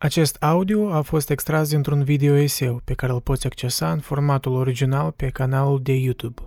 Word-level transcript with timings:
Acest 0.00 0.36
audio 0.40 0.92
a 0.92 1.00
fost 1.00 1.30
extras 1.30 1.68
dintr-un 1.68 2.02
video 2.02 2.34
eseu 2.34 2.80
pe 2.84 2.94
care 2.94 3.12
îl 3.12 3.20
poți 3.20 3.46
accesa 3.46 3.90
în 3.90 3.98
formatul 3.98 4.52
original 4.52 5.10
pe 5.10 5.28
canalul 5.28 5.80
de 5.82 5.92
YouTube. 5.92 6.42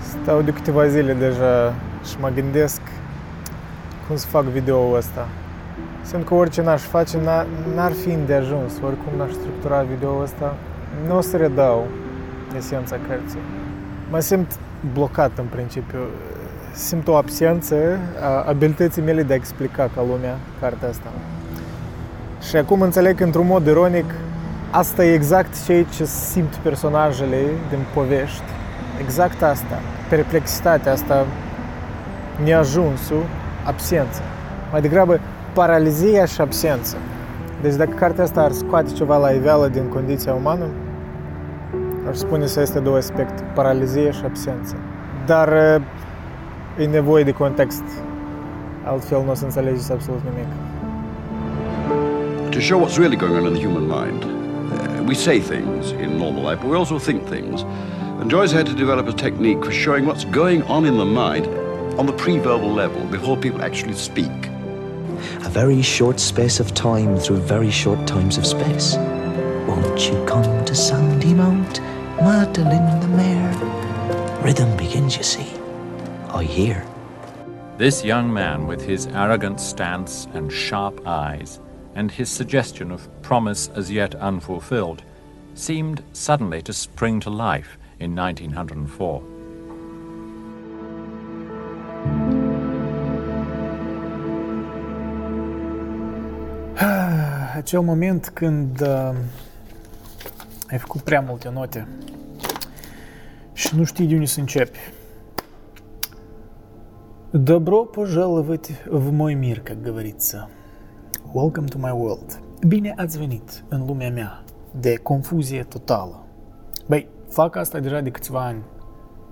Stau 0.00 0.42
de 0.42 0.52
câteva 0.52 0.88
zile 0.88 1.14
deja 1.14 1.74
și 2.04 2.20
mă 2.20 2.28
gândesc 2.28 2.80
cum 4.06 4.16
să 4.16 4.26
fac 4.26 4.44
video-ul 4.44 4.96
ăsta. 4.96 5.28
Simt 6.02 6.26
că 6.26 6.34
orice 6.34 6.62
n-aș 6.62 6.82
face 6.82 7.18
n-ar 7.74 7.92
fi 7.92 8.16
de 8.26 8.34
ajuns, 8.34 8.72
oricum 8.84 9.12
n-aș 9.16 9.30
structura 9.30 9.82
video-ul 9.82 10.22
ăsta 10.22 10.56
nu 11.06 11.16
o 11.16 11.20
să 11.20 11.36
redau 11.36 11.86
esența 12.56 12.96
cărții. 13.08 13.40
Mă 14.10 14.20
simt 14.20 14.58
blocat 14.92 15.30
în 15.38 15.44
principiu. 15.44 15.98
Simt 16.72 17.08
o 17.08 17.14
absență 17.14 17.98
a 18.20 18.44
abilității 18.48 19.02
mele 19.02 19.22
de 19.22 19.32
a 19.32 19.36
explica 19.36 19.90
ca 19.94 20.04
lumea 20.08 20.36
cartea 20.60 20.88
asta. 20.88 21.08
Și 22.48 22.56
acum 22.56 22.80
înțeleg 22.80 23.16
că, 23.16 23.24
într-un 23.24 23.46
mod 23.46 23.66
ironic, 23.66 24.14
asta 24.70 25.04
e 25.04 25.12
exact 25.12 25.64
ceea 25.64 25.84
ce 25.84 26.04
simt 26.04 26.54
personajele 26.54 27.40
din 27.68 27.78
povești. 27.94 28.42
Exact 29.00 29.42
asta. 29.42 29.80
Perplexitatea 30.08 30.92
asta, 30.92 31.26
neajunsul, 32.44 33.22
absența. 33.64 34.20
Mai 34.70 34.80
degrabă, 34.80 35.20
paralizia 35.52 36.24
și 36.24 36.40
absența. 36.40 36.96
Deci 37.62 37.74
dacă 37.74 37.90
cartea 37.94 38.24
asta 38.24 38.40
ar 38.40 38.52
scoate 38.52 38.92
ceva 38.92 39.16
la 39.16 39.30
iveală 39.30 39.68
din 39.68 39.82
condiția 39.88 40.34
umană, 40.34 40.64
aș 42.08 42.16
spune 42.16 42.46
să 42.46 42.60
este 42.60 42.78
două 42.78 42.96
aspecte, 42.96 43.42
paralizie 43.54 44.10
și 44.10 44.20
absență. 44.24 44.74
Dar 45.26 45.48
e 46.78 46.84
nevoie 46.84 47.24
de 47.24 47.32
context, 47.32 47.82
altfel 48.84 49.22
nu 49.24 49.30
o 49.30 49.34
să 49.34 49.44
înțelegeți 49.44 49.92
absolut 49.92 50.20
nimic. 50.22 50.48
To 52.50 52.60
show 52.60 52.80
what's 52.80 52.96
really 52.96 53.16
going 53.16 53.36
on 53.36 53.46
in 53.46 53.52
the 53.52 53.66
human 53.66 53.86
mind, 53.86 54.24
uh, 54.24 55.06
we 55.06 55.14
say 55.14 55.38
things 55.38 55.90
in 56.02 56.08
normal 56.16 56.42
life, 56.48 56.58
but 56.62 56.70
we 56.70 56.76
also 56.76 56.98
think 56.98 57.28
things. 57.28 57.64
And 58.20 58.30
Joyce 58.30 58.52
had 58.52 58.66
to 58.66 58.72
develop 58.72 59.06
a 59.08 59.12
technique 59.12 59.62
for 59.64 59.72
showing 59.72 60.04
what's 60.06 60.24
going 60.24 60.62
on 60.62 60.84
in 60.84 60.96
the 60.96 61.04
mind 61.04 61.46
on 61.98 62.06
the 62.06 62.16
pre-verbal 62.22 62.72
level 62.82 63.02
before 63.10 63.36
people 63.36 63.60
actually 63.62 63.94
speak. 63.94 64.57
A 65.48 65.50
very 65.50 65.80
short 65.80 66.20
space 66.20 66.60
of 66.60 66.74
time 66.74 67.16
through 67.16 67.38
very 67.38 67.70
short 67.70 68.06
times 68.06 68.36
of 68.36 68.44
space. 68.44 68.96
Won't 69.66 70.06
you 70.06 70.22
come 70.26 70.62
to 70.66 70.74
Sandy 70.74 71.32
Mount? 71.32 71.80
Madeline 72.20 73.00
the 73.00 73.08
mare. 73.08 74.42
Rhythm 74.44 74.76
begins, 74.76 75.16
you 75.16 75.22
see. 75.22 75.50
I 76.28 76.44
hear. 76.44 76.86
This 77.78 78.04
young 78.04 78.30
man, 78.30 78.66
with 78.66 78.84
his 78.84 79.06
arrogant 79.06 79.58
stance 79.58 80.28
and 80.34 80.52
sharp 80.52 81.06
eyes, 81.06 81.60
and 81.94 82.10
his 82.10 82.28
suggestion 82.28 82.90
of 82.90 83.08
promise 83.22 83.68
as 83.68 83.90
yet 83.90 84.14
unfulfilled, 84.16 85.02
seemed 85.54 86.04
suddenly 86.12 86.60
to 86.60 86.74
spring 86.74 87.20
to 87.20 87.30
life 87.30 87.78
in 88.00 88.14
1904. 88.14 89.24
Acel 97.67 97.81
moment 97.81 98.29
când 98.29 98.81
uh, 98.81 99.11
ai 100.69 100.77
făcut 100.77 101.01
prea 101.01 101.21
multe 101.21 101.49
note 101.49 101.87
și 103.53 103.75
nu 103.75 103.83
știi 103.83 104.07
de 104.07 104.13
unde 104.13 104.25
să 104.25 104.39
începi. 104.39 104.77
Добро 107.31 107.85
пожаловать 107.85 108.69
в 108.89 109.11
мой 109.11 109.33
мир, 109.33 109.59
как 109.59 109.81
говорится. 109.81 110.49
Welcome 111.31 111.67
to 111.67 111.77
my 111.77 111.91
world. 111.91 112.39
Bine 112.67 112.93
ați 112.97 113.17
venit 113.17 113.63
în 113.69 113.85
lumea 113.85 114.09
mea 114.09 114.43
de 114.79 114.95
confuzie 114.95 115.63
totală. 115.63 116.25
Băi, 116.87 117.07
fac 117.29 117.55
asta 117.55 117.79
deja 117.79 118.01
de 118.01 118.09
câțiva 118.09 118.45
ani, 118.45 118.63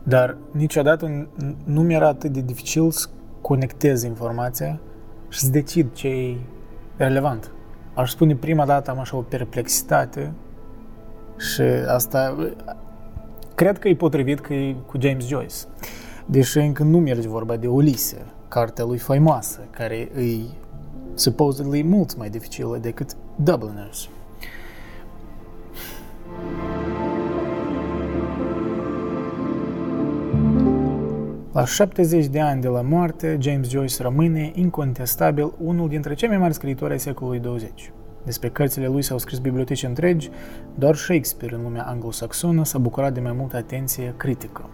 dar 0.04 0.38
niciodată 0.52 1.28
nu 1.64 1.82
mi-era 1.82 2.08
atât 2.08 2.32
de 2.32 2.42
dificil 2.42 2.92
să 2.92 3.08
conectez 3.42 4.04
informația 4.04 4.80
și 5.30 5.40
să 5.40 5.50
decid 5.50 5.94
ce 5.94 6.08
e 6.08 6.38
relevant. 6.98 7.52
Aș 7.97 8.11
spune 8.11 8.34
prima 8.34 8.67
dată 8.67 8.91
am 8.91 8.99
așa 8.99 9.17
o 9.17 9.21
perplexitate 9.21 10.33
și 11.39 11.61
asta 11.87 12.37
cred 13.55 13.79
că 13.79 13.89
e 13.89 13.95
potrivit 13.95 14.41
că 14.41 14.55
e 14.55 14.77
cu 14.87 15.01
James 15.01 15.27
Joyce. 15.27 15.55
Deși 16.27 16.59
încă 16.59 16.83
nu 16.83 16.99
merge 16.99 17.29
vorba 17.29 17.57
de 17.57 17.67
Ulise, 17.67 18.17
cartea 18.49 18.84
lui 18.84 18.99
faimoasă, 18.99 19.61
care 19.71 19.95
e 19.97 20.41
supposedly 21.15 21.83
mult 21.83 22.17
mai 22.17 22.31
dificilă 22.31 22.77
decât 22.77 23.17
Dubliners. 23.37 24.09
La 31.56 31.65
70 31.65 32.27
de 32.27 32.41
ani 32.41 32.61
de 32.61 32.69
la 32.69 32.81
moarte, 32.81 33.37
James 33.41 33.69
Joyce 33.69 34.03
rămâne 34.03 34.50
incontestabil 34.55 35.53
unul 35.59 35.89
dintre 35.89 36.15
cei 36.15 36.28
mai 36.28 36.39
mari 36.39 36.55
scriitori 36.55 36.93
ai 36.93 37.00
secolului 37.00 37.39
20. 37.39 37.93
Despre 38.25 38.49
cărțile 38.49 38.87
lui 38.87 39.03
s-au 39.03 39.19
scris 39.19 39.39
biblioteci 39.39 39.83
întregi, 39.83 40.31
doar 40.75 40.95
Shakespeare 40.95 41.55
în 41.55 41.62
lumea 41.62 41.83
anglosaxonă 41.83 42.65
s-a 42.65 42.78
bucurat 42.78 43.12
de 43.12 43.21
mai 43.21 43.33
multă 43.33 43.56
atenție 43.56 44.15
critică. 44.16 44.69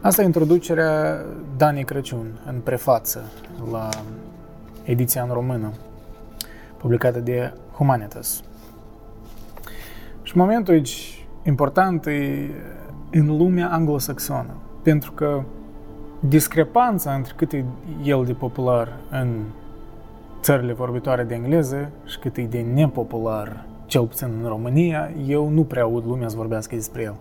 Asta 0.00 0.22
e 0.22 0.24
introducerea 0.24 1.24
Dani 1.56 1.84
Crăciun 1.84 2.40
în 2.46 2.60
prefață 2.60 3.32
la 3.70 3.88
ediția 4.84 5.22
în 5.22 5.32
română, 5.32 5.72
publicată 6.76 7.20
de 7.20 7.52
Humanitas. 7.74 8.42
Și 10.22 10.36
momentul 10.36 10.74
aici 10.74 11.26
important 11.44 12.06
e 12.06 12.50
în 13.10 13.36
lumea 13.36 13.70
anglosaxonă, 13.70 14.54
pentru 14.82 15.12
că 15.12 15.42
discrepanța 16.20 17.14
între 17.14 17.32
cât 17.36 17.52
e 17.52 17.64
el 18.04 18.24
de 18.24 18.32
popular 18.32 18.96
în 19.10 19.42
țările 20.40 20.72
vorbitoare 20.72 21.22
de 21.22 21.34
engleză 21.34 21.90
și 22.06 22.18
cât 22.18 22.36
e 22.36 22.42
de 22.42 22.60
nepopular, 22.74 23.64
cel 23.86 24.06
puțin 24.06 24.28
în 24.42 24.48
România, 24.48 25.10
eu 25.26 25.48
nu 25.48 25.64
prea 25.64 25.82
aud 25.82 26.06
lumea 26.06 26.28
să 26.28 26.36
vorbească 26.36 26.74
despre 26.74 27.02
el. 27.02 27.14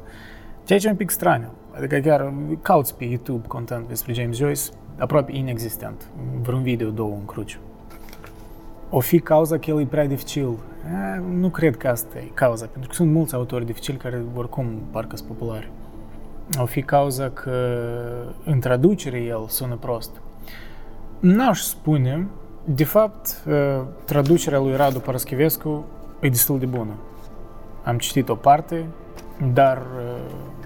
Ceea 0.63 0.79
ce 0.79 0.87
e 0.87 0.91
un 0.91 0.95
pic 0.95 1.09
straniu. 1.09 1.49
Adică 1.75 1.97
chiar 1.97 2.33
cauți 2.61 2.97
pe 2.97 3.03
YouTube 3.03 3.47
content 3.47 3.87
despre 3.87 4.13
James 4.13 4.37
Joyce, 4.37 4.61
aproape 4.97 5.35
inexistent. 5.35 6.07
Vreun 6.41 6.61
video, 6.61 6.89
două 6.89 7.13
în 7.13 7.25
cruciu. 7.25 7.59
O 8.89 8.99
fi 8.99 9.19
cauza 9.19 9.57
că 9.57 9.69
el 9.69 9.79
e 9.79 9.85
prea 9.85 10.07
dificil? 10.07 10.49
E, 10.85 11.21
nu 11.39 11.49
cred 11.49 11.77
că 11.77 11.87
asta 11.87 12.17
e 12.17 12.29
cauza, 12.33 12.65
pentru 12.65 12.89
că 12.89 12.95
sunt 12.95 13.11
mulți 13.11 13.35
autori 13.35 13.65
dificili 13.65 13.97
care 13.97 14.21
oricum 14.35 14.65
parcă 14.91 15.15
sunt 15.15 15.27
populari. 15.27 15.71
O 16.59 16.65
fi 16.65 16.81
cauza 16.81 17.29
că 17.29 17.51
în 18.45 18.59
traducere 18.59 19.19
el 19.19 19.45
sună 19.47 19.75
prost. 19.75 20.21
N-aș 21.19 21.59
spune 21.59 22.27
de 22.63 22.83
fapt, 22.83 23.43
traducerea 24.05 24.59
lui 24.59 24.75
Radu 24.75 24.99
Paraschivescu 24.99 25.85
e 26.19 26.29
destul 26.29 26.59
de 26.59 26.65
bună. 26.65 26.91
Am 27.83 27.97
citit 27.97 28.29
o 28.29 28.35
parte, 28.35 28.85
dar 29.53 29.81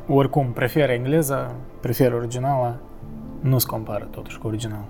oricum 0.07 0.51
prefer 0.51 0.89
engleza, 0.89 1.55
prefer 1.79 2.13
originala, 2.13 2.75
nu 3.39 3.57
se 3.57 3.67
compară 3.67 4.07
totuși 4.11 4.37
cu 4.37 4.47
original. 4.47 4.83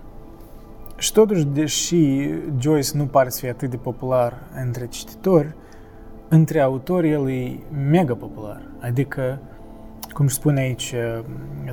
Și 0.97 1.13
totuși, 1.13 1.45
deși 1.45 2.29
Joyce 2.59 2.97
nu 2.97 3.05
pare 3.05 3.29
să 3.29 3.39
fie 3.39 3.49
atât 3.49 3.69
de 3.69 3.77
popular 3.77 4.33
între 4.63 4.87
cititori, 4.87 5.55
între 6.27 6.59
autori 6.59 7.09
el 7.09 7.29
e 7.29 7.59
mega 7.89 8.13
popular. 8.13 8.61
Adică 8.79 9.39
cum 10.15 10.27
spune 10.27 10.59
aici 10.59 10.93
uh, 11.17 11.25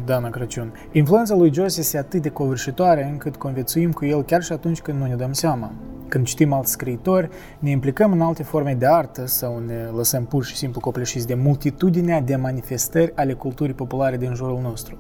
Dana 0.05 0.31
Crăciun. 0.31 0.73
Influența 0.93 1.35
lui 1.35 1.53
Joyce 1.53 1.81
este 1.81 1.99
atât 1.99 2.23
de 2.23 2.29
covârșitoare 2.29 3.09
încât 3.11 3.37
conviețuim 3.37 3.93
cu 3.93 4.05
el 4.05 4.23
chiar 4.23 4.43
și 4.43 4.53
atunci 4.53 4.81
când 4.81 4.99
nu 4.99 5.07
ne 5.07 5.15
dăm 5.15 5.33
seama. 5.33 5.73
Când 6.09 6.27
citim 6.27 6.53
alți 6.53 6.71
scriitori, 6.71 7.29
ne 7.59 7.71
implicăm 7.71 8.13
în 8.13 8.21
alte 8.21 8.43
forme 8.43 8.75
de 8.75 8.87
artă 8.87 9.27
sau 9.27 9.59
ne 9.59 9.75
lăsăm 9.97 10.25
pur 10.25 10.45
și 10.45 10.57
simplu 10.57 10.81
copleșiți 10.81 11.27
de 11.27 11.35
multitudinea 11.35 12.21
de 12.21 12.37
manifestări 12.37 13.13
ale 13.17 13.33
culturii 13.33 13.75
populare 13.75 14.17
din 14.17 14.35
jurul 14.35 14.61
nostru. 14.63 14.97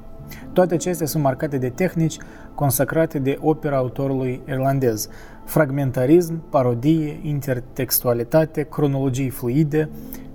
Toate 0.53 0.75
acestea 0.75 1.07
sunt 1.07 1.23
marcate 1.23 1.59
de 1.59 1.69
tehnici 1.69 2.17
consacrate 2.55 3.19
de 3.19 3.39
opera 3.41 3.77
autorului 3.77 4.43
irlandez. 4.49 5.09
Fragmentarism, 5.45 6.49
parodie, 6.51 7.21
intertextualitate, 7.23 8.63
cronologii 8.63 9.29
fluide, 9.29 9.89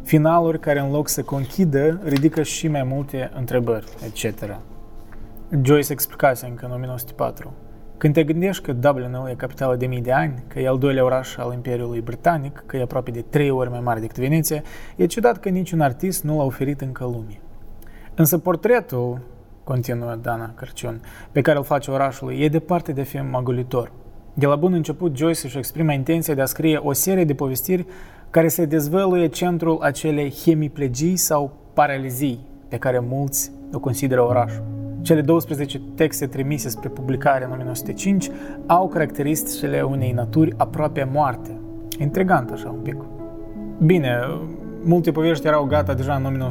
finaluri 0.08 0.60
care 0.60 0.80
în 0.80 0.92
loc 0.92 1.08
să 1.08 1.24
conchidă, 1.24 2.00
ridică 2.04 2.44
și 2.44 2.68
mai 2.68 2.84
multe 2.84 3.32
întrebări, 3.36 3.86
etc. 4.06 4.60
Joyce 5.62 5.92
explicase 5.92 6.46
încă 6.46 6.66
în 6.66 6.72
1904. 6.72 7.54
Când 7.98 8.14
te 8.14 8.24
gândești 8.24 8.64
că 8.64 8.74
Dublinul 8.74 9.30
e 9.30 9.34
capitală 9.34 9.76
de 9.76 9.86
mii 9.86 10.02
de 10.02 10.12
ani, 10.12 10.44
că 10.48 10.60
e 10.60 10.68
al 10.68 10.78
doilea 10.78 11.04
oraș 11.04 11.38
al 11.38 11.54
Imperiului 11.54 12.02
Britanic, 12.02 12.64
că 12.66 12.78
e 12.78 12.82
aproape 12.82 13.12
de 13.12 13.22
trei 13.22 13.50
ori 13.50 13.70
mai 13.70 13.80
mare 13.80 14.00
decât 14.00 14.18
Veneția, 14.18 14.62
e 14.96 15.06
ciudat 15.06 15.38
că 15.40 15.50
niciun 15.50 15.82
artist 15.82 16.24
nu 16.24 16.38
l-a 16.38 16.44
oferit 16.44 16.82
încă 16.82 17.04
lumii. 17.04 17.42
Însă 18.16 18.38
portretul, 18.38 19.20
continuă 19.64 20.16
Dana 20.22 20.54
Cărciun, 20.56 21.02
pe 21.32 21.42
care 21.42 21.58
îl 21.58 21.64
face 21.64 21.92
orașului, 21.92 22.40
e 22.40 22.50
departe 22.50 22.92
de 22.92 23.02
a 23.02 23.04
fi 23.04 23.18
magolitor. 23.18 23.92
De 24.34 24.46
la 24.46 24.56
bun 24.56 24.74
început, 24.74 25.18
Joyce 25.18 25.46
își 25.46 25.58
exprimă 25.58 25.94
intenția 25.94 26.34
de 26.34 26.42
a 26.42 26.46
scrie 26.46 26.78
o 26.78 26.94
serie 26.94 27.24
de 27.24 27.34
povestiri 27.34 27.86
care 28.30 28.48
se 28.48 28.66
dezvăluie 28.66 29.28
centrul 29.28 29.80
acelei 29.82 30.34
hemiplegii 30.44 31.16
sau 31.16 31.52
paralizii 31.74 32.40
pe 32.68 32.78
care 32.78 33.00
mulți 33.00 33.52
o 33.74 33.80
consideră 33.80 34.22
orașul. 34.22 34.64
Cele 35.02 35.22
12 35.22 35.82
texte 35.96 36.26
trimise 36.26 36.70
spre 36.70 36.90
publicare 36.90 37.44
în 37.44 37.52
1905 37.52 38.30
au 38.66 38.88
caracteristicile 38.88 39.82
unei 39.82 40.12
naturi 40.12 40.54
aproape 40.58 41.10
moarte. 41.12 41.60
Intrigant 42.00 42.50
așa 42.50 42.70
un 42.70 42.80
pic. 42.80 42.96
Bine, 43.78 44.20
multe 44.84 45.12
povești 45.12 45.48
erau 45.48 45.66
gata 45.66 45.94
deja 45.94 46.16
în 46.16 46.50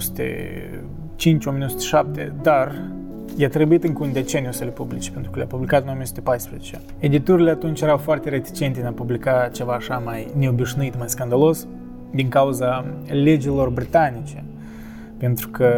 1905-1907, 2.18 2.32
dar 2.42 2.95
i-a 3.36 3.48
trebuit 3.48 3.84
încă 3.84 4.02
un 4.04 4.12
deceniu 4.12 4.52
să 4.52 4.64
le 4.64 4.70
publice, 4.70 5.10
pentru 5.10 5.30
că 5.30 5.38
le-a 5.38 5.46
publicat 5.46 5.82
în 5.82 5.88
1914. 5.88 6.80
Editurile 6.98 7.50
atunci 7.50 7.80
erau 7.80 7.96
foarte 7.96 8.28
reticente 8.28 8.80
în 8.80 8.86
a 8.86 8.90
publica 8.90 9.48
ceva 9.52 9.72
așa 9.72 9.98
mai 10.04 10.32
neobișnuit, 10.38 10.98
mai 10.98 11.08
scandalos, 11.08 11.66
din 12.10 12.28
cauza 12.28 12.84
legilor 13.08 13.68
britanice. 13.68 14.44
Pentru 15.18 15.48
că 15.48 15.68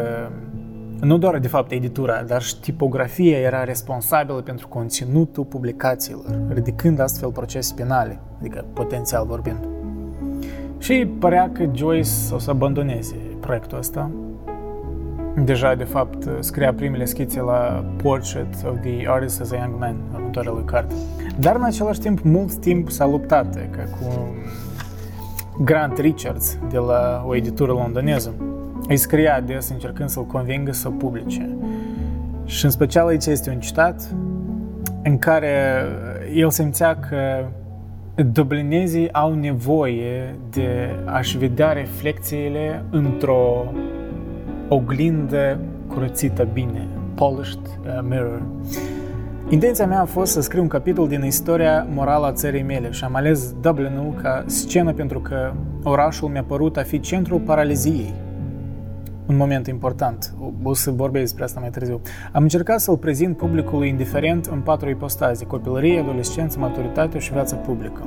nu 1.00 1.18
doar, 1.18 1.38
de 1.38 1.48
fapt, 1.48 1.70
editura, 1.70 2.22
dar 2.22 2.42
și 2.42 2.60
tipografia 2.60 3.38
era 3.38 3.64
responsabilă 3.64 4.40
pentru 4.40 4.68
conținutul 4.68 5.44
publicațiilor, 5.44 6.24
ridicând 6.48 7.00
astfel 7.00 7.30
procese 7.30 7.74
penale, 7.76 8.20
adică 8.38 8.64
potențial 8.72 9.26
vorbind. 9.26 9.68
Și 10.78 11.08
părea 11.18 11.50
că 11.52 11.70
Joyce 11.74 12.10
o 12.32 12.38
să 12.38 12.50
abandoneze 12.50 13.14
proiectul 13.40 13.78
ăsta. 13.78 14.10
Deja, 15.36 15.74
de 15.74 15.84
fapt, 15.84 16.28
scria 16.40 16.74
primele 16.74 17.04
schițe 17.04 17.40
la 17.40 17.84
Portrait 18.02 18.54
of 18.66 18.80
the 18.80 19.08
Artist 19.08 19.40
as 19.40 19.50
a 19.50 19.56
Young 19.56 19.78
Man, 19.78 19.96
următoarea 20.14 20.52
lui 20.52 20.64
carte. 20.64 20.94
Dar, 21.38 21.56
în 21.56 21.64
același 21.64 22.00
timp, 22.00 22.22
mult 22.22 22.54
timp 22.54 22.90
s-a 22.90 23.06
luptat, 23.06 23.54
ca 23.70 23.82
cu 23.82 24.34
Grant 25.64 25.98
Richards 25.98 26.58
de 26.70 26.78
la 26.78 27.24
o 27.26 27.34
editură 27.34 27.72
londoneză, 27.72 28.34
îi 28.88 28.96
scria 28.96 29.34
ades 29.34 29.68
încercând 29.68 30.08
să-l 30.08 30.26
convingă 30.26 30.72
să 30.72 30.88
publice. 30.88 31.56
Și 32.44 32.64
în 32.64 32.70
special 32.70 33.06
aici 33.06 33.26
este 33.26 33.50
un 33.50 33.60
citat 33.60 34.14
în 35.02 35.18
care 35.18 35.84
el 36.34 36.50
simțea 36.50 36.96
că 36.96 37.44
dublinezii 38.22 39.12
au 39.12 39.34
nevoie 39.34 40.34
de 40.50 40.96
a-și 41.04 41.38
vedea 41.38 41.72
reflexiile 41.72 42.82
într-o 42.90 43.64
oglindă 44.68 45.58
curățită 45.88 46.48
bine, 46.52 46.88
polished 47.14 47.60
uh, 47.66 47.98
mirror. 48.02 48.42
Intenția 49.48 49.86
mea 49.86 50.00
a 50.00 50.04
fost 50.04 50.32
să 50.32 50.40
scriu 50.40 50.62
un 50.62 50.68
capitol 50.68 51.08
din 51.08 51.24
istoria 51.24 51.86
morală 51.94 52.26
a 52.26 52.32
țării 52.32 52.62
mele 52.62 52.90
și 52.90 53.04
am 53.04 53.14
ales 53.14 53.54
Dublinul 53.60 54.14
ca 54.22 54.44
scenă 54.46 54.92
pentru 54.92 55.20
că 55.20 55.52
orașul 55.82 56.28
mi-a 56.28 56.44
părut 56.44 56.76
a 56.76 56.82
fi 56.82 57.00
centrul 57.00 57.38
paraliziei, 57.38 58.14
un 59.28 59.36
moment 59.36 59.66
important. 59.66 60.34
O 60.62 60.74
să 60.74 60.90
vorbesc 60.90 61.24
despre 61.24 61.44
asta 61.44 61.60
mai 61.60 61.70
târziu. 61.70 62.00
Am 62.32 62.42
încercat 62.42 62.80
să-l 62.80 62.96
prezint 62.96 63.36
publicului 63.36 63.88
indiferent 63.88 64.46
în 64.46 64.60
patru 64.60 64.88
ipostaze, 64.88 65.44
copilărie, 65.44 66.00
adolescență, 66.00 66.58
maturitate 66.58 67.18
și 67.18 67.32
viața 67.32 67.56
publică. 67.56 68.02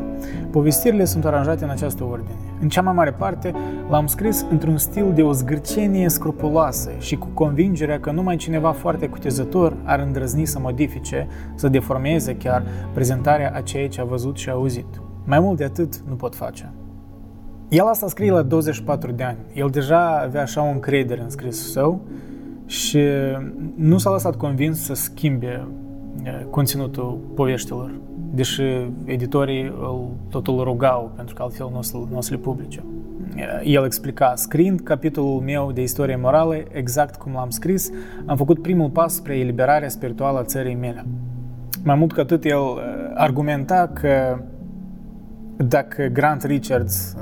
Povestirile 0.51 1.05
sunt 1.05 1.25
aranjate 1.25 1.63
în 1.63 1.69
această 1.69 2.03
ordine. 2.03 2.35
În 2.61 2.69
cea 2.69 2.81
mai 2.81 2.93
mare 2.93 3.11
parte, 3.11 3.53
l-am 3.89 4.07
scris 4.07 4.45
într-un 4.49 4.77
stil 4.77 5.13
de 5.13 5.21
o 5.21 5.31
zgârcenie 5.31 6.09
scrupuloasă 6.09 6.91
și 6.99 7.15
cu 7.15 7.27
convingerea 7.33 7.99
că 7.99 8.11
numai 8.11 8.35
cineva 8.35 8.71
foarte 8.71 9.07
cutezător 9.07 9.77
ar 9.83 9.99
îndrăzni 9.99 10.45
să 10.45 10.59
modifice, 10.59 11.27
să 11.55 11.67
deformeze 11.67 12.35
chiar 12.35 12.63
prezentarea 12.93 13.51
a 13.55 13.61
ceea 13.61 13.87
ce 13.87 14.01
a 14.01 14.03
văzut 14.03 14.37
și 14.37 14.49
a 14.49 14.53
auzit. 14.53 15.01
Mai 15.23 15.39
mult 15.39 15.57
de 15.57 15.63
atât 15.63 15.97
nu 15.97 16.15
pot 16.15 16.35
face. 16.35 16.71
El 17.71 17.85
asta 17.85 18.07
scrie 18.07 18.31
la 18.31 18.41
24 18.41 19.11
de 19.11 19.23
ani. 19.23 19.37
El 19.53 19.69
deja 19.69 20.19
avea 20.19 20.41
așa 20.41 20.63
o 20.63 20.71
încredere 20.71 21.21
în 21.21 21.29
scrisul 21.29 21.71
său 21.71 22.01
și 22.65 22.99
nu 23.75 23.97
s-a 23.97 24.11
lăsat 24.11 24.35
convins 24.35 24.83
să 24.83 24.93
schimbe 24.93 25.67
conținutul 26.49 27.19
poveștilor, 27.35 27.91
deși 28.33 28.61
editorii 29.05 29.61
îl, 29.61 30.09
totul 30.29 30.57
îl 30.57 30.63
rugau 30.63 31.11
pentru 31.15 31.35
că 31.35 31.41
altfel 31.41 31.69
nu 31.71 31.77
o 31.77 31.81
să, 31.81 31.97
nu 32.09 32.17
o 32.17 32.21
să 32.21 32.33
le 32.33 32.39
publice. 32.39 32.83
El 33.63 33.85
explica, 33.85 34.35
scriind 34.35 34.79
capitolul 34.79 35.39
meu 35.39 35.71
de 35.71 35.81
istorie 35.81 36.15
morală, 36.15 36.55
exact 36.71 37.15
cum 37.15 37.33
l-am 37.33 37.49
scris, 37.49 37.91
am 38.25 38.37
făcut 38.37 38.61
primul 38.61 38.89
pas 38.89 39.13
spre 39.13 39.37
eliberarea 39.37 39.89
spirituală 39.89 40.39
a 40.39 40.43
țării 40.43 40.75
mele. 40.75 41.05
Mai 41.83 41.95
mult 41.95 42.13
ca 42.13 42.21
atât, 42.21 42.45
el 42.45 42.61
argumenta 43.13 43.91
că 43.93 44.39
dacă 45.61 46.05
Grant 46.05 46.43
Richards, 46.43 47.15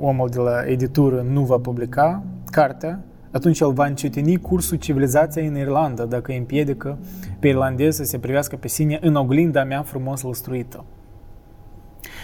omul 0.00 0.28
de 0.28 0.38
la 0.38 0.62
editură, 0.66 1.26
nu 1.30 1.40
va 1.40 1.58
publica 1.58 2.22
cartea, 2.50 3.00
atunci 3.30 3.60
el 3.60 3.72
va 3.72 3.86
încetini 3.86 4.36
cursul 4.36 4.76
civilizației 4.76 5.46
în 5.46 5.56
Irlanda 5.56 6.04
dacă 6.04 6.30
îi 6.30 6.38
împiedică 6.38 6.98
pe 7.38 7.48
irlandez 7.48 7.96
să 7.96 8.04
se 8.04 8.18
privească 8.18 8.56
pe 8.56 8.68
sine 8.68 8.98
în 9.00 9.14
oglinda 9.14 9.64
mea 9.64 9.82
frumos 9.82 10.22
lăstruită. 10.22 10.84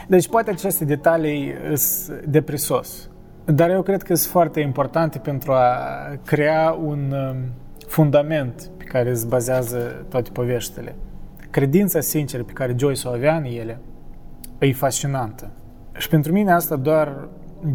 Deci 0.09 0.29
poate 0.29 0.51
aceste 0.51 0.85
detalii 0.85 1.53
sunt 1.75 2.25
depresos, 2.25 3.11
dar 3.45 3.71
eu 3.71 3.83
cred 3.83 4.03
că 4.03 4.15
sunt 4.15 4.31
foarte 4.31 4.61
importante 4.61 5.19
pentru 5.19 5.53
a 5.53 5.77
crea 6.25 6.77
un 6.85 7.13
um, 7.13 7.37
fundament 7.87 8.71
pe 8.77 8.85
care 8.85 9.15
se 9.15 9.27
bazează 9.29 10.07
toate 10.09 10.31
poveștile. 10.33 10.95
Credința 11.51 12.01
sinceră 12.01 12.43
pe 12.43 12.53
care 12.53 12.75
Joyce 12.79 13.09
o 13.09 13.11
avea 13.11 13.37
în 13.37 13.45
ele– 13.45 13.81
e 14.67 14.73
fascinantă. 14.73 15.51
Și 15.93 16.09
pentru 16.09 16.33
mine 16.33 16.53
asta 16.53 16.77
doar 16.77 17.29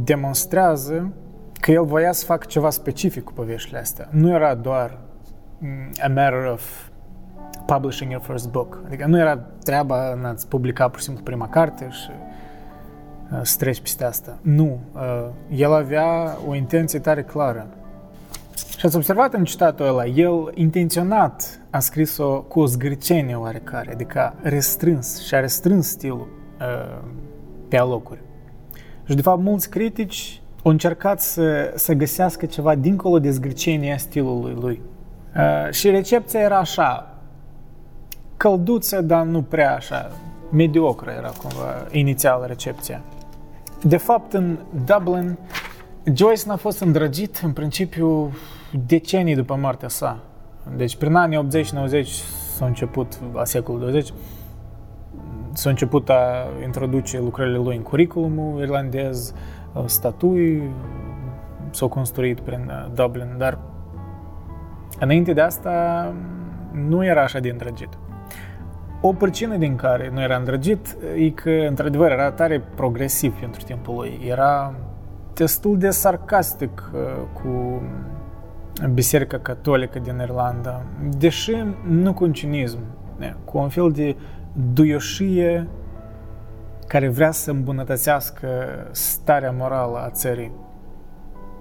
demonstrează 0.04 1.14
că 1.60 1.72
el 1.72 1.86
voia 1.86 2.12
să 2.12 2.26
facă 2.26 2.46
ceva 2.48 2.70
specific 2.70 3.24
cu 3.24 3.34
poveștile 3.34 3.80
astea. 3.80 4.08
Nu 4.12 4.30
era 4.30 4.54
doar 4.54 4.98
mm, 5.58 5.90
a 6.02 6.08
matter 6.08 6.52
of 6.52 6.88
publishing 7.66 8.12
your 8.12 8.24
first 8.24 8.50
book. 8.50 8.82
Adică 8.86 9.06
nu 9.06 9.18
era 9.18 9.38
treaba 9.64 10.12
în 10.12 10.26
a-ți 10.26 10.48
publica 10.48 10.88
pur 10.88 10.98
și 10.98 11.04
simplu 11.04 11.24
prima 11.24 11.50
carte 11.50 11.88
și 11.90 12.10
uh, 13.32 13.40
să 13.42 13.58
treci 13.58 13.82
peste 13.82 14.04
asta. 14.04 14.38
Nu. 14.42 14.80
Uh, 14.94 15.28
el 15.50 15.74
avea 15.74 16.38
o 16.48 16.56
intenție 16.56 17.00
tare 17.00 17.24
clară. 17.24 17.68
Și 18.78 18.86
ați 18.86 18.96
observat 18.96 19.34
în 19.34 19.44
citatul 19.44 19.86
ăla, 19.86 20.06
el 20.06 20.52
intenționat 20.54 21.60
a 21.70 21.80
scris-o 21.80 22.42
cu 22.42 22.60
o 22.60 22.66
zgârcenie 22.66 23.36
oarecare, 23.36 23.92
adică 23.92 24.20
a 24.20 24.34
restrâns 24.42 25.26
și 25.26 25.36
a 25.36 25.40
restrâns 25.40 25.88
stilul 25.88 26.28
pe 27.68 27.78
alocuri. 27.78 28.20
Și 29.06 29.16
de 29.16 29.22
fapt 29.22 29.42
mulți 29.42 29.70
critici 29.70 30.42
au 30.64 30.72
încercat 30.72 31.22
să, 31.22 31.72
să 31.76 31.94
găsească 31.94 32.46
ceva 32.46 32.76
dincolo 32.76 33.20
de 33.20 33.30
zgârcenia 33.30 33.98
stilului 33.98 34.54
lui. 34.60 34.82
Uh, 35.36 35.72
și 35.72 35.90
recepția 35.90 36.40
era 36.40 36.58
așa, 36.58 37.18
călduță, 38.38 39.02
dar 39.02 39.26
nu 39.26 39.42
prea 39.42 39.76
așa, 39.76 40.12
mediocră 40.52 41.12
era 41.12 41.30
cumva 41.30 41.88
inițial 41.92 42.44
recepția. 42.48 43.02
De 43.84 43.98
fapt, 43.98 44.34
în 44.34 44.58
Dublin, 44.86 45.38
Joyce 46.14 46.42
n-a 46.46 46.56
fost 46.56 46.80
îndrăgit 46.80 47.42
în 47.44 47.52
principiu 47.52 48.34
decenii 48.86 49.36
după 49.36 49.56
moartea 49.56 49.88
sa. 49.88 50.20
Deci 50.76 50.96
prin 50.96 51.16
anii 51.16 51.48
80-90 52.04 52.06
s-a 52.58 52.66
început 52.66 53.20
la 53.34 53.46
secolul 53.46 53.80
20, 53.80 54.14
s-a 55.56 55.70
început 55.70 56.10
a 56.10 56.48
introduce 56.64 57.20
lucrările 57.20 57.58
lui 57.58 57.76
în 57.76 57.82
curriculumul 57.82 58.62
irlandez, 58.62 59.34
statui 59.86 60.64
s-au 61.70 61.88
construit 61.88 62.40
prin 62.40 62.72
Dublin, 62.94 63.36
dar 63.38 63.58
înainte 65.00 65.34
de 65.34 65.42
asta 65.42 66.14
nu 66.72 67.06
era 67.06 67.22
așa 67.22 67.40
de 67.40 67.50
îndrăgit. 67.50 67.90
O 69.02 69.14
pricină 69.14 69.56
din 69.58 69.76
care 69.76 70.10
nu 70.14 70.22
era 70.22 70.36
îndrăgit 70.36 70.98
e 71.18 71.30
că, 71.30 71.50
într-adevăr, 71.50 72.12
era 72.12 72.32
tare 72.32 72.64
progresiv 72.76 73.40
pentru 73.40 73.62
timpul 73.64 73.96
lui. 73.96 74.20
Era 74.28 74.74
destul 75.34 75.78
de 75.78 75.90
sarcastic 75.90 76.92
cu 77.34 77.82
Biserica 78.94 79.38
Catolică 79.38 80.00
din 80.00 80.20
Irlanda, 80.22 80.82
deși 81.18 81.56
nu 81.88 82.14
cu 82.14 82.24
un 82.24 82.34
cinism, 82.34 82.80
cu 83.46 83.58
un 83.58 83.70
fel 83.70 83.92
de 83.92 84.16
duioșie 84.74 85.68
care 86.88 87.08
vrea 87.08 87.32
să 87.32 87.52
îmbunătățească 87.52 88.48
starea 88.92 89.52
morală 89.52 89.98
a 89.98 90.10
țării. 90.10 90.52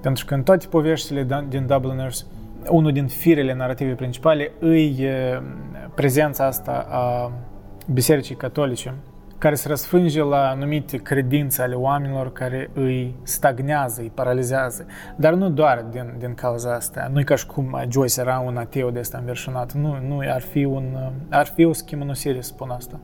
Pentru 0.00 0.24
că 0.24 0.34
în 0.34 0.42
toate 0.42 0.66
poveștile 0.66 1.26
din 1.48 1.66
Dubliners, 1.66 2.26
unul 2.68 2.92
din 2.92 3.06
firele 3.06 3.54
narrative 3.54 3.92
principale 3.92 4.50
îi 4.58 5.06
prezența 5.94 6.46
asta 6.46 6.86
a 6.88 7.32
bisericii 7.92 8.34
catolice, 8.34 8.94
care 9.44 9.56
se 9.56 9.68
răsfrânge 9.68 10.22
la 10.22 10.48
anumite 10.48 10.96
credințe 10.96 11.62
ale 11.62 11.74
oamenilor 11.74 12.32
care 12.32 12.70
îi 12.72 13.14
stagnează, 13.22 14.00
îi 14.00 14.10
paralizează. 14.14 14.86
Dar 15.16 15.34
nu 15.34 15.50
doar 15.50 15.84
din, 15.90 16.14
din 16.18 16.34
cauza 16.34 16.74
asta. 16.74 17.10
Nu 17.12 17.20
e 17.20 17.22
ca 17.22 17.36
și 17.36 17.46
cum 17.46 17.84
Joyce 17.88 18.20
era 18.20 18.38
un 18.38 18.56
ateu 18.56 18.90
de 18.90 18.98
ăsta 18.98 19.18
înverșunat. 19.18 19.72
Nu, 19.72 19.98
nu, 20.08 20.18
ar 20.28 20.40
fi, 20.40 20.64
un, 20.64 20.96
ar 21.30 21.46
fi 21.46 21.64
o 21.64 21.72
schimănusire, 21.72 22.40
spun 22.40 22.70
asta. 22.70 23.00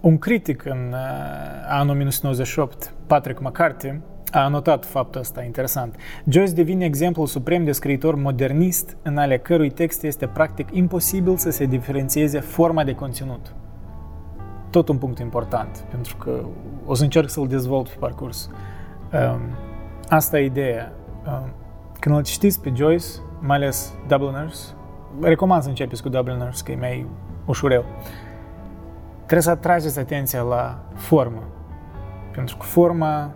Un 0.00 0.18
critic 0.18 0.64
în 0.64 0.92
uh, 0.92 0.98
anul 1.68 1.90
1998, 1.90 2.92
Patrick 3.06 3.40
McCarthy, 3.40 3.94
a 4.30 4.44
anotat 4.44 4.84
faptul 4.84 5.20
ăsta 5.20 5.42
interesant. 5.42 5.96
Joyce 6.28 6.52
devine 6.52 6.84
exemplul 6.84 7.26
suprem 7.26 7.64
de 7.64 7.72
scriitor 7.72 8.14
modernist 8.14 8.96
în 9.02 9.16
ale 9.16 9.38
cărui 9.38 9.70
text 9.70 10.02
este 10.02 10.26
practic 10.26 10.68
imposibil 10.72 11.36
să 11.36 11.50
se 11.50 11.64
diferențieze 11.64 12.40
forma 12.40 12.84
de 12.84 12.94
conținut. 12.94 13.54
Tot 14.76 14.88
un 14.88 14.98
punct 14.98 15.18
important, 15.18 15.84
pentru 15.90 16.16
că 16.16 16.44
o 16.86 16.94
să 16.94 17.02
încerc 17.02 17.28
să-l 17.28 17.46
dezvolt 17.46 17.88
pe 17.88 17.96
parcurs. 17.98 18.50
Um, 19.12 19.40
asta 20.08 20.38
e 20.38 20.44
ideea. 20.44 20.92
Um, 21.26 21.52
când 22.00 22.16
îl 22.16 22.22
citiți 22.22 22.60
pe 22.60 22.72
Joyce, 22.74 23.06
mai 23.40 23.56
ales 23.56 23.92
Dubliners, 24.08 24.74
recomand 25.20 25.62
să 25.62 25.68
începeți 25.68 26.02
cu 26.02 26.08
Dubliners, 26.08 26.60
că 26.60 26.72
e 26.72 26.76
mai 26.76 27.06
ușureu. 27.46 27.84
Trebuie 29.16 29.40
să 29.40 29.50
atrageți 29.50 29.98
atenția 29.98 30.42
la 30.42 30.78
formă. 30.94 31.42
Pentru 32.32 32.56
că 32.56 32.64
forma 32.64 33.34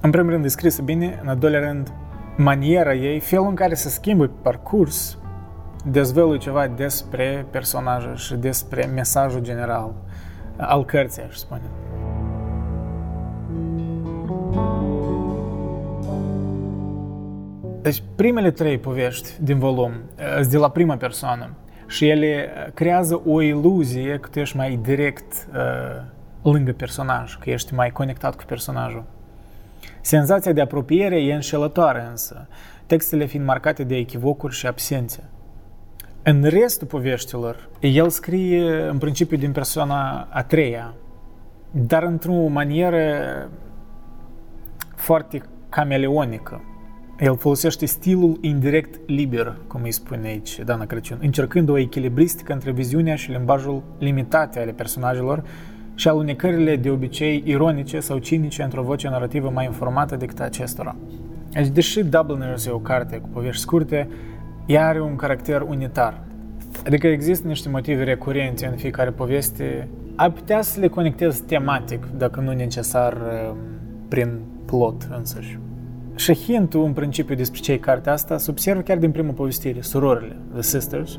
în 0.00 0.10
primul 0.10 0.30
rând, 0.30 0.42
descrisă 0.42 0.82
bine, 0.82 1.18
în 1.22 1.28
al 1.28 1.36
doilea 1.36 1.60
rând, 1.60 1.92
maniera 2.36 2.94
ei, 2.94 3.20
felul 3.20 3.48
în 3.48 3.54
care 3.54 3.74
se 3.74 3.88
schimbă 3.88 4.26
pe 4.26 4.38
parcurs, 4.42 5.18
dezvăluie 5.84 6.38
ceva 6.38 6.66
despre 6.66 7.46
personajul 7.50 8.16
și 8.16 8.34
despre 8.34 8.84
mesajul 8.84 9.40
general 9.40 9.94
al 10.60 10.84
cărții, 10.84 11.22
aș 11.22 11.34
spune. 11.34 11.62
Deci, 17.82 18.02
primele 18.14 18.50
trei 18.50 18.78
povești 18.78 19.30
din 19.40 19.58
volum 19.58 19.92
sunt 20.34 20.46
de 20.46 20.56
la 20.56 20.70
prima 20.70 20.96
persoană 20.96 21.50
și 21.86 22.08
ele 22.08 22.48
creează 22.74 23.22
o 23.26 23.42
iluzie 23.42 24.18
că 24.18 24.28
tu 24.28 24.38
ești 24.38 24.56
mai 24.56 24.78
direct 24.82 25.46
uh, 25.54 26.02
lângă 26.42 26.72
personaj, 26.72 27.38
că 27.38 27.50
ești 27.50 27.74
mai 27.74 27.90
conectat 27.90 28.36
cu 28.36 28.44
personajul. 28.46 29.04
Senzația 30.00 30.52
de 30.52 30.60
apropiere 30.60 31.22
e 31.22 31.34
înșelătoare 31.34 32.06
însă, 32.10 32.48
textele 32.86 33.24
fiind 33.24 33.46
marcate 33.46 33.84
de 33.84 33.96
echivocuri 33.96 34.54
și 34.54 34.66
absențe. 34.66 35.24
În 36.22 36.42
restul 36.42 36.86
poveștilor, 36.86 37.68
el 37.80 38.08
scrie 38.08 38.88
în 38.88 38.98
principiu 38.98 39.36
din 39.36 39.52
persoana 39.52 40.28
a 40.30 40.42
treia, 40.42 40.94
dar 41.70 42.02
într-o 42.02 42.32
manieră 42.32 43.04
foarte 44.96 45.42
cameleonică. 45.68 46.64
El 47.20 47.36
folosește 47.36 47.86
stilul 47.86 48.38
indirect 48.40 49.00
liber, 49.06 49.56
cum 49.66 49.82
îi 49.82 49.92
spune 49.92 50.26
aici 50.26 50.58
Dana 50.64 50.86
Crăciun, 50.86 51.18
încercând 51.20 51.68
o 51.68 51.78
echilibristică 51.78 52.52
între 52.52 52.70
viziunea 52.70 53.16
și 53.16 53.30
limbajul 53.30 53.82
limitate 53.98 54.60
ale 54.60 54.72
personajelor 54.72 55.44
și 55.94 56.08
alunecările 56.08 56.76
de 56.76 56.90
obicei 56.90 57.42
ironice 57.46 58.00
sau 58.00 58.18
cinice 58.18 58.62
într-o 58.62 58.82
voce 58.82 59.08
narrativă 59.08 59.50
mai 59.54 59.64
informată 59.64 60.16
decât 60.16 60.40
acestora. 60.40 60.96
Deci, 61.52 61.68
deși 61.68 62.04
Dubliners 62.04 62.66
e 62.66 62.70
o 62.70 62.78
carte 62.78 63.16
cu 63.16 63.28
povești 63.32 63.60
scurte, 63.60 64.08
ea 64.70 64.86
are 64.86 65.00
un 65.00 65.16
caracter 65.16 65.60
unitar. 65.60 66.20
Adică 66.86 67.06
există 67.06 67.46
niște 67.46 67.68
motive 67.68 68.04
recurente 68.04 68.66
în 68.66 68.76
fiecare 68.76 69.10
poveste, 69.10 69.88
ai 70.16 70.32
putea 70.32 70.62
să 70.62 70.80
le 70.80 70.88
conectezi 70.88 71.42
tematic, 71.42 72.06
dacă 72.16 72.40
nu 72.40 72.52
necesar 72.52 73.12
uh, 73.12 73.56
prin 74.08 74.38
plot 74.64 75.08
însăși. 75.16 75.58
Și 76.14 76.34
hintul, 76.34 76.84
în 76.84 76.92
principiu, 76.92 77.34
despre 77.34 77.60
ce 77.60 77.72
e 77.72 77.76
cartea 77.76 78.12
asta, 78.12 78.38
se 78.38 78.50
observă 78.50 78.80
chiar 78.80 78.98
din 78.98 79.10
prima 79.10 79.32
povestire, 79.32 79.80
surorile, 79.80 80.36
The 80.52 80.62
Sisters. 80.62 81.18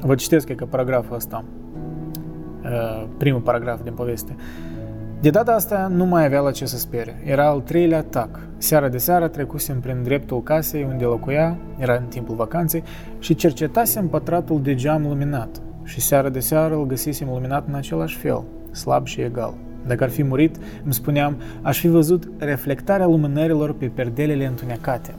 Vă 0.00 0.14
citesc, 0.14 0.52
că 0.52 0.64
paragraful 0.64 1.16
ăsta. 1.16 1.44
Uh, 2.62 3.06
primul 3.16 3.40
paragraf 3.40 3.82
din 3.82 3.92
poveste. 3.92 4.36
De 5.20 5.30
data 5.30 5.52
asta 5.52 5.86
nu 5.86 6.04
mai 6.04 6.24
avea 6.24 6.40
la 6.40 6.50
ce 6.50 6.64
să 6.64 6.78
spere. 6.78 7.22
Era 7.24 7.48
al 7.48 7.60
treilea 7.60 7.98
atac. 7.98 8.40
Seara 8.56 8.88
de 8.88 8.98
seară 8.98 9.28
trecusem 9.28 9.80
prin 9.80 10.02
dreptul 10.02 10.42
casei 10.42 10.86
unde 10.90 11.04
locuia, 11.04 11.56
era 11.78 11.94
în 11.94 12.04
timpul 12.04 12.34
vacanței, 12.34 12.82
și 13.18 13.34
cercetasem 13.34 14.08
pătratul 14.08 14.62
de 14.62 14.74
geam 14.74 15.02
luminat. 15.02 15.60
Și 15.84 16.00
seara 16.00 16.28
de 16.28 16.40
seară 16.40 16.74
îl 16.74 16.86
găsisem 16.86 17.28
luminat 17.28 17.66
în 17.68 17.74
același 17.74 18.16
fel, 18.16 18.42
slab 18.70 19.06
și 19.06 19.20
egal. 19.20 19.54
Dacă 19.86 20.04
ar 20.04 20.10
fi 20.10 20.22
murit, 20.22 20.56
îmi 20.84 20.94
spuneam, 20.94 21.36
aș 21.62 21.78
fi 21.78 21.88
văzut 21.88 22.28
reflectarea 22.38 23.06
lumânărilor 23.06 23.74
pe 23.74 23.86
perdelele 23.86 24.46
întunecate, 24.46 25.14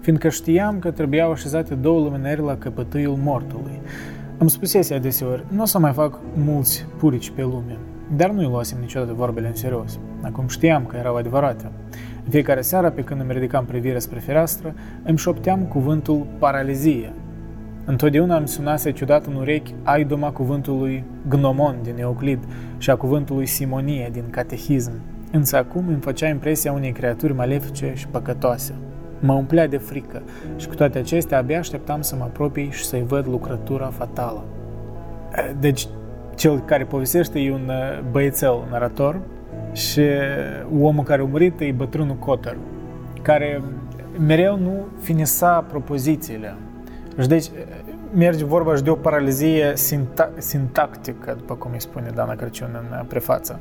fiindcă 0.00 0.28
știam 0.28 0.78
că 0.78 0.90
trebuiau 0.90 1.30
așezate 1.30 1.74
două 1.74 2.00
luminări 2.00 2.40
la 2.40 2.56
căpătâiul 2.56 3.18
mortului. 3.22 3.80
Îmi 4.38 4.50
spusese 4.50 4.94
adeseori, 4.94 5.44
nu 5.48 5.62
o 5.62 5.64
să 5.64 5.78
mai 5.78 5.92
fac 5.92 6.18
mulți 6.44 6.86
purici 6.98 7.30
pe 7.30 7.42
lume, 7.42 7.78
dar 8.16 8.30
nu-i 8.30 8.46
luasem 8.46 8.78
niciodată 8.80 9.12
vorbele 9.12 9.46
în 9.46 9.54
serios. 9.54 9.98
Acum 10.22 10.48
știam 10.48 10.84
că 10.86 10.96
erau 10.96 11.16
adevărate. 11.16 11.70
În 12.24 12.30
fiecare 12.30 12.60
seară, 12.60 12.90
pe 12.90 13.02
când 13.02 13.20
îmi 13.20 13.32
ridicam 13.32 13.64
privirea 13.64 13.98
spre 13.98 14.18
fereastră, 14.18 14.74
îmi 15.02 15.18
șopteam 15.18 15.60
cuvântul 15.60 16.26
paralizie. 16.38 17.12
Întotdeauna 17.84 18.36
îmi 18.36 18.48
sunase 18.48 18.90
ciudat 18.90 19.26
în 19.26 19.34
urechi 19.34 19.74
aidoma 19.82 20.30
cuvântului 20.30 21.04
gnomon 21.28 21.76
din 21.82 21.94
Euclid 21.98 22.38
și 22.78 22.90
a 22.90 22.96
cuvântului 22.96 23.46
simonie 23.46 24.08
din 24.12 24.24
catehism, 24.30 24.92
însă 25.32 25.56
acum 25.56 25.84
îmi 25.88 26.00
făcea 26.00 26.28
impresia 26.28 26.72
unei 26.72 26.92
creaturi 26.92 27.34
malefice 27.34 27.92
și 27.94 28.06
păcătoase. 28.06 28.74
Mă 29.20 29.32
umplea 29.32 29.68
de 29.68 29.76
frică 29.76 30.22
și 30.56 30.68
cu 30.68 30.74
toate 30.74 30.98
acestea 30.98 31.38
abia 31.38 31.58
așteptam 31.58 32.00
să 32.00 32.16
mă 32.16 32.22
apropii 32.22 32.70
și 32.70 32.84
să-i 32.84 33.04
văd 33.06 33.26
lucrătura 33.26 33.86
fatală. 33.86 34.44
Deci, 35.60 35.88
cel 36.40 36.58
care 36.64 36.84
povestește 36.84 37.38
e 37.38 37.52
un 37.52 37.68
uh, 37.68 38.00
băiețel 38.10 38.66
narator 38.70 39.20
și 39.72 40.02
omul 40.80 41.04
care 41.04 41.22
a 41.22 41.24
murit 41.24 41.60
e 41.60 41.72
bătrânul 41.72 42.14
Cotter, 42.14 42.56
care 43.22 43.62
mereu 44.26 44.58
nu 44.58 44.86
finisa 45.00 45.64
propozițiile. 45.68 46.54
Și 47.20 47.28
deci 47.28 47.46
merge 48.14 48.44
vorba 48.44 48.74
și 48.74 48.82
de 48.82 48.90
o 48.90 48.94
paralizie 48.94 49.72
sinta- 49.72 50.30
sintactică, 50.36 51.34
după 51.36 51.54
cum 51.54 51.70
îi 51.72 51.80
spune 51.80 52.10
Dana 52.14 52.34
Crăciun 52.34 52.68
în 52.72 52.98
uh, 52.98 53.04
prefață. 53.08 53.60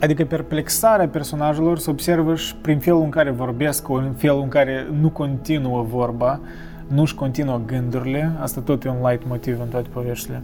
Adică 0.00 0.24
perplexarea 0.24 1.08
personajelor 1.08 1.78
se 1.78 1.90
observă 1.90 2.34
și 2.34 2.56
prin 2.56 2.78
felul 2.78 3.02
în 3.02 3.10
care 3.10 3.30
vorbesc, 3.30 3.88
în 3.88 4.12
felul 4.16 4.42
în 4.42 4.48
care 4.48 4.86
nu 5.00 5.10
continuă 5.10 5.82
vorba, 5.82 6.40
nu-și 6.86 7.14
continuă 7.14 7.60
gândurile. 7.66 8.32
Asta 8.40 8.60
tot 8.60 8.84
e 8.84 8.88
un 8.88 9.08
light 9.08 9.26
motiv 9.26 9.60
în 9.60 9.68
toate 9.68 9.88
poveștile. 9.92 10.42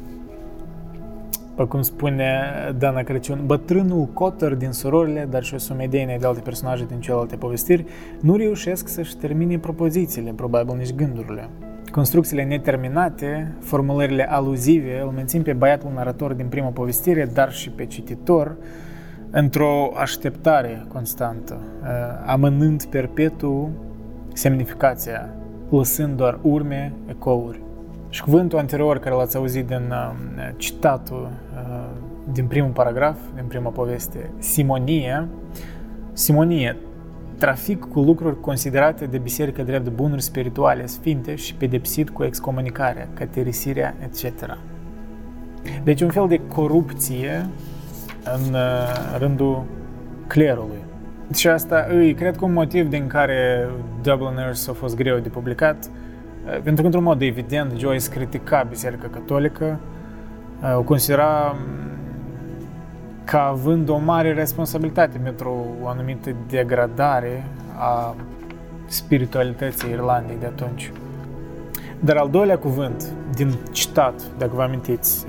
După 1.59 1.71
cum 1.71 1.83
spune 1.83 2.41
Dana 2.79 3.03
Crăciun, 3.03 3.43
bătrânul 3.47 4.05
Cotter 4.05 4.55
din 4.55 4.71
surorile, 4.71 5.27
dar 5.31 5.43
și 5.43 5.55
o 5.55 5.59
sumedenie 5.59 6.17
de 6.21 6.27
alte 6.27 6.41
personaje 6.41 6.85
din 6.85 7.01
celelalte 7.01 7.37
povestiri, 7.37 7.85
nu 8.21 8.37
reușesc 8.37 8.89
să-și 8.89 9.17
termine 9.17 9.59
propozițiile, 9.59 10.31
probabil 10.31 10.77
nici 10.77 10.95
gândurile. 10.95 11.49
Construcțiile 11.91 12.45
neterminate, 12.45 13.55
formulările 13.61 14.31
aluzive, 14.31 15.01
îl 15.01 15.11
mențin 15.11 15.43
pe 15.43 15.53
băiatul 15.53 15.91
narator 15.95 16.33
din 16.33 16.47
prima 16.47 16.69
povestire, 16.69 17.31
dar 17.33 17.53
și 17.53 17.71
pe 17.71 17.87
cititor, 17.87 18.57
într-o 19.31 19.93
așteptare 19.97 20.85
constantă, 20.89 21.59
uh, 21.83 21.89
amânând 22.27 22.85
perpetu 22.85 23.71
semnificația, 24.33 25.29
lăsând 25.69 26.17
doar 26.17 26.39
urme, 26.43 26.93
ecouri. 27.07 27.67
Și 28.11 28.23
cuvântul 28.23 28.59
anterior 28.59 28.99
care 28.99 29.15
l-ați 29.15 29.37
auzit 29.37 29.67
din 29.67 29.91
uh, 29.91 30.49
citatul 30.57 31.29
uh, 31.31 31.48
din 32.33 32.47
primul 32.47 32.71
paragraf, 32.71 33.19
din 33.35 33.45
prima 33.45 33.71
poveste, 33.71 34.31
simonie, 34.39 35.29
simonie, 36.13 36.77
trafic 37.39 37.85
cu 37.85 38.01
lucruri 38.01 38.41
considerate 38.41 39.07
de 39.07 39.19
biserică 39.19 39.63
drept 39.63 39.85
de 39.85 39.91
bunuri 39.91 40.23
spirituale 40.23 40.87
sfinte 40.87 41.35
și 41.35 41.55
pedepsit 41.55 42.11
cu 42.11 42.25
excomunicarea, 42.25 43.09
caterisirea, 43.15 43.95
etc. 44.03 44.59
Deci 45.85 46.01
un 46.01 46.09
fel 46.09 46.29
de 46.29 46.41
corupție 46.49 47.49
în 48.25 48.55
uh, 48.55 49.19
rândul 49.19 49.65
clerului. 50.27 50.85
Și 51.35 51.49
asta 51.49 51.87
îi 51.89 52.15
cred 52.15 52.37
că 52.37 52.45
un 52.45 52.53
motiv 52.53 52.89
din 52.89 53.07
care 53.07 53.69
Dubliners 54.03 54.69
a 54.69 54.73
fost 54.73 54.97
greu 54.97 55.19
de 55.19 55.29
publicat, 55.29 55.85
uh, 55.85 56.53
pentru 56.53 56.75
că 56.75 56.83
într-un 56.83 57.03
mod 57.03 57.23
evident 57.23 57.73
Joyce 57.79 58.09
critica 58.09 58.67
Biserica 58.71 59.09
Catolică, 59.09 59.65
uh, 59.65 59.98
o 60.77 60.83
considera 60.83 61.57
mm, 61.57 61.89
ca 63.25 63.47
având 63.47 63.89
o 63.89 63.97
mare 63.97 64.33
responsabilitate 64.33 65.19
pentru 65.19 65.67
o 65.83 65.89
anumită 65.89 66.31
degradare 66.49 67.45
a 67.77 68.15
spiritualității 68.87 69.91
Irlandei 69.91 70.37
de 70.41 70.47
atunci. 70.47 70.93
Dar 72.01 72.17
al 72.17 72.31
doilea 72.31 72.59
cuvânt 72.59 73.05
din 73.35 73.55
citat, 73.73 74.23
dacă 74.39 74.51
vă 74.55 74.63
amintiți, 74.63 75.27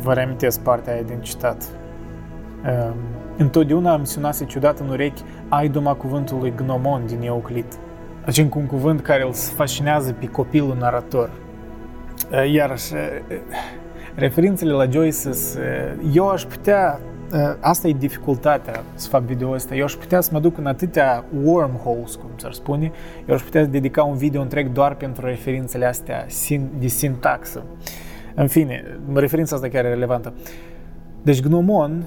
vă 0.00 0.12
reamintesc 0.12 0.60
partea 0.60 0.92
aia 0.92 1.02
din 1.02 1.18
citat. 1.20 1.64
Întotdeauna 3.36 3.92
am 3.92 4.04
sunase 4.04 4.44
ciudat 4.44 4.78
în 4.78 4.88
urechi 4.88 5.22
aiduma 5.48 5.94
cuvântului 5.94 6.52
gnomon 6.56 7.06
din 7.06 7.22
Euclid. 7.22 7.78
Acel 8.24 8.48
un 8.54 8.66
cuvânt 8.66 9.00
care 9.00 9.22
îl 9.22 9.32
fascinează 9.32 10.12
pe 10.12 10.26
copilul 10.26 10.76
narator. 10.78 11.30
Iarăși, 12.52 12.92
referințele 14.14 14.72
la 14.72 14.86
Joyce, 14.90 15.30
eu 16.12 16.28
aș 16.28 16.44
putea 16.44 17.00
asta 17.60 17.88
e 17.88 17.92
dificultatea 17.92 18.82
să 18.94 19.08
fac 19.08 19.22
video 19.22 19.50
ăsta. 19.50 19.74
Eu 19.74 19.84
aș 19.84 19.94
putea 19.94 20.20
să 20.20 20.30
mă 20.32 20.40
duc 20.40 20.58
în 20.58 20.66
atâtea 20.66 21.24
wormholes, 21.44 22.14
cum 22.14 22.30
s-ar 22.36 22.52
spune. 22.52 22.92
Eu 23.28 23.34
aș 23.34 23.42
putea 23.42 23.64
dedica 23.64 24.02
un 24.02 24.16
video 24.16 24.40
întreg 24.40 24.72
doar 24.72 24.94
pentru 24.94 25.26
referințele 25.26 25.84
astea 25.84 26.26
de 26.78 26.86
sintaxă. 26.86 27.62
În 28.34 28.46
fine, 28.46 28.98
referința 29.14 29.54
asta 29.54 29.68
chiar 29.68 29.84
e 29.84 29.88
relevantă. 29.88 30.32
Deci 31.22 31.42
gnomon, 31.42 32.04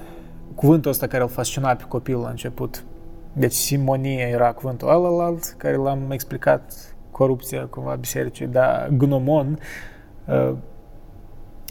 cuvântul 0.54 0.90
ăsta 0.90 1.06
care 1.06 1.22
îl 1.22 1.28
fascina 1.28 1.74
pe 1.74 1.84
copil 1.88 2.18
la 2.18 2.28
început. 2.28 2.84
Deci 3.32 3.52
simonie 3.52 4.28
era 4.32 4.52
cuvântul 4.52 4.88
ălălalt, 4.88 5.54
care 5.56 5.76
l-am 5.76 6.10
explicat, 6.10 6.72
corupția 7.10 7.66
cumva 7.70 7.94
bisericii, 7.94 8.46
dar 8.46 8.88
gnomon, 8.96 9.58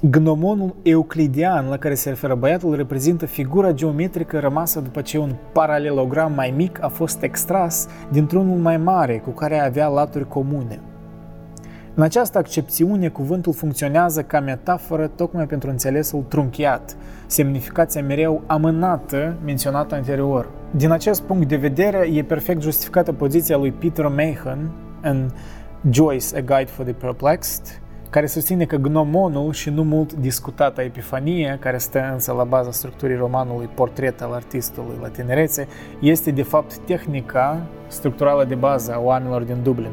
Gnomonul 0.10 0.76
euclidian 0.82 1.68
la 1.70 1.78
care 1.78 1.94
se 1.94 2.10
referă 2.10 2.36
băiatul 2.36 2.76
reprezintă 2.76 3.26
figura 3.26 3.72
geometrică 3.72 4.40
rămasă 4.40 4.80
după 4.80 5.02
ce 5.02 5.18
un 5.18 5.36
paralelogram 5.54 6.34
mai 6.34 6.54
mic 6.56 6.84
a 6.84 6.88
fost 6.88 7.22
extras 7.22 7.88
dintr-unul 8.12 8.58
mai 8.58 8.78
mare 8.78 9.18
cu 9.18 9.30
care 9.30 9.60
avea 9.60 9.88
laturi 9.88 10.28
comune. 10.28 10.80
În 11.94 12.04
această 12.04 12.38
accepțiune, 12.38 13.10
cuvântul 13.10 13.54
funcționează 13.54 14.22
ca 14.22 14.40
metaforă 14.40 15.08
tocmai 15.08 15.46
pentru 15.46 15.70
înțelesul 15.70 16.26
trunchiat, 16.28 16.96
semnificația 17.28 18.04
mereu 18.04 18.42
amânată 18.46 19.36
menționată 19.46 19.96
anterior. 19.96 20.50
Din 20.72 20.92
acest 20.92 21.22
punct 21.22 21.48
de 21.48 21.56
vedere, 21.56 22.10
e 22.14 22.24
perfect 22.24 22.62
justificată 22.62 23.14
poziția 23.14 23.58
lui 23.58 23.72
Peter 23.72 24.08
Mahan 24.08 24.72
în 25.02 25.30
Joyce, 25.90 26.38
A 26.38 26.42
Guide 26.42 26.72
for 26.72 26.86
the 26.86 26.94
Perplexed, 26.94 27.80
care 28.10 28.26
susține 28.26 28.66
că 28.66 28.76
gnomonul 28.76 29.54
și 29.54 29.70
nu 29.70 29.84
mult 29.84 30.14
discutata 30.14 30.84
epifanie, 30.84 31.58
care 31.62 31.78
stă 31.78 32.10
însă 32.14 32.32
la 32.32 32.44
baza 32.44 32.72
structurii 32.72 33.16
romanului 33.16 33.70
Portret 33.74 34.22
al 34.22 34.34
artistului 34.34 34.96
la 35.02 35.08
tinerețe, 35.08 35.68
este 36.02 36.32
de 36.32 36.44
fapt 36.44 36.78
tehnica 36.78 37.62
structurală 37.88 38.44
de 38.44 38.56
bază 38.56 38.94
a 38.94 39.00
oamenilor 39.00 39.42
din 39.42 39.58
Dublin. 39.64 39.92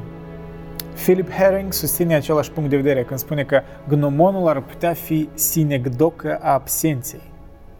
Philip 0.94 1.30
Herring 1.30 1.72
susține 1.72 2.14
același 2.14 2.50
punct 2.50 2.70
de 2.70 2.76
vedere 2.76 3.02
când 3.02 3.18
spune 3.18 3.42
că 3.42 3.60
gnomonul 3.88 4.48
ar 4.48 4.60
putea 4.60 4.92
fi 4.92 5.28
sinecdocă 5.34 6.38
a 6.42 6.52
absenței, 6.52 7.30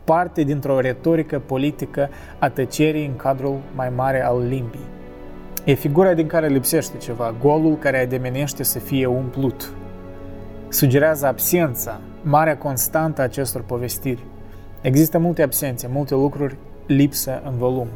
parte 0.05 0.43
dintr-o 0.43 0.81
retorică 0.81 1.39
politică 1.39 2.09
a 2.39 2.49
tăcerii 2.49 3.07
în 3.07 3.17
cadrul 3.17 3.59
mai 3.75 3.93
mare 3.97 4.25
al 4.25 4.39
limbii. 4.39 4.91
E 5.65 5.73
figura 5.73 6.15
din 6.15 6.27
care 6.27 6.49
lipsește 6.49 6.97
ceva, 6.97 7.35
golul 7.41 7.77
care 7.77 8.03
ademenește 8.03 8.63
să 8.63 8.79
fie 8.79 9.07
umplut, 9.07 9.73
sugerează 10.73 11.27
absența, 11.27 12.01
marea 12.23 12.59
constantă 12.59 13.21
a 13.21 13.25
acestor 13.25 13.63
povestiri. 13.63 14.25
Există 14.81 15.19
multe 15.19 15.43
absențe, 15.43 15.89
multe 15.93 16.15
lucruri 16.15 16.57
lipsă 16.87 17.43
în 17.45 17.57
volum 17.57 17.89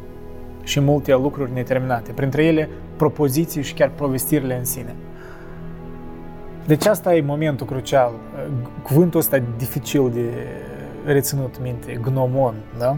și 0.63 0.79
multe 0.79 1.13
lucruri 1.13 1.53
neterminate, 1.53 2.11
printre 2.11 2.45
ele 2.45 2.69
propoziții 2.97 3.61
și 3.61 3.73
chiar 3.73 3.89
povestirile 3.89 4.57
în 4.57 4.65
sine. 4.65 4.95
Deci 6.65 6.85
asta 6.85 7.15
e 7.15 7.21
momentul 7.21 7.65
crucial, 7.65 8.11
cuvântul 8.83 9.19
ăsta 9.19 9.43
dificil 9.57 10.09
de 10.09 10.29
reținut 11.05 11.61
minte, 11.61 11.99
gnomon, 12.01 12.55
da? 12.77 12.97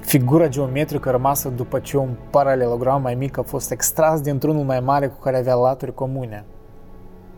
Figura 0.00 0.48
geometrică 0.48 1.10
rămasă 1.10 1.48
după 1.48 1.78
ce 1.78 1.96
un 1.96 2.14
paralelogram 2.30 3.02
mai 3.02 3.14
mic 3.14 3.38
a 3.38 3.42
fost 3.42 3.70
extras 3.70 4.20
dintr-unul 4.20 4.64
mai 4.64 4.80
mare 4.80 5.06
cu 5.06 5.18
care 5.20 5.38
avea 5.38 5.54
laturi 5.54 5.94
comune. 5.94 6.44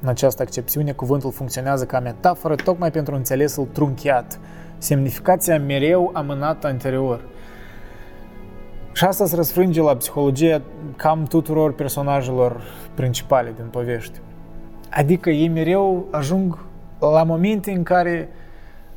În 0.05 0.11
această 0.11 0.43
accepțiune, 0.43 0.93
cuvântul 0.93 1.33
funcționează 1.33 1.85
ca 1.85 2.01
metaforă 2.01 2.55
tocmai 2.55 2.91
pentru 2.91 3.15
înțelesul 3.15 3.69
trunchiat, 3.73 4.41
semnificația 4.79 5.59
mereu 5.59 6.11
amânată 6.15 6.67
anterior. 6.67 7.21
Și 8.93 9.05
asta 9.05 9.27
se 9.27 9.37
răsfrânge 9.37 9.81
la 9.81 9.97
psihologia 9.97 10.63
cam 10.97 11.23
tuturor 11.23 11.75
personajelor 11.75 12.63
principale 12.95 13.53
din 13.57 13.65
povești. 13.71 14.21
Adică 14.91 15.31
ei 15.31 15.49
mereu 15.49 16.07
ajung 16.11 16.59
la 16.99 17.23
momente 17.23 17.71
în 17.71 17.83
care, 17.83 18.29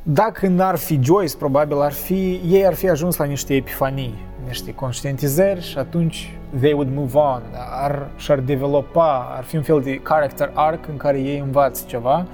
dacă 0.02 0.46
n-ar 0.46 0.76
fi 0.76 1.00
Joyce, 1.02 1.36
probabil 1.36 1.80
ar 1.80 1.92
fi, 1.92 2.40
ei 2.48 2.66
ar 2.66 2.74
fi 2.74 2.88
ajuns 2.88 3.16
la 3.16 3.24
niște 3.24 3.54
epifanii, 3.54 4.26
niște 4.48 4.74
conștientizări 4.74 5.62
și 5.62 5.78
atunci 5.78 6.38
they 6.58 6.72
would 6.72 6.94
move 6.94 7.18
on, 7.18 7.42
ar, 7.82 8.08
și-ar 8.16 8.38
developa, 8.38 9.34
ar 9.36 9.44
fi 9.44 9.56
un 9.56 9.62
fel 9.62 9.80
de 9.80 9.94
character 9.94 10.50
arc 10.54 10.88
în 10.88 10.96
care 10.96 11.20
ei 11.20 11.38
învață 11.38 11.84
ceva 11.86 12.26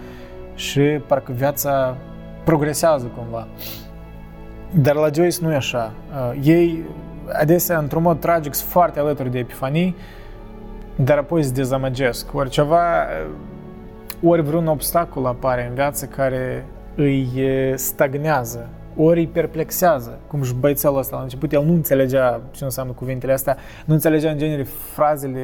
și 0.54 0.80
parcă 0.80 1.32
viața 1.32 1.96
progresează 2.44 3.10
cumva. 3.16 3.46
Dar 4.70 4.94
la 4.94 5.08
Joyce 5.14 5.38
nu 5.40 5.52
e 5.52 5.56
așa. 5.56 5.92
Uh, 6.10 6.40
ei 6.42 6.84
adesea, 7.32 7.78
într-un 7.78 8.02
mod 8.02 8.20
tragic, 8.20 8.54
sunt 8.54 8.70
foarte 8.70 8.98
alături 8.98 9.30
de 9.30 9.38
epifanii, 9.38 9.96
dar 10.96 11.18
apoi 11.18 11.42
se 11.42 11.52
dezamăgesc. 11.52 12.34
Ori 12.34 12.48
ceva, 12.48 13.02
uh, 13.02 14.30
ori 14.30 14.42
vreun 14.42 14.66
obstacol 14.66 15.26
apare 15.26 15.66
în 15.68 15.74
viață 15.74 16.06
care 16.06 16.66
îi 16.94 17.42
stagnează 17.74 18.68
ori 18.96 19.18
îi 19.18 19.26
perplexează, 19.26 20.18
cum 20.26 20.42
și 20.42 20.54
băițelul 20.54 20.98
ăsta 20.98 21.16
la 21.16 21.22
început, 21.22 21.52
el 21.52 21.64
nu 21.64 21.72
înțelegea 21.72 22.40
ce 22.50 22.64
înseamnă 22.64 22.92
cuvintele 22.92 23.32
astea, 23.32 23.56
nu 23.84 23.94
înțelegea 23.94 24.30
în 24.30 24.38
genere 24.38 24.62
frazele 24.62 25.42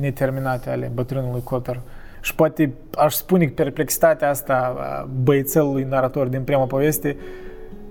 neterminate 0.00 0.70
ale 0.70 0.90
bătrânului 0.94 1.42
Cotter. 1.42 1.80
Și 2.20 2.34
poate 2.34 2.72
aș 2.94 3.14
spune 3.14 3.44
că 3.44 3.52
perplexitatea 3.52 4.28
asta 4.28 4.74
a 4.78 5.08
băiețelului 5.22 5.86
narator 5.88 6.26
din 6.26 6.42
prima 6.42 6.64
poveste 6.64 7.16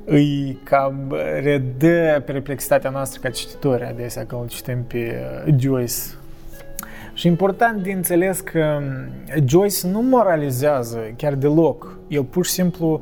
îi 0.05 0.59
cam 0.63 1.15
redă 1.41 2.23
perplexitatea 2.25 2.89
noastră 2.89 3.19
ca 3.23 3.29
cititori 3.29 3.83
adesea 3.83 4.25
când 4.25 4.41
îl 4.41 4.47
citim 4.47 4.83
pe 4.87 5.15
uh, 5.47 5.53
Joyce. 5.59 5.93
Și 7.13 7.27
important 7.27 7.83
de 7.83 7.91
înțeles 7.91 8.39
că 8.39 8.79
um, 8.79 9.43
Joyce 9.45 9.87
nu 9.87 10.01
moralizează 10.01 10.99
chiar 11.15 11.33
deloc. 11.33 11.97
El 12.07 12.23
pur 12.23 12.45
și 12.45 12.51
simplu 12.51 13.01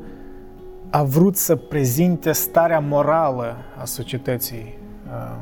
a 0.92 1.04
vrut 1.04 1.36
să 1.36 1.56
prezinte 1.56 2.32
starea 2.32 2.80
morală 2.80 3.56
a 3.82 3.86
societății 3.86 4.78
uh, 5.08 5.36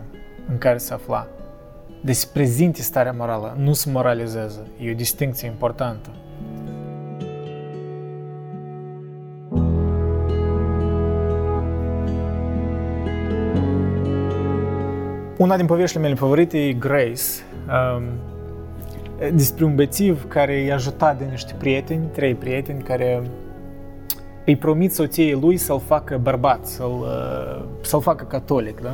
în 0.50 0.58
care 0.58 0.78
se 0.78 0.94
afla. 0.94 1.28
Deci 2.02 2.26
prezinte 2.34 2.82
starea 2.82 3.12
morală, 3.12 3.56
nu 3.60 3.74
se 3.74 3.90
moralizează. 3.92 4.68
E 4.80 4.92
o 4.92 4.94
distinție 4.94 5.48
importantă. 5.48 6.10
Una 15.38 15.58
din 15.58 15.66
poveștile 15.66 16.02
mele 16.02 16.16
favorite 16.16 16.58
e 16.58 16.74
Grace, 16.74 17.22
um, 17.98 18.04
despre 19.34 19.66
un 19.66 19.76
bețiv 19.76 20.28
care 20.28 20.60
i-a 20.60 20.74
ajutat 20.74 21.18
de 21.18 21.26
niște 21.26 21.54
prieteni, 21.58 22.06
trei 22.06 22.36
prieteni 22.36 22.84
care 22.84 23.22
îi 24.48 24.56
promit 24.56 24.94
soției 24.94 25.38
lui 25.42 25.58
să-l 25.58 25.80
facă 25.80 26.20
bărbat, 26.22 26.66
să-l, 26.66 27.00
uh, 27.02 27.64
să-l 27.82 28.02
facă 28.02 28.24
catolic, 28.24 28.82
da? 28.82 28.94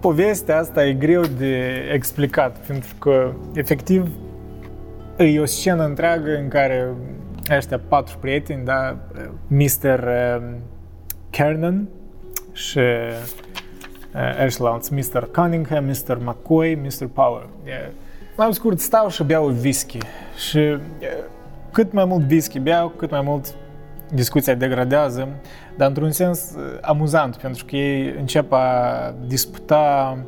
Povestea 0.00 0.58
asta 0.58 0.86
e 0.86 0.92
greu 0.92 1.22
de 1.22 1.84
explicat, 1.92 2.58
pentru 2.66 2.94
că, 2.98 3.32
efectiv, 3.54 4.08
e 5.16 5.40
o 5.40 5.44
scenă 5.44 5.84
întreagă 5.84 6.36
în 6.36 6.48
care 6.48 6.94
ăștia 7.56 7.80
patru 7.88 8.18
prieteni, 8.18 8.64
da, 8.64 8.96
Mr. 9.46 9.98
Uh, 9.98 10.42
Kernan 11.30 11.88
și 12.52 12.80
ăștilalți, 14.44 14.92
Mr. 14.92 15.28
Cunningham, 15.32 15.84
Mr. 15.84 16.18
McCoy, 16.24 16.74
Mr. 16.74 17.06
Power. 17.12 17.48
Mai 18.36 18.54
scurt, 18.54 18.78
stau 18.78 19.08
și 19.08 19.24
beau 19.24 19.46
whisky 19.46 19.98
și 20.48 20.78
cât 21.72 21.92
mai 21.92 22.04
mult 22.04 22.30
whisky 22.30 22.58
beau, 22.58 22.88
cât 22.88 23.10
mai 23.10 23.20
mult 23.24 23.54
discuția 24.12 24.54
degradează, 24.54 25.28
dar 25.76 25.88
într-un 25.88 26.10
sens 26.10 26.52
uh, 26.56 26.78
amuzant, 26.80 27.36
pentru 27.36 27.64
că 27.64 27.76
ei 27.76 28.14
încep 28.18 28.52
a 28.52 29.14
disputa 29.26 30.18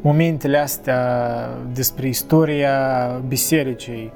momentele 0.00 0.58
astea 0.58 1.48
despre 1.72 2.08
istoria 2.08 3.06
bisericii, 3.28 4.12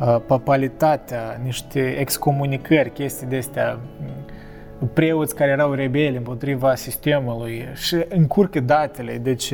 uh, 0.00 0.16
papalitatea, 0.26 1.40
niște 1.42 1.80
excomunicări, 1.80 2.92
chestii 2.92 3.26
de 3.26 3.36
astea, 3.36 3.78
mm, 4.00 4.88
preoți 4.92 5.34
care 5.34 5.50
erau 5.50 5.72
rebeli 5.72 6.16
împotriva 6.16 6.74
sistemului 6.74 7.68
și 7.74 8.04
încurcă 8.08 8.60
datele. 8.60 9.18
Deci 9.18 9.52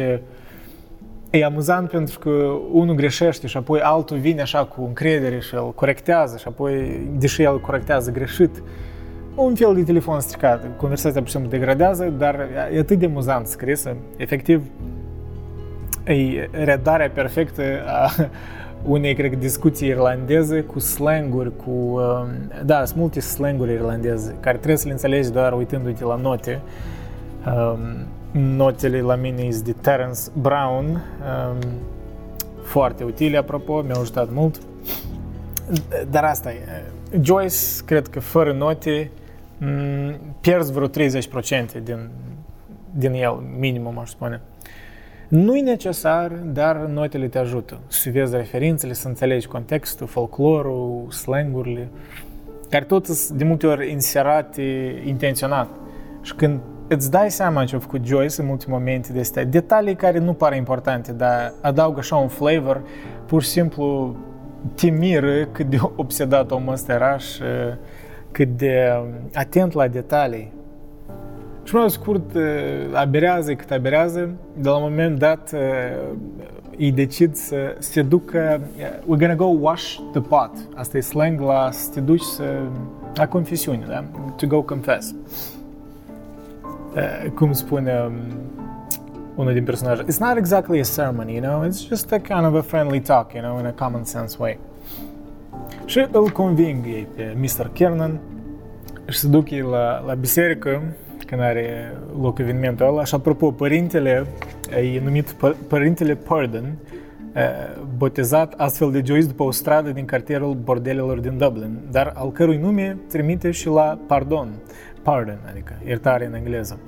e 1.31 1.45
amuzant 1.45 1.91
pentru 1.91 2.19
că 2.19 2.31
unul 2.73 2.95
greșește 2.95 3.47
și 3.47 3.57
apoi 3.57 3.81
altul 3.81 4.17
vine 4.17 4.41
așa 4.41 4.65
cu 4.65 4.83
încredere 4.83 5.41
și 5.41 5.55
îl 5.55 5.73
corectează 5.75 6.37
și 6.37 6.45
apoi, 6.49 7.01
deși 7.19 7.43
el 7.43 7.61
corectează 7.61 8.11
greșit, 8.11 8.63
un 9.35 9.55
fel 9.55 9.75
de 9.75 9.83
telefon 9.83 10.21
stricat. 10.21 10.67
Conversația, 10.77 11.21
pur 11.21 11.29
și 11.29 11.35
simplu, 11.37 11.51
degradează, 11.51 12.05
dar 12.19 12.49
e 12.75 12.79
atât 12.79 12.99
de 12.99 13.07
amuzant 13.07 13.47
scrisă. 13.47 13.97
Efectiv, 14.17 14.63
e 16.05 16.49
redarea 16.51 17.11
perfectă 17.11 17.63
a 17.87 18.11
unei, 18.83 19.15
cred, 19.15 19.39
discuții 19.39 19.89
irlandeze 19.89 20.61
cu 20.61 20.79
slanguri, 20.79 21.57
cu... 21.57 21.71
Um, 21.71 22.29
da, 22.65 22.85
sunt 22.85 22.99
multe 22.99 23.21
slanguri 23.21 23.73
irlandeze 23.73 24.37
care 24.41 24.57
trebuie 24.57 24.77
să 24.77 24.87
le 24.87 24.93
înțelegi 24.93 25.31
doar 25.31 25.53
uitându-te 25.53 26.05
la 26.05 26.17
note. 26.17 26.61
Um, 27.47 28.07
notele 28.33 29.01
la 29.01 29.15
mine 29.15 29.51
sunt 29.51 29.65
de 29.65 29.73
Terence 29.73 30.21
Brown, 30.41 30.85
um, 30.85 31.59
foarte 32.63 33.05
utile, 33.05 33.37
apropo, 33.37 33.81
mi-au 33.81 34.01
ajutat 34.01 34.33
mult. 34.33 34.61
Dar 36.11 36.25
asta 36.25 36.53
e. 36.53 36.59
Joyce, 37.21 37.57
cred 37.85 38.09
că 38.09 38.21
fără 38.21 38.53
note, 38.53 39.11
mm, 39.59 40.15
pierzi 40.41 40.73
vreo 40.73 40.87
30% 40.87 41.79
din, 41.83 42.09
din 42.91 43.13
el, 43.13 43.43
minimum, 43.59 43.99
aș 43.99 44.09
spune. 44.09 44.41
Nu 45.29 45.57
e 45.57 45.61
necesar, 45.61 46.33
dar 46.33 46.77
notele 46.77 47.29
te 47.29 47.39
ajută 47.39 47.81
să 47.87 48.11
vezi 48.11 48.37
referințele, 48.37 48.93
să 48.93 49.09
înțelegi 49.09 49.47
contextul, 49.47 50.07
folclorul, 50.07 51.07
slangurile, 51.11 51.89
care 52.71 52.85
tot 52.85 53.07
sunt 53.07 53.39
de 53.39 53.45
multe 53.45 53.67
ori 53.67 53.91
inserate 53.91 54.63
intenționat. 55.05 55.69
Și 56.23 56.35
când 56.35 56.61
îți 56.95 57.11
dai 57.11 57.31
seama 57.31 57.65
ce 57.65 57.77
a 57.77 57.79
făcut 57.79 58.05
Joyce 58.05 58.41
în 58.41 58.47
multe 58.47 58.65
momente 58.69 59.13
de 59.13 59.21
astea, 59.21 59.45
detalii 59.45 59.95
care 59.95 60.19
nu 60.19 60.33
par 60.33 60.55
importante, 60.55 61.13
dar 61.13 61.53
adaugă 61.61 61.99
așa 61.99 62.17
un 62.17 62.29
flavor, 62.29 62.83
pur 63.27 63.43
și 63.43 63.49
simplu 63.49 64.17
te 64.75 64.91
miră 64.91 65.45
cât 65.53 65.67
de 65.67 65.79
obsedat 65.97 66.51
omul 66.51 66.73
ăsta 66.73 66.93
era 66.93 67.19
și 67.19 67.43
cât 68.31 68.49
de 68.49 69.03
atent 69.35 69.73
la 69.73 69.89
detalii. 69.89 70.53
Și 71.63 71.75
mai 71.75 71.91
scurt, 71.91 72.37
aberează 72.93 73.55
cât 73.55 73.71
aberează, 73.71 74.31
de 74.57 74.69
la 74.69 74.77
un 74.77 74.83
moment 74.83 75.19
dat 75.19 75.55
îi 76.77 76.93
decid 76.93 77.35
să 77.35 77.77
se 77.79 78.03
ducă, 78.03 78.61
we're 79.03 79.19
gonna 79.19 79.35
go 79.35 79.45
wash 79.45 79.99
the 80.13 80.21
pot. 80.21 80.51
Asta 80.75 80.97
e 80.97 81.01
slang 81.01 81.41
la 81.41 81.69
să 81.73 81.91
te 81.93 82.01
duci 82.01 82.23
să, 82.23 82.45
la 83.15 83.29
confesiune, 83.29 83.85
da? 83.89 84.05
To 84.37 84.47
go 84.47 84.63
confess. 84.63 85.15
Cum 87.35 87.53
spune 87.53 88.05
um, 88.07 88.13
unul 89.35 89.53
din 89.53 89.65
personaje, 89.65 90.03
it's 90.03 90.19
not 90.19 90.37
exactly 90.37 90.81
a 90.81 90.85
sermon, 90.85 91.29
you 91.29 91.41
know, 91.41 91.69
it's 91.69 91.89
just 91.89 92.13
a 92.13 92.19
kind 92.19 92.47
of 92.47 92.55
a 92.55 92.63
friendly 92.63 93.01
talk, 93.01 93.33
you 93.33 93.43
know, 93.43 93.59
in 93.59 93.67
a 93.67 93.85
common 93.85 94.05
sense 94.05 94.37
way. 94.41 94.59
Și 95.85 96.07
îl 96.11 96.31
conving 96.31 96.87
ei 96.87 97.07
pe 97.17 97.37
Mr. 97.37 97.71
Kernan 97.73 98.21
și 99.09 99.19
se 99.19 99.29
duc 99.29 99.51
ei 99.51 99.61
la, 99.61 100.05
la 100.07 100.15
biserică 100.15 100.83
când 101.27 101.41
are 101.41 101.97
loc 102.21 102.39
evenimentul 102.39 102.87
ăla. 102.87 103.05
Și 103.05 103.15
apropo, 103.15 103.51
părintele, 103.51 104.27
e 104.95 105.01
numit 105.01 105.37
Părintele 105.69 106.15
Pardon, 106.15 106.75
botezat 107.97 108.55
astfel 108.57 108.91
de 108.91 109.03
Joyce 109.05 109.27
după 109.27 109.43
o 109.43 109.51
stradă 109.51 109.91
din 109.91 110.05
cartierul 110.05 110.55
bordelelor 110.55 111.19
din 111.19 111.39
Dublin, 111.39 111.79
dar 111.91 112.13
al 112.17 112.33
cărui 112.33 112.57
nume 112.57 112.97
trimite 113.09 113.51
și 113.51 113.69
la 113.69 113.99
pardon, 114.07 114.49
pardon, 115.03 115.39
adică 115.51 115.73
iertare 115.87 116.27
în 116.27 116.35
engleză. 116.35 116.79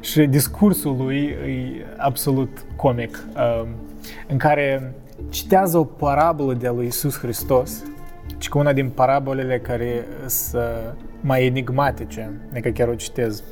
Și 0.00 0.26
discursul 0.26 0.96
lui 0.96 1.24
e 1.24 1.84
absolut 1.96 2.64
comic, 2.76 3.24
în 4.28 4.36
care 4.36 4.94
citează 5.28 5.78
o 5.78 5.84
parabolă 5.84 6.54
de 6.54 6.68
lui 6.68 6.86
Isus 6.86 7.18
Hristos, 7.18 7.84
ci 8.38 8.48
că 8.48 8.58
una 8.58 8.72
din 8.72 8.88
parabolele 8.88 9.58
care 9.58 10.04
sunt 10.26 10.62
mai 11.20 11.46
enigmatice, 11.46 12.40
adică 12.50 12.68
chiar 12.68 12.88
o 12.88 12.94
citez. 12.94 13.42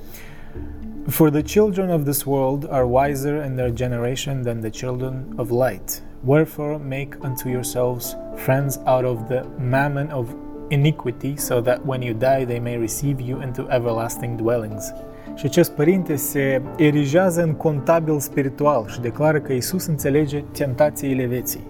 For 1.07 1.31
the 1.31 1.43
children 1.43 1.91
of 1.91 2.03
this 2.03 2.25
world 2.25 2.67
are 2.71 2.85
wiser 2.85 3.45
in 3.45 3.55
their 3.55 3.73
generation 3.73 4.43
than 4.43 4.61
the 4.61 4.71
children 4.71 5.25
of 5.37 5.51
light. 5.51 6.03
Wherefore 6.25 6.81
make 6.89 7.19
unto 7.23 7.49
yourselves 7.49 8.17
friends 8.35 8.81
out 8.85 9.05
of 9.05 9.19
the 9.29 9.43
mammon 9.71 10.11
of 10.13 10.29
iniquity, 10.69 11.37
so 11.37 11.61
that 11.61 11.81
when 11.85 12.03
you 12.03 12.15
die 12.19 12.45
they 12.45 12.59
may 12.59 12.79
receive 12.79 13.23
you 13.23 13.41
into 13.43 13.67
everlasting 13.69 14.37
dwellings. 14.37 14.93
Și 15.35 15.47
acest 15.47 15.71
părinte 15.71 16.17
se 16.17 16.63
erigează 16.77 17.43
în 17.43 17.53
contabil 17.53 18.19
spiritual 18.19 18.87
și 18.87 19.01
declară 19.01 19.41
că 19.41 19.53
Isus 19.53 19.87
înțelege 19.87 20.45
tentațiile 20.53 21.25
vieții. 21.25 21.67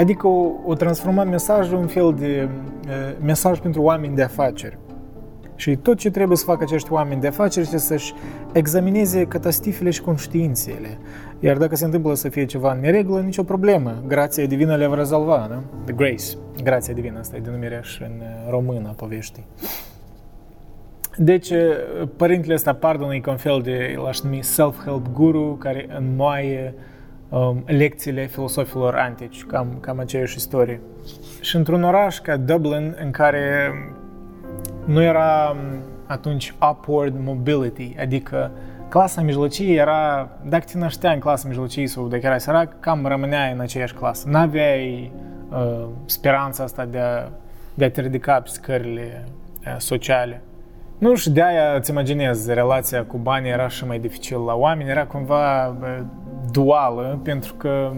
Adică 0.00 0.26
o, 0.26 0.50
o 0.64 0.74
transforma 0.74 1.24
mesajul 1.24 1.78
în 1.78 1.86
fel 1.86 2.14
de 2.18 2.48
uh, 2.48 2.90
mesaj 3.24 3.58
pentru 3.58 3.82
oameni 3.82 4.14
de 4.14 4.22
afaceri. 4.22 4.78
Și 5.56 5.76
tot 5.76 5.98
ce 5.98 6.10
trebuie 6.10 6.36
să 6.36 6.44
facă 6.44 6.62
acești 6.62 6.92
oameni 6.92 7.20
de 7.20 7.26
afaceri 7.26 7.64
este 7.64 7.78
să-și 7.78 8.14
examineze 8.52 9.24
catastifele 9.24 9.90
și 9.90 10.00
conștiințele. 10.00 10.98
Iar 11.40 11.56
dacă 11.56 11.76
se 11.76 11.84
întâmplă 11.84 12.14
să 12.14 12.28
fie 12.28 12.44
ceva 12.44 12.72
în 12.72 12.80
neregulă, 12.80 13.20
nicio 13.20 13.42
problemă. 13.42 14.02
Grația 14.06 14.46
divină 14.46 14.76
le 14.76 14.86
va 14.86 14.94
rezolva, 14.94 15.46
da? 15.48 15.62
The 15.84 15.94
grace. 15.94 16.24
Grația 16.62 16.94
divină, 16.94 17.18
asta 17.18 17.36
e 17.36 17.40
denumirea 17.40 17.80
și 17.80 18.02
în 18.02 18.22
română 18.50 18.88
a 18.88 18.92
poveștii. 18.92 19.44
Deci, 21.16 21.52
părintele 22.16 22.54
ăsta, 22.54 22.74
pardon, 22.74 23.10
e 23.10 23.18
ca 23.18 23.30
un 23.30 23.36
fel 23.36 23.60
de, 23.62 23.94
l-aș 24.02 24.20
numi 24.20 24.42
self-help 24.42 25.06
guru, 25.12 25.56
care 25.60 25.86
înmoaie 25.98 26.74
um, 27.28 27.62
lecțiile 27.66 28.26
filosofilor 28.26 28.94
antici, 28.94 29.44
cam, 29.44 29.76
cam 29.80 29.98
aceeași 29.98 30.36
istorie. 30.36 30.80
Și 31.40 31.56
într-un 31.56 31.82
oraș 31.82 32.18
ca 32.18 32.36
Dublin, 32.36 32.96
în 33.04 33.10
care 33.10 33.72
nu 34.84 35.02
era 35.02 35.56
atunci 36.06 36.54
upward 36.70 37.14
mobility, 37.24 37.96
adică 38.00 38.50
clasa 38.88 39.20
mijlocie 39.20 39.74
era, 39.74 40.28
dacă 40.44 40.64
te 40.72 40.78
năștea 40.78 41.12
în 41.12 41.18
clasa 41.18 41.48
mijlocie 41.48 41.86
sau 41.86 42.08
dacă 42.08 42.26
erai 42.26 42.40
sărac, 42.40 42.80
cam 42.80 43.06
rămâneai 43.06 43.52
în 43.52 43.60
aceeași 43.60 43.94
clasă. 43.94 44.28
N-aveai 44.28 45.12
uh, 45.50 45.84
speranța 46.04 46.62
asta 46.62 46.84
de 46.84 46.98
a, 46.98 47.28
de 47.74 47.84
a 47.84 47.90
te 47.90 48.00
ridica 48.00 48.40
pe 48.40 48.48
scările 48.48 49.24
uh, 49.66 49.74
sociale. 49.78 50.42
Nu 50.98 51.14
și 51.14 51.30
de-aia 51.30 51.74
îți 51.76 51.90
imaginez, 51.90 52.48
relația 52.48 53.04
cu 53.04 53.16
banii 53.16 53.50
era 53.50 53.68
și 53.68 53.86
mai 53.86 53.98
dificil 53.98 54.44
la 54.44 54.54
oameni, 54.54 54.90
era 54.90 55.06
cumva 55.06 55.66
uh, 55.66 55.98
duală, 56.50 57.20
pentru 57.22 57.54
că 57.54 57.92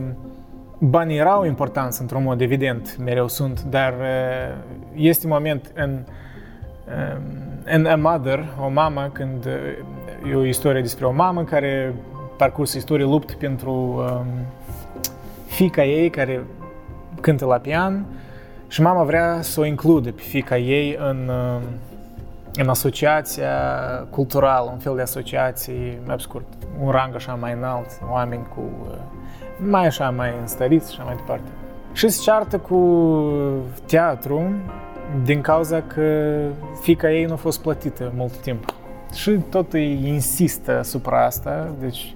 banii 0.79 1.19
erau 1.19 1.45
importanți 1.45 2.01
într-un 2.01 2.23
mod 2.23 2.41
evident, 2.41 2.97
mereu 3.05 3.29
sunt, 3.29 3.63
dar 3.63 3.93
uh, 3.93 4.57
este 4.95 5.27
un 5.27 5.33
moment 5.33 5.73
în 5.75 6.05
în 7.65 7.87
A 7.87 7.97
Mother, 7.97 8.45
o 8.65 8.69
mamă, 8.69 9.11
când 9.13 9.47
e 10.31 10.35
o 10.35 10.45
istorie 10.45 10.81
despre 10.81 11.07
o 11.07 11.13
mamă 11.13 11.45
care 11.45 11.95
parcurs 12.37 12.75
istorie 12.75 13.05
luptă 13.05 13.35
pentru 13.39 13.73
um, 13.73 14.27
fica 15.47 15.85
ei 15.85 16.11
care 16.11 16.45
cântă 17.21 17.45
la 17.45 17.57
pian 17.57 18.05
și 18.69 18.83
mama 18.83 19.03
vrea 19.03 19.39
să 19.43 19.61
o 19.61 19.65
includă 19.65 20.13
pe 20.13 20.21
fica 20.21 20.59
ei 20.59 20.97
în, 21.09 21.29
um, 21.29 21.63
în 22.55 22.69
asociația 22.69 23.51
culturală, 24.11 24.71
un 24.73 24.79
fel 24.79 24.95
de 24.95 25.03
asociație, 25.03 25.99
mai 26.07 26.17
scurt, 26.19 26.47
un 26.83 26.91
rang 26.91 27.15
așa 27.15 27.35
mai 27.35 27.53
înalt, 27.53 27.87
oameni 28.11 28.47
cu 28.55 28.61
uh, 28.89 28.97
mai 29.59 29.87
așa, 29.87 30.11
mai 30.11 30.35
înstăriți 30.41 30.93
și 30.93 31.01
așa 31.01 31.09
mai 31.09 31.17
departe. 31.17 31.49
Și 31.93 32.09
se 32.09 32.23
ceartă 32.23 32.59
cu 32.59 32.79
teatru 33.87 34.53
din 35.25 35.41
cauza 35.41 35.83
că 35.83 36.39
fica 36.81 37.13
ei 37.13 37.25
nu 37.25 37.33
a 37.33 37.37
fost 37.37 37.61
plătită 37.61 38.13
mult 38.17 38.37
timp. 38.37 38.75
Și 39.13 39.31
tot 39.51 39.73
îi 39.73 40.07
insistă 40.07 40.79
asupra 40.79 41.25
asta, 41.25 41.75
deci 41.81 42.15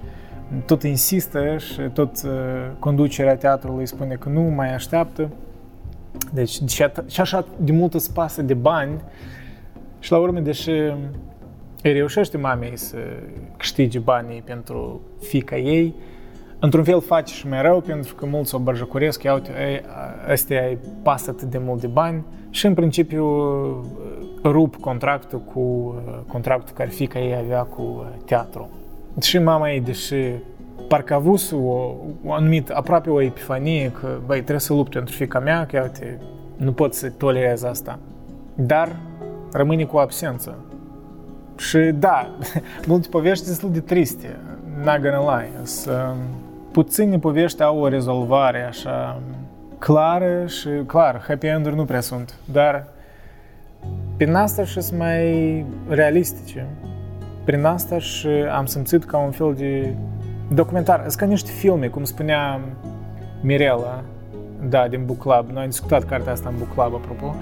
tot 0.65 0.83
insistă 0.83 1.57
și 1.57 1.81
tot 1.93 2.21
uh, 2.25 2.31
conducerea 2.79 3.35
teatrului 3.35 3.85
spune 3.85 4.15
că 4.15 4.29
nu 4.29 4.41
mai 4.41 4.73
așteaptă. 4.73 5.29
Deci 6.33 6.59
și 7.07 7.21
așa 7.21 7.45
de 7.57 7.71
mult 7.71 7.93
îți 7.93 8.13
pasă 8.13 8.41
de 8.41 8.53
bani 8.53 9.01
și 9.99 10.11
la 10.11 10.17
urmă, 10.17 10.39
deși 10.39 10.69
îi 11.81 11.93
reușește 11.93 12.37
mamei 12.37 12.77
să 12.77 12.97
câștige 13.57 13.99
banii 13.99 14.41
pentru 14.41 15.01
fica 15.21 15.57
ei, 15.57 15.95
într-un 16.59 16.83
fel 16.83 17.01
face 17.01 17.33
și 17.33 17.47
mai 17.47 17.61
rău 17.61 17.81
pentru 17.81 18.15
că 18.15 18.25
mulți 18.25 18.55
o 18.55 18.59
bărjăcuresc, 18.59 19.23
ia 19.23 19.33
uite, 19.33 19.51
ăstea 20.31 20.65
îi 20.67 20.77
pasă 21.03 21.29
atât 21.29 21.49
de 21.49 21.57
mult 21.57 21.81
de 21.81 21.87
bani, 21.87 22.23
și 22.49 22.65
în 22.65 22.73
principiu 22.73 23.25
rup 24.43 24.75
contractul 24.75 25.39
cu 25.39 25.95
contractul 26.27 26.75
care 26.75 26.89
fica 26.89 27.19
ei 27.19 27.35
avea 27.43 27.61
cu 27.61 28.05
teatru. 28.25 28.69
Și 29.21 29.37
mama 29.37 29.71
ei, 29.71 29.81
deși 29.81 30.15
parcă 30.87 31.13
a 31.13 31.15
avut 31.15 31.51
o, 31.53 31.93
o 32.25 32.33
anumit, 32.33 32.69
aproape 32.69 33.09
o 33.09 33.21
epifanie 33.21 33.91
că, 33.99 34.17
băi, 34.25 34.37
trebuie 34.37 34.59
să 34.59 34.73
lupt 34.73 34.93
pentru 34.93 35.15
fica 35.15 35.39
mea, 35.39 35.65
că, 35.65 35.79
uite, 35.81 36.19
nu 36.55 36.71
pot 36.71 36.93
să 36.93 37.09
tolerez 37.09 37.63
asta. 37.63 37.99
Dar 38.55 38.95
rămâne 39.51 39.83
cu 39.83 39.97
absență. 39.97 40.57
Și 41.57 41.77
da, 41.77 42.29
multe 42.87 43.07
povești 43.09 43.43
sunt 43.43 43.47
destul 43.47 43.71
de 43.71 43.79
triste, 43.79 44.39
not 44.83 45.01
gonna 45.01 45.39
lie. 45.39 45.51
Să, 45.63 46.15
puține 46.83 47.19
povești 47.19 47.63
au 47.63 47.79
o 47.79 47.87
rezolvare 47.87 48.61
așa 48.61 49.21
clară 49.77 50.45
și 50.47 50.69
clar, 50.85 51.23
happy 51.27 51.45
end 51.45 51.67
nu 51.67 51.85
prea 51.85 51.99
sunt, 51.99 52.35
dar 52.51 52.87
prin 54.17 54.33
asta 54.33 54.63
și 54.63 54.81
sunt 54.81 54.99
mai 54.99 55.65
realistice. 55.87 56.67
Prin 57.43 57.65
asta 57.65 57.97
și 57.97 58.27
am 58.27 58.65
simțit 58.65 59.03
ca 59.03 59.17
un 59.17 59.31
fel 59.31 59.53
de 59.57 59.93
documentar. 60.53 60.99
Sunt 60.99 61.15
ca 61.15 61.25
niște 61.25 61.51
filme, 61.51 61.87
cum 61.87 62.03
spunea 62.03 62.59
Mirela, 63.41 64.03
da, 64.69 64.87
din 64.87 65.05
Book 65.05 65.17
Club. 65.17 65.49
Noi 65.49 65.61
am 65.61 65.69
discutat 65.69 66.03
cartea 66.03 66.31
asta 66.31 66.49
în 66.49 66.55
Book 66.57 66.73
Club, 66.73 67.01
apropo. 67.01 67.35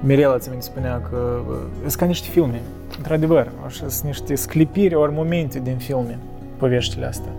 Mirela 0.00 0.38
ți 0.38 0.50
spunea 0.58 1.00
că 1.10 1.40
sunt 1.80 1.94
ca 1.94 2.06
niște 2.06 2.28
filme. 2.28 2.60
Într-adevăr, 2.96 3.50
așa 3.66 3.88
sunt 3.88 4.06
niște 4.06 4.34
sclipiri 4.34 4.94
ori 4.94 5.12
momente 5.12 5.58
din 5.58 5.76
filme, 5.76 6.18
poveștile 6.56 7.06
astea. 7.06 7.30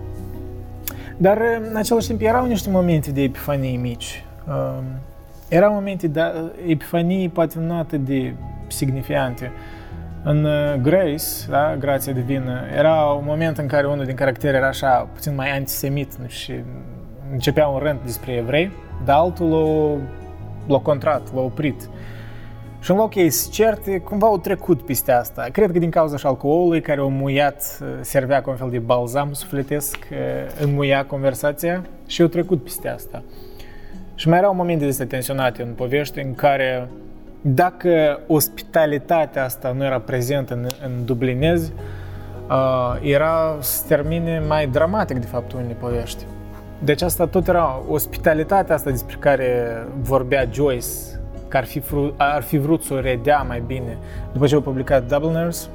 Dar 1.16 1.38
în 1.70 1.76
același 1.76 2.06
timp 2.06 2.20
erau 2.20 2.46
niște 2.46 2.70
momente 2.70 3.10
de 3.10 3.22
epifanie 3.22 3.76
mici. 3.76 4.24
Um, 4.48 4.84
erau 5.48 5.72
momente 5.72 6.08
de 6.08 6.20
epifanie 6.66 7.28
poate 7.28 7.58
nu 7.58 7.78
atât 7.78 8.04
de 8.04 8.34
signifiante. 8.66 9.52
În 10.22 10.44
uh, 10.44 10.74
Grace, 10.82 11.24
da, 11.48 11.76
Grația 11.78 12.12
Divină, 12.12 12.60
era 12.76 12.94
un 12.94 13.24
moment 13.26 13.58
în 13.58 13.66
care 13.66 13.86
unul 13.86 14.04
din 14.04 14.14
caractere 14.14 14.56
era 14.56 14.66
așa 14.66 15.08
puțin 15.14 15.34
mai 15.34 15.56
antisemit 15.56 16.12
și 16.26 16.52
începea 17.32 17.66
un 17.66 17.78
rând 17.78 17.98
despre 18.04 18.32
evrei, 18.32 18.70
dar 19.04 19.16
altul 19.16 19.48
l-a, 19.48 19.98
l-a 20.74 20.78
contrat, 20.78 21.34
l-a 21.34 21.40
oprit. 21.40 21.88
Și 22.86 22.92
în 22.92 22.98
loc 22.98 23.14
ei 23.14 23.30
să 23.30 23.48
certe, 23.52 23.98
cumva 23.98 24.26
au 24.26 24.38
trecut 24.38 24.82
peste 24.82 25.12
asta. 25.12 25.46
Cred 25.52 25.72
că 25.72 25.78
din 25.78 25.90
cauza 25.90 26.16
și 26.16 26.26
alcoolului 26.26 26.80
care 26.80 27.00
o 27.00 27.08
muiat, 27.08 27.78
uh, 27.80 27.88
servea 28.00 28.42
ca 28.42 28.50
un 28.50 28.56
fel 28.56 28.70
de 28.70 28.78
balzam 28.78 29.32
sufletesc, 29.32 29.96
uh, 30.10 30.18
înmuia 30.60 31.04
conversația 31.04 31.84
și 32.06 32.22
au 32.22 32.28
trecut 32.28 32.62
peste 32.62 32.88
asta. 32.88 33.22
Și 34.14 34.28
mai 34.28 34.38
erau 34.38 34.54
momente 34.54 34.88
de 34.88 35.04
tensionate 35.04 35.62
în 35.62 35.72
povești 35.72 36.20
în 36.20 36.34
care 36.34 36.88
dacă 37.40 38.20
ospitalitatea 38.26 39.44
asta 39.44 39.72
nu 39.76 39.84
era 39.84 40.00
prezentă 40.00 40.54
în, 40.54 40.66
în 40.84 41.04
dublinez, 41.04 41.72
uh, 42.48 42.98
era 43.02 43.56
să 43.60 43.82
termine 43.88 44.42
mai 44.48 44.66
dramatic, 44.66 45.18
de 45.18 45.26
fapt, 45.26 45.52
unele 45.52 45.76
povești. 45.80 46.24
Deci 46.78 47.02
asta 47.02 47.26
tot 47.26 47.48
era 47.48 47.82
ospitalitatea 47.88 48.74
asta 48.74 48.90
despre 48.90 49.16
care 49.20 49.82
vorbea 50.00 50.48
Joyce, 50.52 50.86
că 51.48 51.56
ar 51.56 51.64
fi, 51.64 51.80
fru, 51.80 52.14
ar 52.16 52.42
fi 52.42 52.58
vrut 52.58 52.82
să 52.82 52.94
o 52.94 53.00
redea 53.00 53.42
mai 53.42 53.62
bine. 53.66 53.98
După 54.32 54.46
ce 54.46 54.54
au 54.54 54.60
publicat 54.60 55.06
Dubliners, 55.06 55.70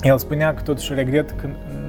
el 0.00 0.18
spunea 0.18 0.54
că 0.54 0.62
totuși 0.62 0.94
regret 0.94 1.30
că 1.30 1.48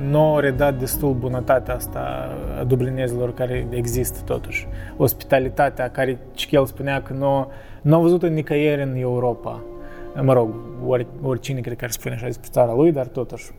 nu 0.10 0.36
a 0.36 0.40
redat 0.40 0.80
destul 0.80 1.14
bunătatea 1.14 1.76
asta 1.76 2.30
a 2.60 2.64
dublinezilor 2.64 3.34
care 3.34 3.68
există 3.70 4.20
totuși. 4.26 4.68
Ospitalitatea 4.98 5.90
care 5.90 6.20
el 6.50 6.66
spunea 6.66 7.02
că 7.02 7.14
nu, 7.14 7.52
nu 7.82 7.96
a 7.96 8.00
văzut-o 8.00 8.28
nicăieri 8.28 8.82
în 8.82 8.96
Europa. 8.96 9.64
Mă 10.22 10.34
rog, 10.34 10.56
ori, 10.86 11.08
oricine 11.22 11.60
cred 11.60 11.78
că 11.78 11.86
ar 11.86 11.92
spune 11.92 12.16
așa 12.16 12.26
despre 12.26 12.50
țara 12.52 12.74
lui, 12.74 12.92
dar 12.92 13.06
totuși. 13.06 13.52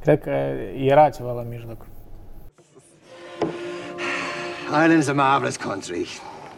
Cred 0.00 0.20
că 0.20 0.30
era 0.76 1.08
ceva 1.08 1.32
la 1.32 1.42
mijloc. 1.50 1.86
Ireland's 4.72 5.08
a 5.08 5.12
marvellous 5.12 5.56
country, 5.56 6.06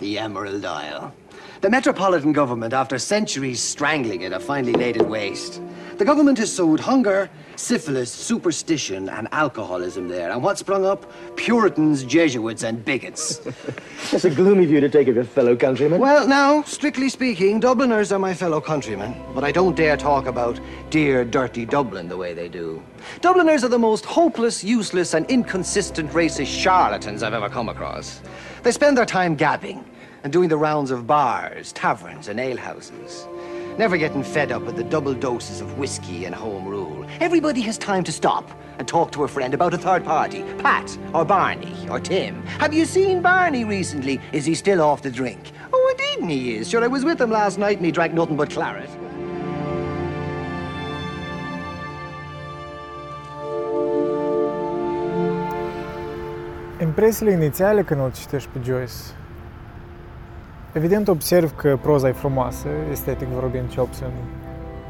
the 0.01 0.25
Emerald 0.25 0.64
Isle. 0.64 1.24
The 1.64 1.70
Metropolitan 1.70 2.35
government, 2.35 2.74
after 2.74 2.98
centuries 2.98 3.59
strangling 3.59 4.20
it, 4.20 4.33
have 4.33 4.42
finally 4.42 4.74
laid 4.74 4.98
it 4.98 5.09
waste. 5.09 5.62
The 5.96 6.05
government 6.05 6.37
has 6.37 6.53
sowed 6.53 6.79
hunger, 6.79 7.31
syphilis, 7.57 8.12
superstition, 8.12 9.09
and 9.09 9.29
alcoholism 9.33 10.07
there. 10.07 10.31
And 10.31 10.42
what 10.42 10.59
sprung 10.59 10.85
up? 10.85 11.11
Puritans, 11.37 12.05
Jesuits, 12.05 12.64
and 12.64 12.85
bigots. 12.85 13.38
That's 14.11 14.27
a 14.27 14.31
gloomy 14.31 14.66
view 14.66 14.79
to 14.81 14.90
take 14.90 15.09
of 15.09 15.14
your 15.14 15.24
fellow 15.24 15.57
countrymen. 15.57 16.00
Well, 16.00 16.29
now, 16.29 16.64
strictly 16.64 17.09
speaking, 17.09 17.61
Dubliners 17.61 18.12
are 18.12 18.18
my 18.18 18.35
fellow 18.35 18.61
countrymen, 18.61 19.14
but 19.35 19.42
I 19.42 19.50
don't 19.50 19.74
dare 19.74 19.96
talk 19.96 20.27
about 20.27 20.61
dear, 20.90 21.24
dirty 21.24 21.64
Dublin 21.64 22.11
the 22.11 22.18
way 22.18 22.35
they 22.35 22.50
do. 22.50 22.83
Dubliners 23.22 23.64
are 23.64 23.70
the 23.70 23.79
most 23.79 24.05
hopeless, 24.05 24.62
useless, 24.62 25.14
and 25.14 25.24
inconsistent 25.31 26.11
racist 26.11 26.61
charlatans 26.61 27.22
I've 27.22 27.33
ever 27.33 27.48
come 27.48 27.70
across. 27.70 28.20
They 28.62 28.70
spend 28.70 28.98
their 28.98 29.07
time 29.07 29.35
gabbing 29.35 29.83
and 30.25 30.33
doing 30.33 30.49
the 30.49 30.57
rounds 30.57 30.91
of 30.91 31.07
bars, 31.07 31.71
taverns, 31.73 32.29
and 32.29 32.41
alehouses. 32.41 33.29
Never 33.79 33.99
getting 33.99 34.25
fed 34.25 34.51
up 34.51 34.63
with 34.63 34.77
the 34.77 34.85
double 34.85 35.13
doses 35.13 35.61
of 35.61 35.79
whiskey 35.79 36.25
and 36.25 36.35
home 36.35 36.67
rule. 36.67 37.07
Everybody 37.21 37.61
has 37.63 37.77
time 37.77 38.03
to 38.05 38.13
stop 38.13 38.51
and 38.79 38.89
talk 38.89 39.13
to 39.13 39.25
a 39.25 39.29
friend 39.29 39.53
about 39.53 39.75
a 39.75 39.79
third 39.79 40.03
party. 40.03 40.43
Pat, 40.59 40.99
or 41.13 41.25
Barney, 41.25 41.87
or 41.91 42.01
Tim. 42.01 42.43
Have 42.59 42.73
you 42.73 42.87
seen 42.87 43.21
Barney 43.21 43.65
recently? 43.65 44.19
Is 44.33 44.47
he 44.47 44.55
still 44.55 44.81
off 44.81 45.03
the 45.03 45.11
drink? 45.11 45.51
Oh, 45.73 45.95
indeed 45.99 46.31
he 46.31 46.57
is. 46.57 46.71
Sure, 46.71 46.83
I 46.83 46.87
was 46.87 47.05
with 47.05 47.21
him 47.21 47.31
last 47.31 47.59
night 47.59 47.77
and 47.77 47.85
he 47.85 47.93
drank 47.93 48.15
nothing 48.15 48.37
but 48.37 48.51
claret. 48.51 48.89
Impresiile 56.81 57.33
inițiale 57.33 57.83
când 57.83 58.13
citești 58.13 58.49
pe 58.53 58.59
Joyce 58.63 58.93
Evident 60.75 61.09
observ 61.09 61.57
că 61.57 61.79
proza 61.83 62.09
e 62.09 62.13
frumoasă, 62.13 62.69
estetic 62.91 63.29
vorbind 63.29 63.69
cel 63.69 63.85
puțin 63.85 64.07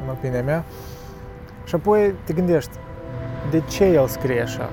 în 0.03 0.09
opinia 0.09 0.43
mea. 0.43 0.63
Și 1.65 1.75
apoi 1.75 2.13
te 2.23 2.33
gândești, 2.33 2.71
de 3.51 3.61
ce 3.69 3.85
el 3.85 4.07
scrie 4.07 4.41
așa? 4.41 4.69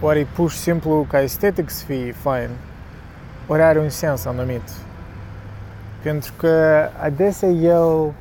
Oare 0.00 0.18
e 0.18 0.26
pur 0.34 0.50
și 0.50 0.58
simplu 0.58 1.06
ca 1.08 1.20
estetic 1.20 1.70
să 1.70 1.84
fie 1.84 2.12
fain? 2.12 2.48
Ori 3.46 3.62
are 3.62 3.78
un 3.78 3.88
sens 3.88 4.24
anumit? 4.24 4.62
Pentru 6.02 6.32
că 6.36 6.86
adesea 7.02 7.48
el 7.48 8.12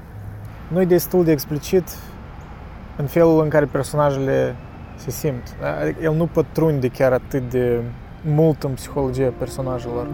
nu 0.68 0.82
e 0.82 0.86
destul 0.86 1.24
de 1.24 1.32
explicit 1.32 1.88
în 2.96 3.06
felul 3.06 3.44
în 3.44 3.50
care 3.50 3.66
personajele 3.66 4.56
se 4.96 5.12
simt. 5.12 5.56
Adică 5.82 6.02
el 6.04 6.14
nu 6.14 6.26
pătrunde 6.26 6.88
chiar 6.88 7.12
atât 7.12 7.50
de 7.50 7.82
mult 8.22 8.64
în 8.64 8.72
psihologia 8.72 9.34
personajelor 9.38 10.08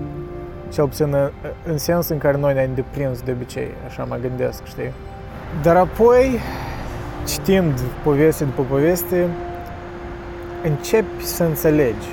cel 0.69 0.88
puțin 0.88 1.15
în 1.65 1.78
sens 1.78 2.10
în 2.10 2.17
care 2.17 2.38
noi 2.38 2.54
ne-am 2.54 2.69
deprins 2.73 3.21
de 3.21 3.32
obicei, 3.32 3.71
așa 3.88 4.04
mă 4.04 4.17
gândesc, 4.21 4.65
știi? 4.65 4.91
Dar 5.62 5.75
apoi, 5.75 6.39
citind 7.28 7.80
poveste 8.04 8.43
după 8.43 8.62
poveste, 8.69 9.28
începi 10.63 11.23
să 11.23 11.43
înțelegi 11.43 12.08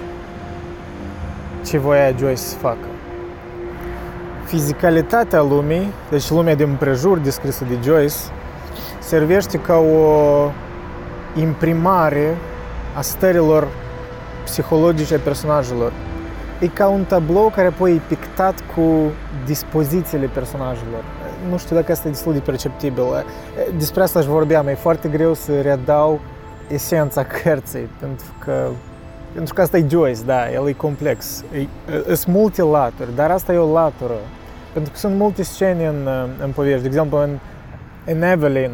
ce 1.67 1.79
voia 1.79 2.15
Joyce 2.19 2.37
să 2.37 2.57
facă. 2.57 2.87
Fizicalitatea 4.45 5.43
lumii, 5.43 5.93
deci 6.11 6.31
lumea 6.31 6.55
din 6.55 6.69
împrejur 6.69 7.19
descrisă 7.19 7.65
de 7.65 7.79
Joyce, 7.85 8.15
servește 8.99 9.59
ca 9.59 9.77
o 9.77 10.51
imprimare 11.41 12.37
a 12.97 13.01
stărilor 13.01 13.69
psihologice 14.45 15.15
a 15.15 15.19
personajelor 15.19 15.93
e 16.63 16.67
ca 16.67 16.89
un 16.89 17.05
tablou 17.05 17.49
care 17.55 17.67
apoi 17.67 17.95
e 17.95 18.01
pictat 18.09 18.55
cu 18.75 18.83
dispozițiile 19.47 20.27
personajelor. 20.27 21.05
Nu 21.51 21.57
știu 21.59 21.77
dacă 21.77 21.93
asta 21.93 22.09
e 22.09 22.11
destul 22.11 22.33
de 22.33 22.39
perceptibil. 22.39 23.05
Despre 23.77 24.03
asta 24.03 24.19
își 24.19 24.29
vorbeam, 24.29 24.67
e 24.67 24.75
foarte 24.75 25.09
greu 25.09 25.35
să 25.35 25.61
redau 25.61 26.21
esența 26.69 27.25
cărții, 27.43 27.89
pentru 28.01 28.27
că 28.45 28.69
pentru 29.35 29.55
că 29.55 29.61
asta 29.61 29.77
e 29.77 29.87
Joyce, 29.89 30.23
da, 30.27 30.51
el 30.51 30.69
e 30.69 30.73
complex. 30.73 31.45
Sunt 32.07 32.27
multe 32.27 32.63
laturi, 32.63 33.15
dar 33.15 33.31
asta 33.31 33.53
e 33.53 33.57
o 33.57 33.73
latură. 33.73 34.15
Pentru 34.73 34.93
că 34.93 34.99
sunt 34.99 35.17
multe 35.17 35.43
scene 35.43 35.87
în, 35.87 36.09
în 36.43 36.51
povești. 36.51 36.81
De 36.81 36.87
exemplu, 36.87 37.19
în, 37.19 37.39
în 38.07 38.23
Evelyn, 38.23 38.73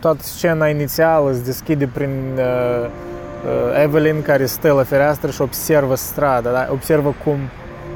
toată 0.00 0.18
scena 0.22 0.68
inițială 0.68 1.32
se 1.32 1.40
deschide 1.44 1.86
prin 1.86 2.10
uh, 2.36 2.88
Uh, 2.88 3.17
Evelyn 3.82 4.22
care 4.22 4.46
stă 4.46 4.72
la 4.72 4.82
fereastră 4.82 5.30
și 5.30 5.40
observă 5.40 5.94
strada, 5.94 6.50
da? 6.50 6.68
observă 6.70 7.14
cum 7.24 7.38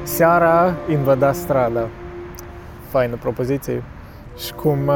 seara 0.03 0.73
invada 0.89 1.31
strada. 1.31 1.87
Faină 2.89 3.15
propoziție. 3.15 3.83
Și 4.37 4.53
cum 4.53 4.87
uh, 4.87 4.95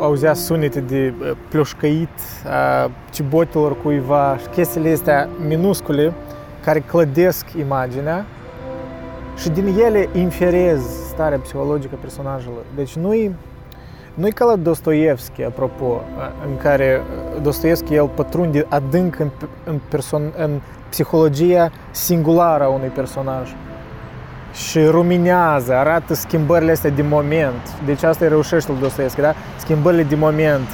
auzea 0.00 0.34
sunete 0.34 0.80
de 0.80 1.14
uh, 1.20 1.30
ploșcăit 1.48 2.08
a 2.46 2.84
uh, 2.84 2.90
cibotelor 3.10 3.82
cuiva 3.82 4.36
și 4.40 4.46
chestiile 4.46 4.92
astea 4.92 5.28
minuscule 5.46 6.12
care 6.64 6.80
clădesc 6.80 7.46
imaginea 7.58 8.24
și 9.36 9.48
din 9.48 9.78
ele 9.78 10.08
inferez 10.14 10.82
starea 11.08 11.38
psihologică 11.38 11.94
a 11.94 12.00
personajelor. 12.00 12.62
Deci 12.74 12.96
nu-i 12.96 13.34
nu 14.14 14.26
e 14.26 14.30
ca 14.30 14.44
la 14.44 14.56
Dostoevski, 14.56 15.44
apropo, 15.44 16.02
în 16.46 16.56
care 16.56 17.00
Dostoevski 17.42 17.94
el 17.94 18.08
pătrunde 18.08 18.66
adânc 18.68 19.18
în, 19.18 19.30
în, 19.64 19.80
person, 19.88 20.32
în 20.36 20.60
psihologia 20.88 21.70
singulară 21.90 22.64
a 22.64 22.68
unui 22.68 22.88
personaj 22.88 23.54
și 24.54 24.78
ruminează, 24.84 25.74
arată 25.74 26.14
schimbările 26.14 26.70
astea 26.70 26.90
de 26.90 27.02
moment. 27.02 27.74
Deci 27.84 28.02
asta 28.02 28.28
reușește 28.28 28.72
lui 28.72 28.80
Dostoevski, 28.80 29.20
da? 29.20 29.34
Schimbările 29.58 30.02
de 30.02 30.14
moment, 30.14 30.68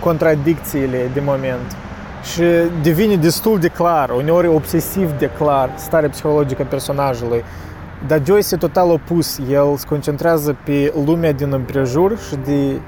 contradicțiile 0.00 1.10
de 1.12 1.20
moment. 1.24 1.76
și 2.22 2.42
devine 2.82 3.16
destul 3.16 3.58
de 3.58 3.68
clar, 3.68 4.10
uneori 4.10 4.46
obsesiv 4.46 5.10
de 5.18 5.30
clar, 5.38 5.70
starea 5.76 6.08
psihologică 6.08 6.62
a 6.62 6.64
personajului. 6.64 7.44
Dar 8.06 8.22
Joyce 8.24 8.54
e 8.54 8.56
total 8.56 8.90
opus. 8.90 9.40
El 9.50 9.76
se 9.76 9.86
concentrează 9.86 10.56
pe 10.64 10.92
lumea 11.04 11.32
din 11.32 11.52
împrejur 11.52 12.18
și 12.18 12.36
de 12.36 12.80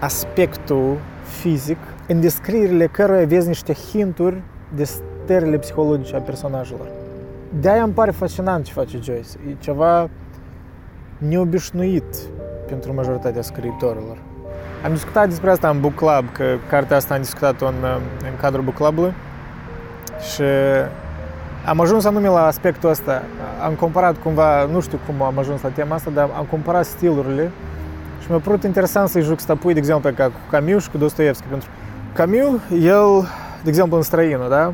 aspectul 0.00 0.96
fizic, 1.40 1.78
în 2.08 2.20
descrierile 2.20 2.86
căruia 2.86 3.26
vezi 3.26 3.48
niște 3.48 3.72
hinturi 3.72 4.42
de 4.74 4.84
stările 4.84 5.58
psihologice 5.58 6.16
a 6.16 6.20
personajelor. 6.20 6.86
De-aia 7.60 7.82
îmi 7.82 7.92
pare 7.92 8.10
fascinant 8.10 8.64
ce 8.64 8.72
face 8.72 8.98
Joyce. 9.02 9.28
E 9.48 9.54
ceva 9.60 10.08
neobișnuit 11.18 12.16
pentru 12.66 12.94
majoritatea 12.94 13.42
scriitorilor. 13.42 14.16
Am 14.84 14.92
discutat 14.92 15.28
despre 15.28 15.50
asta 15.50 15.68
în 15.68 15.80
Book 15.80 15.94
Club, 15.94 16.32
că 16.32 16.44
cartea 16.68 16.96
asta 16.96 17.14
am 17.14 17.20
discutat-o 17.20 17.66
în, 17.66 17.84
în 18.22 18.36
cadrul 18.40 18.62
Book 18.62 18.76
Club-ului 18.76 19.14
și 20.32 20.42
am 21.68 21.80
ajuns 21.80 22.04
anume 22.04 22.28
la 22.28 22.46
aspectul 22.46 22.90
ăsta. 22.90 23.22
Am 23.64 23.72
comparat 23.72 24.16
cumva, 24.22 24.64
nu 24.64 24.80
știu 24.80 24.98
cum 25.06 25.22
am 25.22 25.38
ajuns 25.38 25.62
la 25.62 25.68
tema 25.68 25.94
asta, 25.94 26.10
dar 26.14 26.30
am 26.36 26.46
comparat 26.50 26.84
stilurile 26.84 27.50
și 28.20 28.26
mi-a 28.30 28.38
părut 28.38 28.62
interesant 28.62 29.08
să-i 29.08 29.22
juxtapui, 29.22 29.72
de 29.72 29.78
exemplu, 29.78 30.10
ca 30.10 30.24
cu 30.24 30.38
Camus 30.50 30.82
și 30.82 30.90
cu 30.90 30.98
Dostoevski. 30.98 31.46
Pentru 31.46 31.68
Camus, 32.12 32.60
el, 32.70 33.28
de 33.62 33.68
exemplu, 33.68 33.96
în 33.96 34.02
străinul, 34.02 34.48
da? 34.48 34.72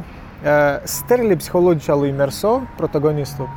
Stările 0.82 1.36
psihologice 1.36 1.90
ale 1.90 2.00
lui 2.00 2.14
Merso, 2.16 2.62
protagonistul, 2.76 3.48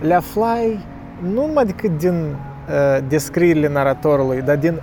le 0.00 0.14
aflai 0.14 0.84
nu 1.32 1.46
numai 1.46 1.64
decât 1.64 1.98
din 1.98 2.14
uh, 2.14 2.98
descrierile 3.08 3.68
naratorului, 3.68 4.42
dar 4.42 4.56
din 4.56 4.80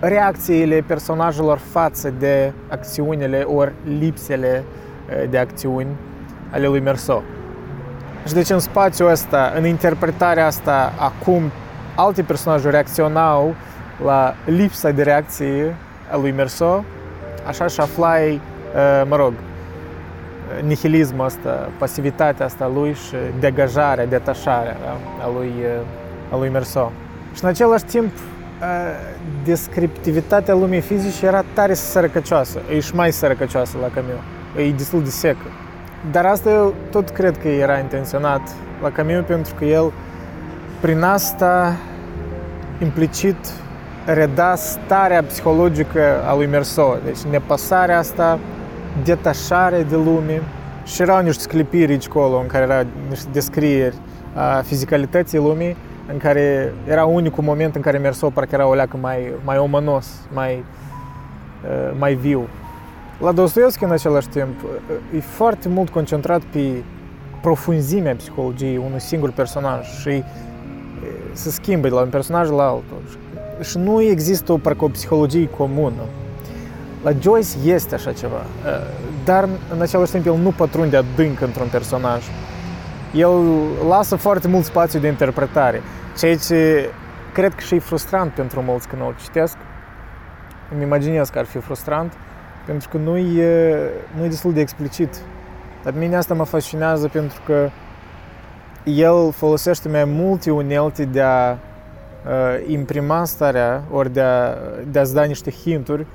reacțiile 0.00 0.84
personajelor 0.86 1.58
față 1.58 2.12
de 2.18 2.52
acțiunile 2.68 3.42
ori 3.42 3.72
lipsele 3.98 4.64
uh, 4.64 5.30
de 5.30 5.38
acțiuni 5.38 5.88
ale 6.50 6.66
lui 6.66 6.80
Merso. 6.80 7.22
Și 8.26 8.32
deci 8.34 8.50
în 8.50 8.58
spațiul 8.58 9.10
ăsta, 9.10 9.52
în 9.56 9.66
interpretarea 9.66 10.46
asta, 10.46 10.92
acum 10.98 11.42
alte 11.94 12.22
personaje 12.22 12.70
reacționau 12.70 13.54
la 14.04 14.34
lipsa 14.44 14.90
de 14.90 15.02
reacție 15.02 15.76
a 16.10 16.16
lui 16.16 16.30
Merso, 16.30 16.84
așa 17.46 17.66
și 17.66 17.80
aflai, 17.80 18.40
mă 19.08 19.16
rog, 19.16 19.32
nihilismul 20.66 21.24
ăsta, 21.24 21.68
pasivitatea 21.78 22.46
asta 22.46 22.70
lui 22.74 22.92
și 22.92 23.16
degajarea, 23.40 24.06
detașarea 24.06 24.76
da? 24.84 25.24
a, 25.24 25.30
lui, 25.36 25.52
a 26.32 26.36
lui 26.36 26.48
Merso. 26.48 26.92
Și 27.34 27.44
în 27.44 27.48
același 27.48 27.84
timp, 27.84 28.12
descriptivitatea 29.44 30.54
lumii 30.54 30.80
fizice 30.80 31.26
era 31.26 31.44
tare 31.52 31.74
sărăcăcioasă, 31.74 32.58
e 32.74 32.80
și 32.80 32.94
mai 32.94 33.12
sărăcăcioasă 33.12 33.76
la 33.80 33.88
Camus, 33.94 34.10
e 34.56 34.72
destul 34.72 35.02
de 35.02 35.10
secă. 35.10 35.46
Dar 36.12 36.26
asta 36.26 36.50
eu 36.50 36.74
tot 36.90 37.08
cred 37.08 37.38
că 37.38 37.48
era 37.48 37.78
intenționat 37.78 38.40
la 38.82 38.90
Camus 38.90 39.24
pentru 39.26 39.54
că 39.54 39.64
el 39.64 39.92
prin 40.80 41.02
asta 41.02 41.76
implicit 42.82 43.36
reda 44.04 44.54
starea 44.54 45.22
psihologică 45.22 46.00
a 46.28 46.34
lui 46.34 46.46
Merso. 46.46 46.96
Deci 47.04 47.18
nepăsarea 47.18 47.98
asta, 47.98 48.38
detașare 49.04 49.82
de 49.82 49.96
lume 49.96 50.42
și 50.84 51.02
erau 51.02 51.22
niște 51.22 51.42
sclipiri 51.42 51.98
acolo 52.08 52.38
în 52.38 52.46
care 52.46 52.64
erau 52.64 52.84
niște 53.08 53.28
descrieri 53.32 53.96
a 54.34 54.60
fizicalității 54.60 55.38
lumii 55.38 55.76
în 56.12 56.18
care 56.18 56.74
era 56.86 57.04
unicul 57.04 57.44
moment 57.44 57.74
în 57.74 57.80
care 57.80 57.98
Merso 57.98 58.30
parcă 58.30 58.54
era 58.54 58.66
o 58.66 58.74
leacă 58.74 58.96
mai, 59.00 59.32
mai 59.44 59.58
omănos, 59.58 60.06
mai, 60.32 60.64
mai 61.98 62.14
viu. 62.14 62.48
La 63.20 63.32
Dostoevski, 63.32 63.84
în 63.84 63.90
același 63.90 64.28
timp, 64.28 64.60
e 65.16 65.20
foarte 65.20 65.68
mult 65.68 65.90
concentrat 65.90 66.40
pe 66.40 66.82
profunzimea 67.42 68.14
psihologiei 68.14 68.76
unui 68.76 69.00
singur 69.00 69.30
personaj 69.30 69.86
și 70.00 70.24
se 71.32 71.50
schimbă 71.50 71.88
de 71.88 71.94
la 71.94 72.00
un 72.00 72.08
personaj 72.08 72.48
la 72.48 72.62
altul. 72.62 73.02
Și 73.62 73.78
nu 73.78 74.02
există 74.02 74.52
o, 74.52 74.58
parcă 74.58 74.84
o 74.84 74.88
psihologie 74.88 75.48
comună. 75.48 76.02
La 77.02 77.10
Joyce 77.20 77.48
este 77.64 77.94
așa 77.94 78.12
ceva, 78.12 78.44
dar 79.24 79.48
în 79.72 79.80
același 79.80 80.10
timp 80.10 80.26
el 80.26 80.36
nu 80.36 80.50
pătrunde 80.50 80.96
adânc 80.96 81.40
într-un 81.40 81.68
personaj. 81.70 82.24
El 83.14 83.30
lasă 83.88 84.16
foarte 84.16 84.48
mult 84.48 84.64
spațiu 84.64 85.00
de 85.00 85.08
interpretare, 85.08 85.82
ceea 86.18 86.36
ce 86.36 86.90
cred 87.32 87.54
că 87.54 87.60
și 87.60 87.74
e 87.74 87.78
frustrant 87.78 88.32
pentru 88.32 88.62
mulți 88.62 88.88
când 88.88 89.02
o 89.02 89.12
citesc. 89.22 89.56
Îmi 90.74 90.82
imaginez 90.82 91.28
că 91.28 91.38
ar 91.38 91.44
fi 91.44 91.58
frustrant, 91.58 92.12
pentru 92.70 92.88
că 92.88 92.96
nu 92.96 93.16
e, 93.16 93.76
nu 94.16 94.24
e 94.24 94.28
destul 94.28 94.52
de 94.52 94.60
explicit. 94.60 95.20
Dar 95.84 95.94
mine 95.98 96.16
asta 96.16 96.34
mă 96.34 96.44
fascinează 96.44 97.08
pentru 97.08 97.40
că 97.46 97.68
el 98.84 99.32
folosește 99.32 99.88
mai 99.88 100.04
multe 100.04 100.50
unelte 100.50 101.04
de 101.04 101.20
a 101.20 101.52
uh, 101.52 101.58
imprima 102.66 103.24
starea, 103.24 103.82
ori 103.92 104.12
de, 104.12 104.20
a, 104.20 104.54
de 104.90 104.98
a-ți 104.98 105.14
da 105.14 105.22
niște 105.22 105.50
hinturi 105.50 106.06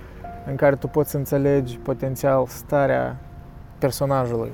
în 0.47 0.55
care 0.55 0.75
tu 0.75 0.87
poți 0.87 1.15
înțelegi 1.15 1.77
potențial 1.77 2.45
starea 2.47 3.15
personajului. 3.77 4.51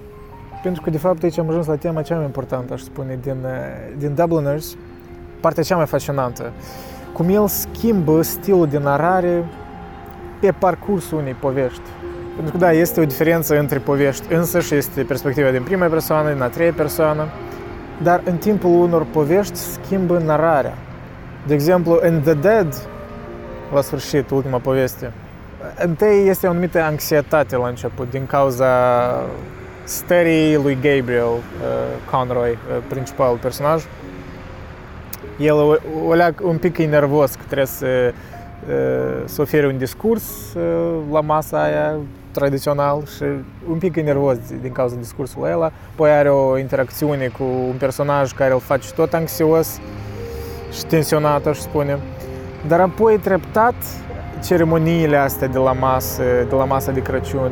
Pentru 0.64 0.82
că, 0.82 0.90
de 0.90 0.98
fapt, 0.98 1.24
aici 1.24 1.38
am 1.38 1.50
ajuns 1.50 1.66
la 1.66 1.76
tema 1.76 2.02
cea 2.02 2.16
mai 2.16 2.26
importantă, 2.26 2.74
aș 2.74 2.82
spune, 2.82 3.20
din, 3.22 3.46
din 3.98 4.16
Dubliners, 4.16 4.76
partea 5.42 5.64
cea 5.64 5.76
mai 5.76 5.86
fascinantă. 5.86 6.52
Cum 7.14 7.30
el 7.30 7.48
schimbă 7.48 8.22
stilul 8.22 8.68
de 8.68 8.78
narare 8.78 9.46
pe 10.42 10.52
parcursul 10.52 11.18
unei 11.18 11.34
povești. 11.34 11.82
Pentru 12.36 12.52
că, 12.52 12.58
da, 12.58 12.72
este 12.72 13.00
o 13.00 13.06
diferență 13.06 13.60
între 13.60 13.78
povești 13.78 14.34
însă 14.34 14.60
și 14.60 14.76
este 14.76 15.04
perspectiva 15.04 15.50
din 15.50 15.64
prima 15.64 15.86
persoană, 15.86 16.32
din 16.32 16.42
a 16.42 16.48
treia 16.48 16.74
persoană, 16.76 17.28
dar 18.04 18.22
în 18.24 18.38
timpul 18.38 18.70
unor 18.70 19.06
povești 19.06 19.56
schimbă 19.56 20.18
nararea. 20.18 20.78
De 21.48 21.54
exemplu, 21.54 22.00
în 22.02 22.22
The 22.22 22.34
Dead, 22.34 22.88
la 23.74 23.82
sfârșit, 23.82 24.30
ultima 24.30 24.58
poveste, 24.58 25.12
întâi 25.76 26.28
este 26.28 26.48
o 26.48 26.50
anumită 26.50 26.82
anxietate 26.82 27.56
la 27.56 27.68
început 27.68 28.10
din 28.10 28.26
cauza 28.26 28.68
stării 29.84 30.56
lui 30.56 30.76
Gabriel 30.76 31.26
uh, 31.26 31.40
Conroy, 32.12 32.52
uh, 32.52 32.58
principalul 32.88 33.38
personaj. 33.38 33.84
El 35.40 35.54
o, 35.54 35.76
o 36.08 36.14
leac 36.14 36.40
un 36.44 36.58
pic 36.58 36.78
e 36.78 36.86
nervos 36.86 37.32
că 37.32 37.42
trebuie 37.46 37.66
să 37.68 38.14
să 39.26 39.42
ofere 39.42 39.68
un 39.68 39.78
discurs 39.78 40.24
la 41.12 41.22
masa 41.22 41.64
aia 41.64 41.96
tradițional 42.32 43.04
și 43.16 43.24
un 43.70 43.78
pic 43.78 43.96
e 43.96 44.02
nervos 44.02 44.38
din 44.62 44.72
cauza 44.72 44.96
discursului 44.96 45.52
ăla. 45.54 45.72
Apoi 45.94 46.10
are 46.10 46.30
o 46.30 46.58
interacțiune 46.58 47.28
cu 47.28 47.44
un 47.44 47.76
personaj 47.80 48.32
care 48.32 48.54
îl 48.54 48.60
face 48.60 48.92
tot 48.96 49.14
anxios 49.14 49.80
și 50.72 50.86
tensionat, 50.86 51.46
aș 51.46 51.58
spune. 51.58 52.00
Dar 52.68 52.80
apoi 52.80 53.18
treptat 53.18 53.76
ceremoniile 54.44 55.18
astea 55.18 55.48
de 55.48 55.58
la 55.58 55.72
masă, 55.72 56.24
de 56.50 56.56
la 56.56 56.64
masa 56.64 56.92
de 56.92 57.02
Crăciun, 57.02 57.52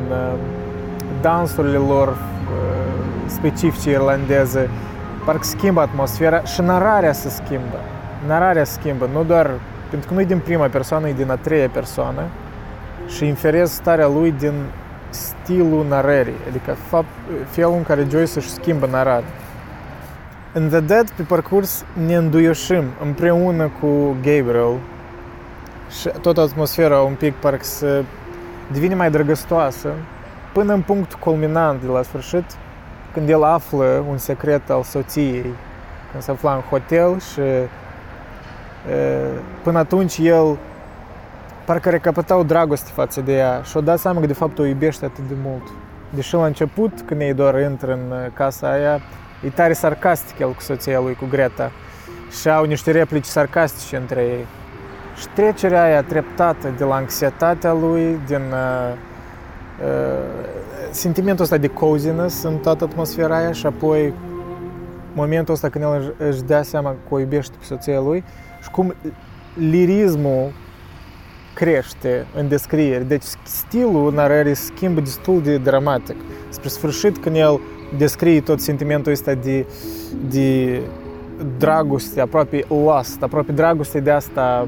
dansurile 1.21 1.77
lor 1.77 2.17
specifice 3.25 3.89
irlandeze, 3.89 4.69
parcă 5.25 5.43
schimbă 5.43 5.81
atmosfera 5.81 6.43
și 6.43 6.61
nararea 6.61 7.11
se 7.11 7.29
schimbă. 7.29 7.79
Nararea 8.27 8.63
se 8.63 8.79
schimbă, 8.79 9.09
nu 9.13 9.23
doar 9.23 9.51
pentru 9.89 10.07
că 10.07 10.13
nu 10.13 10.21
e 10.21 10.25
din 10.25 10.39
prima 10.39 10.67
persoană, 10.67 11.07
e 11.07 11.13
din 11.13 11.29
a 11.29 11.35
treia 11.35 11.69
persoană 11.69 12.21
și 13.07 13.25
inferez 13.25 13.71
starea 13.71 14.07
lui 14.07 14.31
din 14.31 14.53
stilul 15.09 15.85
narării, 15.87 16.37
adică 16.49 16.71
fapt, 16.71 17.07
felul 17.49 17.73
în 17.73 17.83
care 17.83 18.07
Joyce 18.09 18.31
își 18.35 18.49
schimbă 18.49 18.87
nararea. 18.91 19.29
În 20.53 20.69
The 20.69 20.79
Dead, 20.79 21.09
pe 21.09 21.21
parcurs, 21.21 21.85
ne 22.05 22.15
înduioșim 22.15 22.83
împreună 23.03 23.71
cu 23.81 24.15
Gabriel 24.21 24.77
și 25.99 26.09
tot 26.21 26.37
atmosfera 26.37 26.99
un 26.99 27.13
pic 27.13 27.33
parcă 27.33 27.63
să 27.63 28.03
devine 28.71 28.95
mai 28.95 29.11
drăgăstoasă 29.11 29.89
până 30.53 30.73
în 30.73 30.81
punctul 30.81 31.19
culminant 31.19 31.81
de 31.81 31.87
la 31.87 32.01
sfârșit, 32.01 32.43
când 33.13 33.29
el 33.29 33.43
află 33.43 34.05
un 34.09 34.17
secret 34.17 34.69
al 34.69 34.83
soției, 34.83 35.53
când 36.11 36.23
se 36.23 36.31
afla 36.31 36.53
în 36.53 36.61
hotel 36.61 37.19
și 37.19 37.41
Până 39.63 39.77
atunci 39.77 40.17
el 40.17 40.57
parcă 41.65 41.89
recapăta 41.89 42.37
o 42.37 42.43
dragoste 42.43 42.89
față 42.93 43.21
de 43.21 43.33
ea 43.33 43.61
și 43.61 43.77
o 43.77 43.81
dat 43.81 43.99
seama 43.99 44.19
că 44.19 44.25
de 44.25 44.33
fapt 44.33 44.59
o 44.59 44.65
iubește 44.65 45.05
atât 45.05 45.27
de 45.27 45.35
mult. 45.43 45.63
Deși 46.09 46.33
la 46.33 46.45
început, 46.45 46.91
când 47.05 47.21
ei 47.21 47.33
doar 47.33 47.59
intră 47.59 47.91
în 47.91 48.31
casa 48.33 48.71
aia, 48.71 48.99
e 49.45 49.49
tare 49.49 49.73
sarcastic 49.73 50.39
el 50.39 50.53
cu 50.53 50.61
soția 50.61 50.99
lui, 50.99 51.15
cu 51.15 51.25
Greta. 51.29 51.71
Și 52.39 52.49
au 52.49 52.65
niște 52.65 52.91
replici 52.91 53.25
sarcastice 53.25 53.95
între 53.95 54.21
ei. 54.21 54.45
Și 55.19 55.27
trecerea 55.27 55.83
aia 55.83 56.03
treptată 56.03 56.73
de 56.77 56.83
la 56.83 56.95
anxietatea 56.95 57.73
lui, 57.73 58.19
din 58.27 58.41
uh, 58.51 58.93
uh, 59.83 60.49
sentimentul 60.91 61.43
ăsta 61.43 61.57
de 61.57 61.67
coziness 61.67 62.43
în 62.43 62.57
toată 62.57 62.83
atmosfera 62.83 63.35
aia 63.37 63.51
și 63.51 63.65
apoi 63.65 64.13
momentul 65.13 65.53
ăsta 65.53 65.69
când 65.69 65.83
el 65.83 66.13
își 66.17 66.41
dea 66.41 66.61
seama 66.61 66.89
că 66.89 67.13
o 67.13 67.19
iubește 67.19 67.55
pe 67.59 67.65
soția 67.65 67.99
lui, 67.99 68.23
și 68.61 68.69
cum 68.69 68.95
lirismul 69.53 70.51
crește 71.53 72.25
în 72.35 72.47
descriere. 72.47 73.03
Deci 73.03 73.23
stilul 73.43 74.13
narării 74.13 74.55
schimbă 74.55 74.99
destul 74.99 75.41
de 75.41 75.57
dramatic. 75.57 76.15
Spre 76.49 76.69
sfârșit, 76.69 77.17
când 77.17 77.35
el 77.35 77.59
descrie 77.97 78.41
tot 78.41 78.59
sentimentul 78.59 79.11
ăsta 79.11 79.33
de, 79.33 79.65
de 80.29 80.79
dragoste, 81.57 82.21
aproape 82.21 82.65
lust, 82.67 83.23
aproape 83.23 83.51
dragoste 83.51 83.99
de 83.99 84.11
asta 84.11 84.67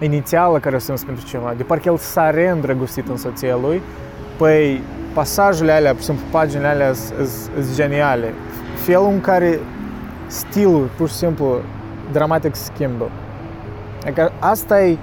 inițială 0.00 0.58
care 0.58 0.76
o 0.76 0.78
simți 0.78 1.04
pentru 1.04 1.26
ceva, 1.26 1.54
de 1.56 1.62
parcă 1.62 1.88
el 1.88 1.96
s-a 1.96 2.30
reîndrăgostit 2.30 3.08
în 3.08 3.16
soția 3.16 3.56
lui, 3.56 3.82
păi 4.36 4.80
pasajele 5.14 5.72
alea, 5.72 5.92
pur 5.92 6.00
și 6.00 6.06
simplu, 6.06 6.24
paginile 6.30 6.66
alea 6.66 6.92
sunt 6.92 7.74
geniale. 7.74 8.34
Felul 8.76 9.08
în 9.08 9.20
care 9.20 9.58
stilul, 10.26 10.90
pur 10.96 11.08
și 11.08 11.14
simplu, 11.14 11.60
dramatic 12.14 12.54
schimbă. 12.54 13.10
Adică 14.02 14.32
asta 14.38 14.82
e, 14.82 14.96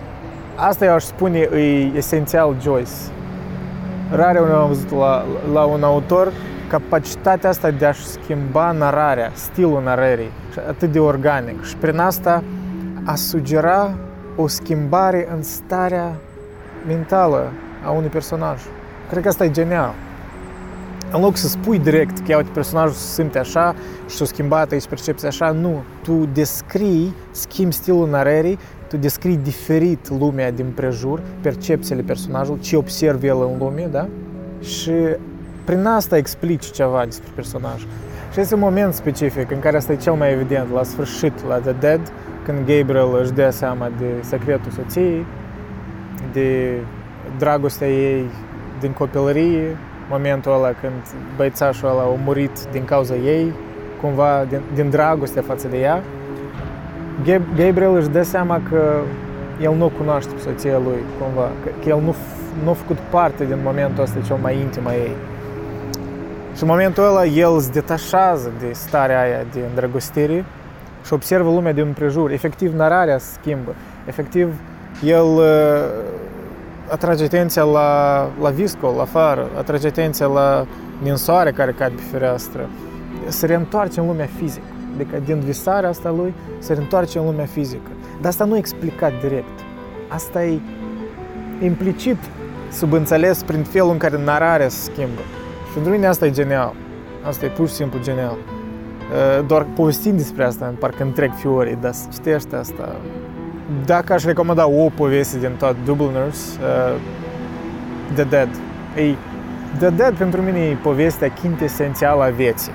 asta 0.56 0.86
eu 0.86 0.94
aș 0.94 1.04
spune 1.04 1.40
e 1.40 1.92
esențial 1.96 2.56
Joyce. 2.62 2.92
Rare 4.12 4.40
ori 4.40 4.52
am 4.52 4.68
văzut 4.68 4.92
la, 4.92 5.26
la 5.54 5.64
un 5.64 5.84
autor 5.84 6.32
capacitatea 6.70 7.50
asta 7.50 7.72
de 7.72 7.86
a-și 7.86 8.06
schimba 8.06 8.72
nararea, 8.72 9.32
stilul 9.34 9.82
narării, 9.84 10.32
atât 10.68 10.92
de 10.92 11.00
organic. 11.00 11.64
Și 11.64 11.76
prin 11.76 12.00
asta 12.00 12.44
a 13.04 13.16
sugera 13.16 13.92
o 14.36 14.48
schimbare 14.48 15.28
în 15.36 15.44
starea 15.44 16.16
mentală 16.88 17.52
a 17.86 17.90
unui 17.90 18.10
personaj. 18.10 18.62
Cred 19.10 19.22
că 19.22 19.28
asta 19.28 19.44
e 19.44 19.52
genial. 19.52 19.94
În 21.14 21.22
loc 21.22 21.36
să 21.36 21.48
spui 21.48 21.80
direct 21.80 22.28
că, 22.28 22.36
uite, 22.36 22.50
personajul 22.54 22.94
se 22.94 23.22
simte 23.22 23.40
așa 23.40 23.76
și 24.10 24.16
s-a 24.16 24.26
schimbat 24.26 24.72
aici 24.72 24.88
percepția 24.88 25.28
așa, 25.28 25.52
nu. 25.52 25.84
Tu 26.04 26.30
descrii, 26.34 27.14
schimbi 27.32 27.74
stilul 27.74 28.10
narării, 28.10 28.60
tu 28.88 28.98
descrii 28.98 29.38
diferit 29.38 30.10
lumea 30.20 30.52
din 30.52 30.66
prejur, 30.76 31.22
percepțiile 31.42 32.02
personajului, 32.02 32.62
ce 32.62 32.76
observi 32.76 33.26
el 33.28 33.38
în 33.42 33.58
lume, 33.60 33.88
da? 33.92 34.08
Și 34.62 34.92
prin 35.64 35.86
asta 35.86 36.18
explici 36.18 36.72
ceva 36.72 37.02
despre 37.06 37.30
personaj. 37.36 37.82
Și 38.32 38.40
este 38.40 38.54
un 38.54 38.60
moment 38.60 38.94
specific 38.94 39.52
în 39.52 39.60
care 39.60 39.78
asta 39.78 39.92
e 39.92 39.96
cel 39.96 40.14
mai 40.14 40.32
evident, 40.32 40.74
la 40.74 40.84
sfârșit, 40.84 41.48
la 41.48 41.56
The 41.56 41.72
Dead, 41.72 42.12
când 42.46 42.58
Gabriel 42.58 43.20
își 43.22 43.32
dă 43.32 43.50
seama 43.50 43.92
de 43.98 44.06
secretul 44.20 44.72
soției, 44.72 45.26
de 46.34 46.78
dragostea 47.38 47.88
ei 47.88 48.26
din 48.80 48.92
copilărie, 48.92 49.78
momentul 50.12 50.54
ăla 50.54 50.72
când 50.82 51.02
băițașul 51.36 51.90
ăla 51.90 52.02
a 52.02 52.18
murit 52.26 52.66
din 52.72 52.86
cauza 52.86 53.16
ei, 53.16 53.54
cumva 54.02 54.46
din, 54.50 54.62
din 54.74 54.90
dragoste 54.90 55.40
față 55.40 55.68
de 55.68 55.78
ea, 55.78 56.04
Gabriel 57.56 57.96
își 57.96 58.10
dă 58.10 58.22
seama 58.22 58.62
că 58.70 59.02
el 59.62 59.74
nu 59.76 59.92
cunoaște 59.98 60.34
pe 60.34 60.40
soția 60.40 60.78
lui, 60.78 61.04
cumva, 61.20 61.50
că, 61.64 61.70
că 61.84 61.90
el 61.90 62.00
nu, 62.02 62.16
nu 62.64 62.70
a 62.70 62.74
făcut 62.74 62.98
parte 62.98 63.46
din 63.46 63.60
momentul 63.64 64.04
ăsta 64.04 64.20
cel 64.26 64.38
mai 64.42 64.58
intim 64.58 64.88
a 64.88 64.94
ei. 64.94 65.16
Și 66.56 66.64
în 66.64 66.68
momentul 66.68 67.04
ăla 67.04 67.26
el 67.26 67.60
se 67.60 67.72
detașează 67.72 68.52
de 68.60 68.72
starea 68.74 69.22
aia 69.22 69.46
de 69.54 69.60
îndrăgostire 69.70 70.46
și 71.06 71.14
observă 71.14 71.50
lumea 71.50 71.74
din 71.74 71.86
împrejur. 71.86 72.32
Efectiv, 72.32 72.74
nararea 72.74 73.18
se 73.18 73.38
schimbă. 73.40 73.76
Efectiv, 74.06 74.54
el 75.04 75.24
uh, 75.24 75.44
atrage 76.92 77.24
atenția 77.24 77.64
la, 77.64 78.30
la 78.42 78.50
viscol, 78.50 78.94
la 78.96 79.02
afară, 79.02 79.50
atrage 79.58 79.88
atenția 79.88 80.26
la 80.26 80.66
ninsoare 81.02 81.52
care 81.52 81.72
cade 81.72 81.94
pe 81.96 82.02
fereastră. 82.12 82.70
Se 83.28 83.46
reîntoarce 83.46 84.00
în 84.00 84.06
lumea 84.06 84.30
fizică. 84.38 84.66
Adică 84.96 85.20
din 85.26 85.40
visarea 85.40 85.90
asta 85.90 86.10
lui 86.10 86.34
se 86.60 86.74
reîntoarce 86.74 87.20
în 87.20 87.26
lumea 87.26 87.46
fizică. 87.46 87.92
Dar 88.22 88.30
asta 88.30 88.46
nu 88.46 88.56
e 88.56 88.58
explicat 88.58 89.12
direct. 89.22 89.60
Asta 90.08 90.44
e 90.44 90.60
implicit 91.64 92.18
subînțeles 92.72 93.44
prin 93.44 93.64
felul 93.64 93.92
în 93.92 93.98
care 93.98 94.24
nararea 94.24 94.70
se 94.70 94.92
schimbă. 94.92 95.22
Și 95.68 95.74
pentru 95.74 95.92
mine 95.92 96.08
asta 96.08 96.26
e 96.26 96.32
genial. 96.32 96.74
Asta 97.28 97.46
e 97.46 97.50
pur 97.50 97.68
și 97.68 97.74
simplu 97.74 98.00
genial. 98.00 98.38
Doar 99.48 99.66
povestind 99.76 100.18
despre 100.18 100.44
asta, 100.44 100.74
parcă 100.80 101.04
întreg 101.04 101.32
fiorii, 101.34 101.78
dar 101.82 101.94
să 101.94 102.08
citești 102.12 102.56
asta. 102.56 102.96
Dacă 103.86 104.14
aș 104.14 104.24
recomanda 104.24 104.68
o 104.68 104.90
poveste 104.90 105.40
din 105.40 105.52
tot 105.58 105.76
Dubliners, 105.86 106.58
The 108.14 108.24
Dead. 108.24 108.50
Ei, 108.96 109.18
The 109.78 109.90
Dead 109.90 110.14
pentru 110.14 110.42
mine 110.42 110.60
e 110.60 110.76
povestea 110.76 111.32
quintesențială 111.32 112.24
a 112.24 112.30
vieții. 112.30 112.72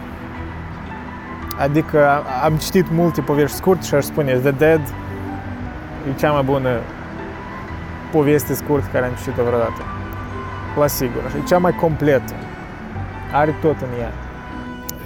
Adică 1.59 2.23
am 2.43 2.57
citit 2.57 2.91
multe 2.91 3.21
povești 3.21 3.57
scurte 3.57 3.87
și 3.87 3.95
aș 3.95 4.05
spune 4.05 4.33
The 4.33 4.51
Dead 4.51 4.81
e 6.09 6.19
cea 6.19 6.33
mai 6.33 6.43
bună 6.43 6.71
poveste 8.13 8.55
scurtă 8.55 8.87
care 8.93 9.05
am 9.05 9.13
citit-o 9.23 9.43
vreodată. 9.43 9.83
La 10.79 10.87
sigur. 10.87 11.23
Și 11.31 11.37
e 11.37 11.43
cea 11.49 11.59
mai 11.59 11.73
completă 11.73 12.33
are 13.33 13.57
tot 13.61 13.77
în 13.81 14.01
ea. 14.01 14.13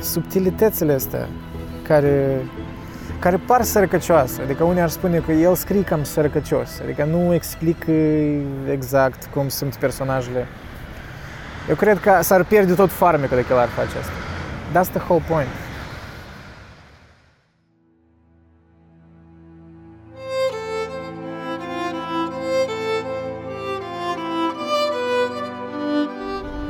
Subtilitățile 0.01 0.93
astea 0.93 1.29
care, 1.83 2.41
care 3.21 3.37
par 3.37 3.63
sărăcăcioase, 3.63 4.43
adică 4.43 4.65
unii 4.65 4.81
ar 4.81 4.89
spune 4.89 5.19
că 5.19 5.33
el 5.33 5.55
scrie 5.55 5.83
cam 5.83 6.05
sărăcăcios, 6.05 6.81
adică 6.83 7.05
nu 7.05 7.35
explică 7.35 7.93
exact 8.71 9.29
cum 9.35 9.49
sunt 9.49 9.77
personajele. 9.77 10.47
Eu 11.69 11.75
cred 11.75 11.99
că 11.99 12.19
s-ar 12.23 12.45
pierde 12.45 12.75
tot 12.75 12.91
farmecul 12.91 13.37
dacă 13.37 13.53
el 13.53 13.59
ar 13.59 13.69
face 13.69 13.99
asta. 13.99 14.13
That's 14.73 14.93
the 14.93 15.03
whole 15.09 15.23
point. 15.29 15.49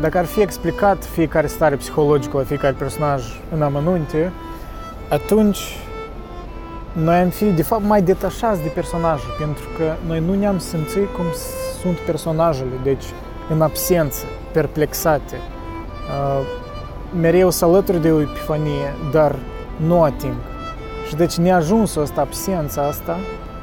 Dacă 0.01 0.19
ar 0.19 0.25
fi 0.25 0.41
explicat 0.41 1.05
fiecare 1.05 1.47
stare 1.47 1.77
psihologică 1.77 2.37
la 2.37 2.43
fiecare 2.43 2.75
personaj 2.79 3.25
în 3.51 3.63
amănunte, 3.63 4.33
atunci 5.09 5.59
noi 6.93 7.17
am 7.17 7.29
fi, 7.29 7.45
de 7.45 7.63
fapt, 7.63 7.83
mai 7.85 8.03
detașați 8.03 8.63
de 8.63 8.69
personaje, 8.69 9.25
pentru 9.39 9.65
că 9.77 9.95
noi 10.07 10.21
nu 10.21 10.35
ne-am 10.35 10.59
simțit 10.59 11.15
cum 11.17 11.25
sunt 11.81 11.97
personajele, 11.99 12.71
deci 12.83 13.05
în 13.49 13.63
absență, 13.63 14.25
perplexate, 14.53 15.37
uh, 15.37 16.47
mereu 17.21 17.51
să 17.51 17.65
alături 17.65 18.03
de 18.03 18.13
o 18.13 18.21
epifanie, 18.21 18.95
dar 19.13 19.37
nu 19.77 20.03
ating. 20.03 20.35
Și 21.09 21.17
deci 21.17 21.37
neajunsul 21.37 22.03
ăsta, 22.03 22.21
absența 22.21 22.83
asta, 22.83 23.17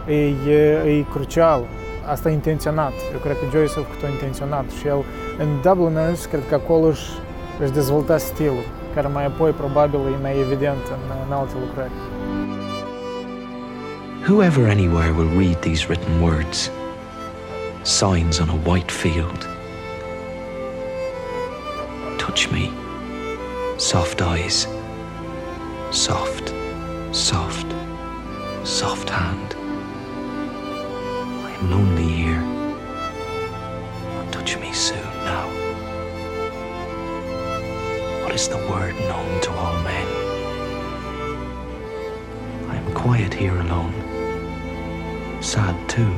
e, 0.07 0.15
e, 0.49 0.97
e 0.97 1.05
crucial. 1.11 1.61
Asta 2.05 2.29
e 2.29 2.33
intenționat. 2.33 2.93
Eu 3.13 3.19
cred 3.19 3.33
că 3.33 3.45
Joyce 3.57 3.73
a 3.79 3.81
făcut-o 3.81 4.07
intenționat 4.07 4.65
și 4.79 4.87
el 4.87 5.03
în 5.37 5.47
Dubliners, 5.61 6.25
cred 6.25 6.43
că 6.49 6.55
acolo 6.55 6.85
își, 6.85 7.09
își 7.59 7.71
dezvolta 7.71 8.17
stilul, 8.17 8.65
care 8.95 9.07
mai 9.07 9.25
apoi 9.25 9.51
probabil 9.51 9.99
e 9.99 10.21
mai 10.21 10.39
evident 10.39 10.83
în, 10.95 11.15
în 11.27 11.33
alte 11.33 11.53
lucrări. 11.65 11.91
Whoever 14.27 14.67
anywhere 14.67 15.13
will 15.13 15.29
read 15.29 15.61
these 15.61 15.87
written 15.87 16.21
words, 16.21 16.69
signs 17.85 18.41
on 18.41 18.49
a 18.49 18.57
white 18.57 18.91
field. 18.91 19.47
Touch 22.19 22.51
me, 22.51 22.73
soft 23.77 24.21
eyes, 24.21 24.67
soft, 25.91 26.53
soft, 27.13 27.73
soft 28.65 29.09
hand. 29.09 29.55
I 31.45 31.51
am 31.61 31.71
lonely 31.71 32.09
here. 32.09 32.43
Touch 34.29 34.59
me 34.59 34.73
soon 34.73 35.07
now. 35.23 35.47
What 38.25 38.35
is 38.35 38.49
the 38.49 38.57
word 38.57 38.93
known 39.07 39.39
to 39.39 39.51
all 39.53 39.81
men? 39.83 40.07
I 42.69 42.75
am 42.75 42.93
quiet 42.93 43.33
here 43.33 43.55
alone, 43.55 43.93
sad 45.39 45.75
too. 45.85 46.11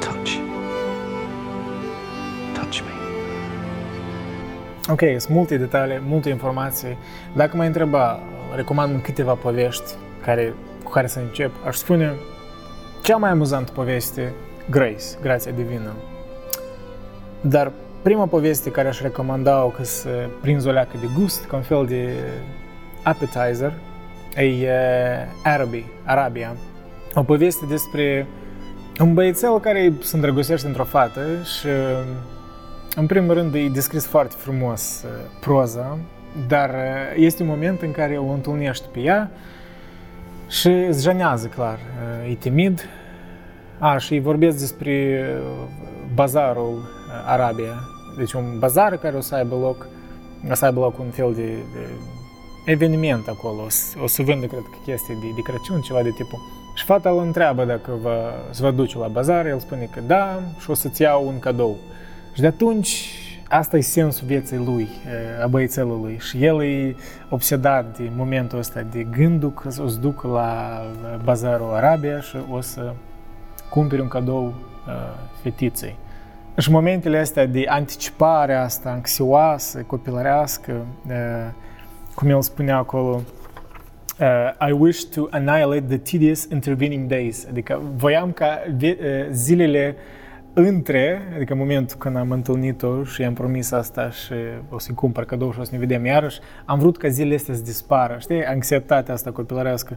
Touch. 0.00 0.38
Touch 2.54 2.80
me. 2.80 2.92
Ok, 4.92 5.20
sunt 5.20 5.36
multe 5.36 5.56
detalii, 5.56 6.00
multe 6.06 6.28
informații. 6.28 6.98
Dacă 7.36 7.56
mă 7.56 7.64
întreba, 7.64 8.20
recomand 8.54 9.02
câteva 9.02 9.34
povești 9.34 9.92
care, 10.22 10.54
cu 10.84 10.90
care 10.90 11.06
să 11.06 11.18
încep, 11.18 11.52
aș 11.66 11.76
spune 11.76 12.14
cea 13.02 13.16
mai 13.16 13.30
amuzantă 13.30 13.72
poveste, 13.72 14.32
Grace, 14.70 15.04
Grația 15.20 15.52
Divină. 15.52 15.92
Dar 17.40 17.72
prima 18.02 18.26
poveste 18.26 18.70
care 18.70 18.88
aș 18.88 19.00
recomanda-o 19.00 19.68
că 19.68 19.84
să 19.84 20.28
prinzi 20.40 20.68
o 20.68 20.70
leacă 20.70 20.96
de 21.00 21.06
gust, 21.18 21.46
ca 21.46 21.56
un 21.56 21.62
fel 21.62 21.86
de 21.86 22.08
appetizer, 23.02 23.72
e 24.36 24.70
Arabi, 25.42 25.84
Arabia. 26.04 26.56
O 27.16 27.22
poveste 27.22 27.66
despre 27.66 28.26
un 29.00 29.14
băiețel 29.14 29.60
care 29.60 29.92
se 30.00 30.16
îndrăgostește 30.16 30.66
într-o 30.66 30.84
fată 30.84 31.20
și 31.58 31.66
în 32.96 33.06
primul 33.06 33.34
rând 33.34 33.54
e 33.54 33.68
descris 33.68 34.06
foarte 34.06 34.34
frumos 34.38 35.04
proza, 35.40 35.98
dar 36.48 36.74
este 37.16 37.42
un 37.42 37.48
moment 37.48 37.82
în 37.82 37.92
care 37.92 38.16
o 38.16 38.30
întâlnește 38.30 38.86
pe 38.92 39.00
ea 39.00 39.30
și 40.48 40.68
îți 40.68 41.02
jănează, 41.02 41.46
clar. 41.46 41.78
E 42.30 42.34
timid, 42.34 42.88
A, 43.78 43.98
și 43.98 44.18
vorbesc 44.18 44.58
despre 44.58 45.24
bazarul 46.14 46.82
Arabia. 47.26 47.88
Deci 48.18 48.32
un 48.32 48.58
bazar 48.58 48.96
care 48.96 49.16
o 49.16 49.20
să 49.20 49.34
aibă 49.34 49.54
loc, 49.54 49.86
o 50.50 50.54
să 50.54 50.64
aibă 50.64 50.80
loc 50.80 50.98
un 50.98 51.10
fel 51.10 51.32
de, 51.34 51.46
de 51.46 51.86
eveniment 52.66 53.28
acolo. 53.28 53.60
O, 53.60 54.02
o 54.02 54.06
să 54.06 54.22
vândă, 54.22 54.46
cred 54.46 54.62
că, 54.62 54.78
chestii 54.84 55.14
de, 55.14 55.26
de 55.34 55.40
Crăciun, 55.40 55.80
ceva 55.80 56.02
de 56.02 56.10
tipul. 56.10 56.63
Și 56.74 56.84
fata 56.84 57.10
îl 57.10 57.18
întreabă 57.18 57.64
dacă 57.64 57.90
vă, 58.02 58.32
se 58.50 58.62
va 58.62 58.70
duce 58.70 58.98
la 58.98 59.06
bazar, 59.06 59.46
el 59.46 59.58
spune 59.58 59.88
că 59.90 60.00
da 60.06 60.40
și 60.58 60.70
o 60.70 60.74
să-ți 60.74 61.02
iau 61.02 61.26
un 61.26 61.38
cadou. 61.38 61.76
Și 62.32 62.40
de 62.40 62.46
atunci 62.46 63.18
asta 63.48 63.76
e 63.76 63.80
sensul 63.80 64.26
vieții 64.26 64.56
lui, 64.56 64.88
a 65.42 65.46
băiețelului. 65.46 66.18
Și 66.20 66.44
el 66.44 66.62
e 66.62 66.96
obsedat 67.28 67.96
de 67.96 68.10
momentul 68.16 68.58
ăsta, 68.58 68.80
de 68.80 69.02
gândul 69.02 69.52
că 69.52 69.68
o 69.68 69.88
să 69.88 69.98
duc 70.00 70.22
la 70.22 70.82
bazarul 71.24 71.74
Arabia 71.74 72.20
și 72.20 72.36
o 72.50 72.60
să 72.60 72.92
cumperi 73.70 74.00
un 74.00 74.08
cadou 74.08 74.44
uh, 74.44 74.92
fetiței. 75.42 75.96
Și 76.56 76.70
momentele 76.70 77.18
astea 77.18 77.46
de 77.46 77.64
anticipare 77.68 78.54
asta, 78.54 78.90
anxioasă, 78.90 79.84
copilărească, 79.86 80.72
uh, 81.06 81.14
cum 82.14 82.28
el 82.28 82.42
spunea 82.42 82.76
acolo, 82.76 83.20
uh, 84.20 84.68
I 84.68 84.72
wish 84.72 85.02
to 85.04 85.28
annihilate 85.30 85.86
the 85.86 85.98
tedious 85.98 86.44
intervening 86.44 87.08
days. 87.08 87.46
Adică 87.48 87.82
voiam 87.96 88.32
ca 88.32 88.58
zilele 89.30 89.96
între, 90.52 91.32
adică 91.34 91.54
momentul 91.54 91.96
când 91.96 92.16
am 92.16 92.30
întâlnit-o 92.30 93.04
și 93.04 93.20
i-am 93.20 93.34
promis 93.34 93.72
asta 93.72 94.10
și 94.10 94.32
o 94.70 94.78
să-i 94.78 94.94
cumpăr 94.94 95.24
cadou 95.24 95.52
și 95.52 95.60
o 95.60 95.62
să 95.62 95.70
ne 95.72 95.78
vedem 95.78 96.04
iarăși, 96.04 96.38
am 96.64 96.78
vrut 96.78 96.96
ca 96.96 97.08
zilele 97.08 97.34
astea 97.34 97.54
să 97.54 97.62
dispară, 97.62 98.16
știi, 98.20 98.44
anxietatea 98.44 99.14
asta 99.14 99.30
copilărească. 99.30 99.96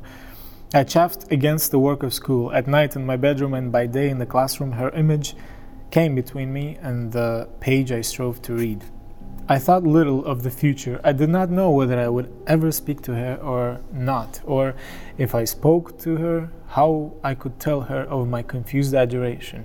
I 0.74 0.84
chaffed 0.84 1.32
against 1.32 1.70
the 1.70 1.78
work 1.78 2.03
of 2.03 2.11
school. 2.11 2.51
At 2.53 2.65
night 2.65 2.93
in 2.93 3.05
my 3.05 3.18
bedroom 3.18 3.53
and 3.53 3.72
by 3.72 3.88
day 3.88 4.09
in 4.09 4.18
the 4.18 4.26
classroom, 4.26 4.72
her 4.72 4.97
image 4.97 5.34
came 5.89 6.13
between 6.13 6.51
me 6.51 6.76
and 6.82 7.11
the 7.11 7.47
page 7.59 7.99
I 7.99 8.01
strove 8.01 8.38
to 8.39 8.53
read. 8.53 8.96
I 9.49 9.59
thought 9.59 9.83
little 9.85 10.21
of 10.25 10.41
the 10.41 10.49
future. 10.49 10.99
I 11.09 11.13
did 11.13 11.29
not 11.29 11.47
know 11.47 11.69
whether 11.69 11.97
I 11.97 12.07
would 12.07 12.29
ever 12.43 12.69
speak 12.69 12.99
to 13.01 13.11
her 13.11 13.39
or 13.43 13.79
not, 13.97 14.41
or 14.45 14.75
if 15.15 15.33
I 15.33 15.45
spoke 15.45 15.97
to 16.03 16.15
her, 16.15 16.49
how 16.67 17.13
I 17.23 17.33
could 17.33 17.57
tell 17.57 17.79
her 17.79 18.05
of 18.09 18.27
my 18.27 18.43
confused 18.43 18.93
adoration. 18.93 19.63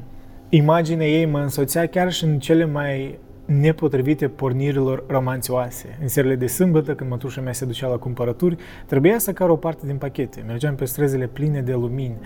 Imaginea 0.49 1.09
ei 1.09 1.27
mă 1.27 1.39
însoțea 1.39 1.87
chiar 1.87 2.13
și 2.13 2.25
în 2.25 2.39
cele 2.39 2.65
mai 2.65 3.19
nepotrivite 3.45 4.29
pornirilor 4.29 5.05
romanțioase. 5.07 5.99
În 6.01 6.09
serile 6.09 6.35
de 6.35 6.47
sâmbătă, 6.47 6.95
când 6.95 7.11
mătușa 7.11 7.41
mea 7.41 7.53
se 7.53 7.65
ducea 7.65 7.89
la 7.89 7.97
cumpărături, 7.97 8.57
trebuia 8.87 9.19
să 9.19 9.33
car 9.33 9.49
o 9.49 9.57
parte 9.57 9.87
din 9.87 9.97
pachete. 9.97 10.45
Mergeam 10.47 10.75
pe 10.75 10.85
străzile 10.85 11.27
pline 11.27 11.61
de 11.61 11.73
lumini, 11.73 12.17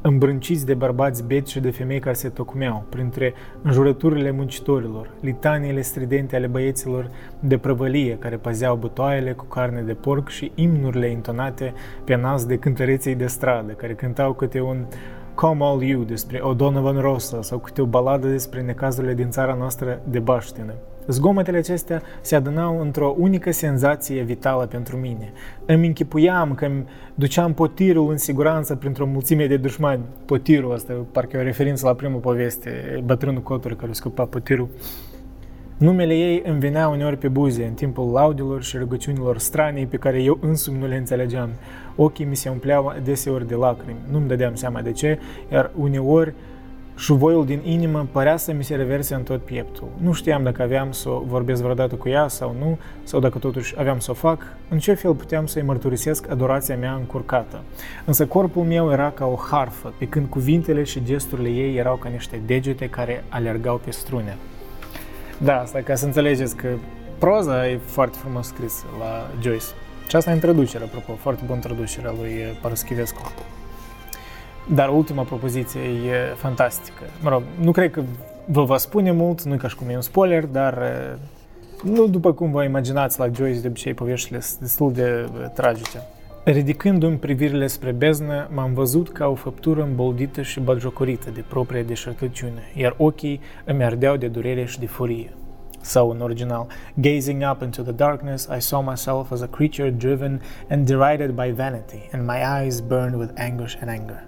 îmbrânciți 0.00 0.66
de 0.66 0.74
bărbați 0.74 1.24
beți 1.24 1.52
și 1.52 1.60
de 1.60 1.70
femei 1.70 1.98
care 1.98 2.14
se 2.14 2.28
tocmeau, 2.28 2.84
printre 2.88 3.34
înjurăturile 3.62 4.30
muncitorilor, 4.30 5.10
litaniile 5.20 5.80
stridente 5.80 6.36
ale 6.36 6.46
băieților 6.46 7.10
de 7.40 7.58
prăvălie 7.58 8.16
care 8.18 8.36
păzeau 8.36 8.76
butoaiele 8.76 9.32
cu 9.32 9.44
carne 9.44 9.80
de 9.80 9.94
porc 9.94 10.28
și 10.28 10.52
imnurile 10.54 11.10
intonate 11.10 11.72
pe 12.04 12.16
nas 12.16 12.44
de 12.46 12.58
cântăreței 12.58 13.14
de 13.14 13.26
stradă, 13.26 13.72
care 13.72 13.94
cântau 13.94 14.32
câte 14.32 14.60
un 14.60 14.86
Come 15.34 15.64
All 15.64 15.82
You 15.82 16.02
despre 16.02 16.38
O'Donovan 16.38 17.00
Rossa 17.00 17.42
sau 17.42 17.58
câte 17.58 17.82
o 17.82 17.86
baladă 17.86 18.28
despre 18.28 18.62
necazurile 18.62 19.14
din 19.14 19.30
țara 19.30 19.54
noastră 19.54 20.00
de 20.04 20.18
baștină. 20.18 20.74
Zgomotele 21.08 21.58
acestea 21.58 22.02
se 22.20 22.34
adunau 22.34 22.80
într-o 22.80 23.14
unică 23.18 23.50
senzație 23.50 24.22
vitală 24.22 24.66
pentru 24.66 24.96
mine. 24.96 25.32
Îmi 25.66 25.86
închipuiam 25.86 26.54
că 26.54 26.64
îmi 26.64 26.84
duceam 27.14 27.52
potirul 27.52 28.10
în 28.10 28.16
siguranță 28.16 28.74
printr-o 28.74 29.06
mulțime 29.06 29.46
de 29.46 29.56
dușmani. 29.56 30.02
Potirul 30.24 30.72
ăsta, 30.72 31.06
parcă 31.12 31.36
e 31.36 31.40
o 31.40 31.42
referință 31.42 31.86
la 31.86 31.94
primul 31.94 32.20
poveste, 32.20 33.02
bătrânul 33.04 33.42
Cotor 33.42 33.76
care 33.76 33.92
scăpa 33.92 34.24
potirul. 34.24 34.68
Numele 35.78 36.14
ei 36.14 36.42
îmi 36.44 36.58
venea 36.58 36.88
uneori 36.88 37.16
pe 37.16 37.28
buze, 37.28 37.64
în 37.64 37.72
timpul 37.72 38.10
laudilor 38.12 38.62
și 38.62 38.76
rugăciunilor 38.76 39.38
stranii 39.38 39.86
pe 39.86 39.96
care 39.96 40.22
eu 40.22 40.38
însumi 40.40 40.78
nu 40.78 40.86
le 40.86 40.96
înțelegeam. 40.96 41.50
Ochii 41.96 42.24
mi 42.24 42.36
se 42.36 42.48
umpleau 42.48 42.94
deseori 43.04 43.48
de 43.48 43.54
lacrimi, 43.54 44.00
nu-mi 44.10 44.28
dădeam 44.28 44.54
seama 44.54 44.80
de 44.80 44.92
ce, 44.92 45.18
iar 45.52 45.70
uneori 45.76 46.34
Șuvoiul 46.98 47.46
din 47.46 47.60
inimă 47.64 48.06
părea 48.12 48.36
să 48.36 48.52
mi 48.52 48.64
se 48.64 48.74
reverse 48.74 49.14
în 49.14 49.22
tot 49.22 49.42
pieptul. 49.42 49.88
Nu 49.96 50.12
știam 50.12 50.42
dacă 50.42 50.62
aveam 50.62 50.92
să 50.92 51.08
o 51.08 51.22
vorbesc 51.26 51.62
vreodată 51.62 51.94
cu 51.94 52.08
ea 52.08 52.28
sau 52.28 52.56
nu, 52.58 52.78
sau 53.02 53.20
dacă 53.20 53.38
totuși 53.38 53.74
aveam 53.78 53.98
să 53.98 54.10
o 54.10 54.14
fac, 54.14 54.42
în 54.68 54.78
ce 54.78 54.94
fel 54.94 55.14
puteam 55.14 55.46
să-i 55.46 55.62
mărturisesc 55.62 56.30
adorația 56.30 56.76
mea 56.76 56.94
încurcată. 56.94 57.62
Însă 58.04 58.26
corpul 58.26 58.62
meu 58.62 58.90
era 58.90 59.10
ca 59.10 59.26
o 59.26 59.34
harfă, 59.50 59.92
pe 59.98 60.06
când 60.06 60.28
cuvintele 60.28 60.82
și 60.82 61.04
gesturile 61.04 61.48
ei 61.48 61.76
erau 61.76 61.96
ca 61.96 62.08
niște 62.08 62.40
degete 62.46 62.88
care 62.88 63.24
alergau 63.28 63.80
pe 63.84 63.90
strune. 63.90 64.36
Da, 65.38 65.60
asta 65.60 65.78
ca 65.78 65.94
să 65.94 66.04
înțelegeți 66.04 66.56
că 66.56 66.68
proza 67.18 67.68
e 67.68 67.78
foarte 67.84 68.18
frumos 68.20 68.46
scrisă 68.46 68.84
la 68.98 69.30
Joyce. 69.42 69.64
Și 70.08 70.16
asta 70.16 70.30
e 70.30 70.34
introducerea, 70.34 70.86
apropo, 70.86 71.12
foarte 71.12 71.42
bună 71.46 71.54
introducerea 71.54 72.14
lui 72.20 72.30
Paraschivescu. 72.60 73.32
Dar 74.74 74.88
ultima 74.88 75.22
propoziție 75.22 75.80
e 75.80 76.34
fantastică. 76.34 77.02
Mă 77.22 77.28
rog, 77.28 77.42
nu 77.60 77.70
cred 77.70 77.90
că 77.90 78.02
vă 78.44 78.64
va 78.64 78.76
spune 78.76 79.12
mult, 79.12 79.42
nu 79.42 79.56
ca 79.56 79.68
și 79.68 79.76
cum 79.76 79.88
e 79.88 79.94
un 79.94 80.00
spoiler, 80.00 80.46
dar 80.46 80.82
nu 81.84 82.06
după 82.06 82.32
cum 82.32 82.50
vă 82.50 82.64
imaginați 82.64 83.18
la 83.18 83.28
Joyce, 83.34 83.60
de 83.60 83.68
obicei 83.68 83.94
poveștile 83.94 84.40
sunt 84.40 84.60
destul 84.60 84.92
de 84.92 85.28
tragice. 85.54 86.02
Ridicându-mi 86.44 87.16
privirile 87.16 87.66
spre 87.66 87.90
beznă, 87.90 88.48
m-am 88.54 88.74
văzut 88.74 89.12
ca 89.12 89.26
o 89.26 89.34
făptură 89.34 89.82
îmboldită 89.82 90.42
și 90.42 90.60
bagiocorită 90.60 91.30
de 91.30 91.44
propria 91.48 91.82
deșertăciune, 91.82 92.62
iar 92.74 92.94
ochii 92.96 93.40
îmi 93.64 93.84
ardeau 93.84 94.16
de 94.16 94.28
durere 94.28 94.64
și 94.64 94.78
de 94.78 94.86
furie. 94.86 95.32
Sau 95.80 96.10
în 96.10 96.20
original, 96.20 96.66
gazing 96.94 97.42
up 97.52 97.62
into 97.62 97.82
the 97.82 97.92
darkness, 97.92 98.48
I 98.56 98.60
saw 98.60 98.82
myself 98.82 99.30
as 99.30 99.40
a 99.40 99.46
creature 99.46 99.90
driven 99.90 100.40
and 100.70 100.86
derided 100.86 101.30
by 101.30 101.50
vanity, 101.50 102.08
and 102.12 102.26
my 102.26 102.62
eyes 102.62 102.80
burned 102.80 103.14
with 103.14 103.32
anguish 103.36 103.76
and 103.80 103.90
anger. 103.90 104.27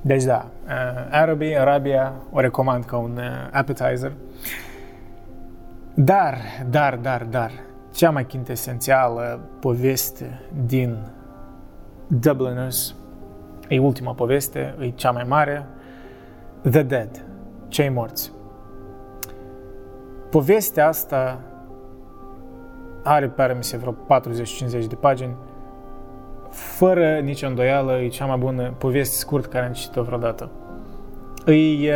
Deci 0.00 0.22
da, 0.22 0.50
uh, 0.64 0.70
Arabii, 1.10 1.58
Arabia 1.58 2.12
o 2.30 2.40
recomand 2.40 2.84
ca 2.84 2.96
un 2.96 3.16
uh, 3.16 3.24
appetizer. 3.52 4.12
Dar, 5.94 6.38
dar, 6.70 6.96
dar, 6.96 7.24
dar, 7.24 7.52
cea 7.92 8.10
mai 8.10 8.26
quintesențială 8.26 9.40
poveste 9.60 10.40
din 10.66 10.96
Dubliners, 12.06 12.94
e 13.68 13.78
ultima 13.78 14.14
poveste, 14.14 14.74
e 14.78 14.90
cea 14.90 15.10
mai 15.10 15.24
mare, 15.24 15.66
The 16.70 16.82
Dead, 16.82 17.24
cei 17.68 17.88
morți. 17.88 18.32
Povestea 20.30 20.88
asta 20.88 21.40
are, 23.02 23.28
pare 23.28 23.54
mi 23.54 23.64
se, 23.64 23.76
vreo 23.76 23.96
40-50 24.82 24.86
de 24.88 24.94
pagini, 24.94 25.36
fără 26.52 27.20
nicio 27.24 27.46
îndoială, 27.46 28.00
e 28.00 28.08
cea 28.08 28.24
mai 28.24 28.36
bună 28.36 28.74
poveste 28.78 29.16
scurt 29.16 29.46
care 29.46 29.66
am 29.66 29.72
citit-o 29.72 30.02
vreodată. 30.02 30.50
E, 31.46 31.92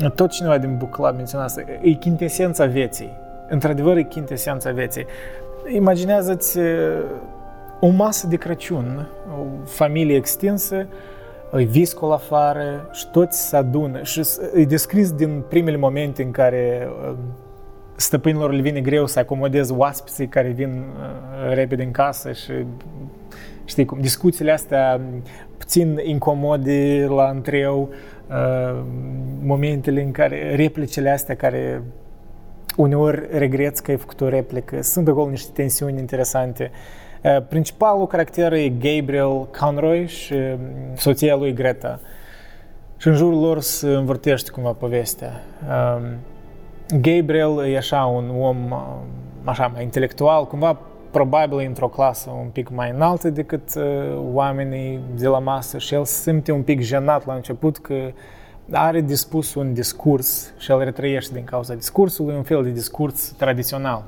um, 0.00 0.10
tot 0.14 0.30
cineva 0.30 0.58
din 0.58 0.76
Book 0.76 0.90
Club 0.90 1.14
menționa 1.14 1.44
asta, 1.44 1.60
e 1.82 1.94
quintesența 1.94 2.64
vieții. 2.64 3.10
Într-adevăr, 3.48 3.96
e 3.96 4.02
quintesența 4.02 4.70
vieții. 4.70 5.06
Imaginează-ți 5.74 6.58
uh, 6.58 6.64
o 7.80 7.88
masă 7.88 8.26
de 8.26 8.36
Crăciun, 8.36 9.08
o 9.40 9.44
familie 9.64 10.16
extinsă, 10.16 10.86
e 11.52 11.62
viscol 11.62 12.12
afară 12.12 12.88
și 12.92 13.10
toți 13.10 13.48
se 13.48 13.56
adună 13.56 14.02
și 14.02 14.22
e 14.54 14.64
descris 14.64 15.12
din 15.12 15.44
primele 15.48 15.76
momente 15.76 16.22
în 16.22 16.30
care 16.30 16.88
um, 17.08 17.16
stăpânilor 18.00 18.52
le 18.52 18.60
vine 18.60 18.80
greu 18.80 19.06
să 19.06 19.18
acomodeze 19.18 19.72
oaspeții 19.72 20.28
care 20.28 20.48
vin 20.48 20.70
uh, 20.70 21.54
repede 21.54 21.82
în 21.82 21.90
casă 21.90 22.32
și 22.32 22.52
știi 23.64 23.84
cum, 23.84 24.00
discuțiile 24.00 24.52
astea 24.52 25.00
puțin 25.58 26.00
incomode 26.02 27.06
la 27.08 27.28
întreu, 27.28 27.88
uh, 28.28 28.82
momentele 29.42 30.02
în 30.02 30.10
care, 30.10 30.54
replicile 30.56 31.10
astea 31.10 31.34
care 31.34 31.82
uneori 32.76 33.26
regreți 33.30 33.82
că 33.82 33.90
ai 33.90 33.96
făcut 33.96 34.20
o 34.20 34.28
replică, 34.28 34.82
sunt 34.82 35.08
acolo 35.08 35.30
niște 35.30 35.50
tensiuni 35.54 35.98
interesante. 35.98 36.70
Uh, 37.22 37.42
principalul 37.48 38.06
caracter 38.06 38.52
e 38.52 38.68
Gabriel 38.68 39.48
Conroy 39.58 40.06
și 40.06 40.32
um, 40.32 40.58
soția 40.94 41.36
lui 41.36 41.52
Greta. 41.52 42.00
Și 42.96 43.08
în 43.08 43.14
jurul 43.14 43.40
lor 43.40 43.60
se 43.60 43.88
învârtește 43.88 44.50
cumva 44.50 44.72
povestea. 44.72 45.42
Um, 45.68 46.02
Gabriel 46.96 47.64
e 47.66 47.76
așa 47.76 48.04
un 48.04 48.30
om 48.40 48.72
așa 49.44 49.70
mai 49.74 49.82
intelectual, 49.82 50.46
cumva 50.46 50.78
probabil 51.10 51.66
într-o 51.66 51.88
clasă 51.88 52.30
un 52.30 52.48
pic 52.48 52.68
mai 52.70 52.90
înaltă 52.90 53.30
decât 53.30 53.74
uh, 53.76 53.82
oamenii 54.32 55.00
de 55.16 55.26
la 55.26 55.38
masă 55.38 55.78
și 55.78 55.94
el 55.94 56.04
se 56.04 56.30
simte 56.30 56.52
un 56.52 56.62
pic 56.62 56.80
jenat 56.80 57.26
la 57.26 57.34
început 57.34 57.78
că 57.78 57.94
are 58.72 59.00
dispus 59.00 59.54
un 59.54 59.72
discurs 59.72 60.52
și 60.58 60.70
el 60.70 60.78
retrăiește 60.78 61.34
din 61.34 61.44
cauza 61.44 61.74
discursului, 61.74 62.34
un 62.34 62.42
fel 62.42 62.62
de 62.62 62.70
discurs 62.70 63.32
tradițional. 63.38 64.04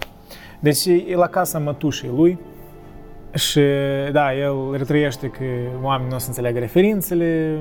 Deci 0.61 0.85
e 0.87 1.14
la 1.14 1.26
casa 1.26 1.59
mătușei 1.59 2.11
lui 2.16 2.39
și 3.35 3.61
da, 4.12 4.35
el 4.35 4.72
retrăiește 4.76 5.26
că 5.26 5.45
oamenii 5.83 6.09
nu 6.11 6.16
o 6.16 6.18
să 6.18 6.28
înțeleagă 6.28 6.59
referințele 6.59 7.59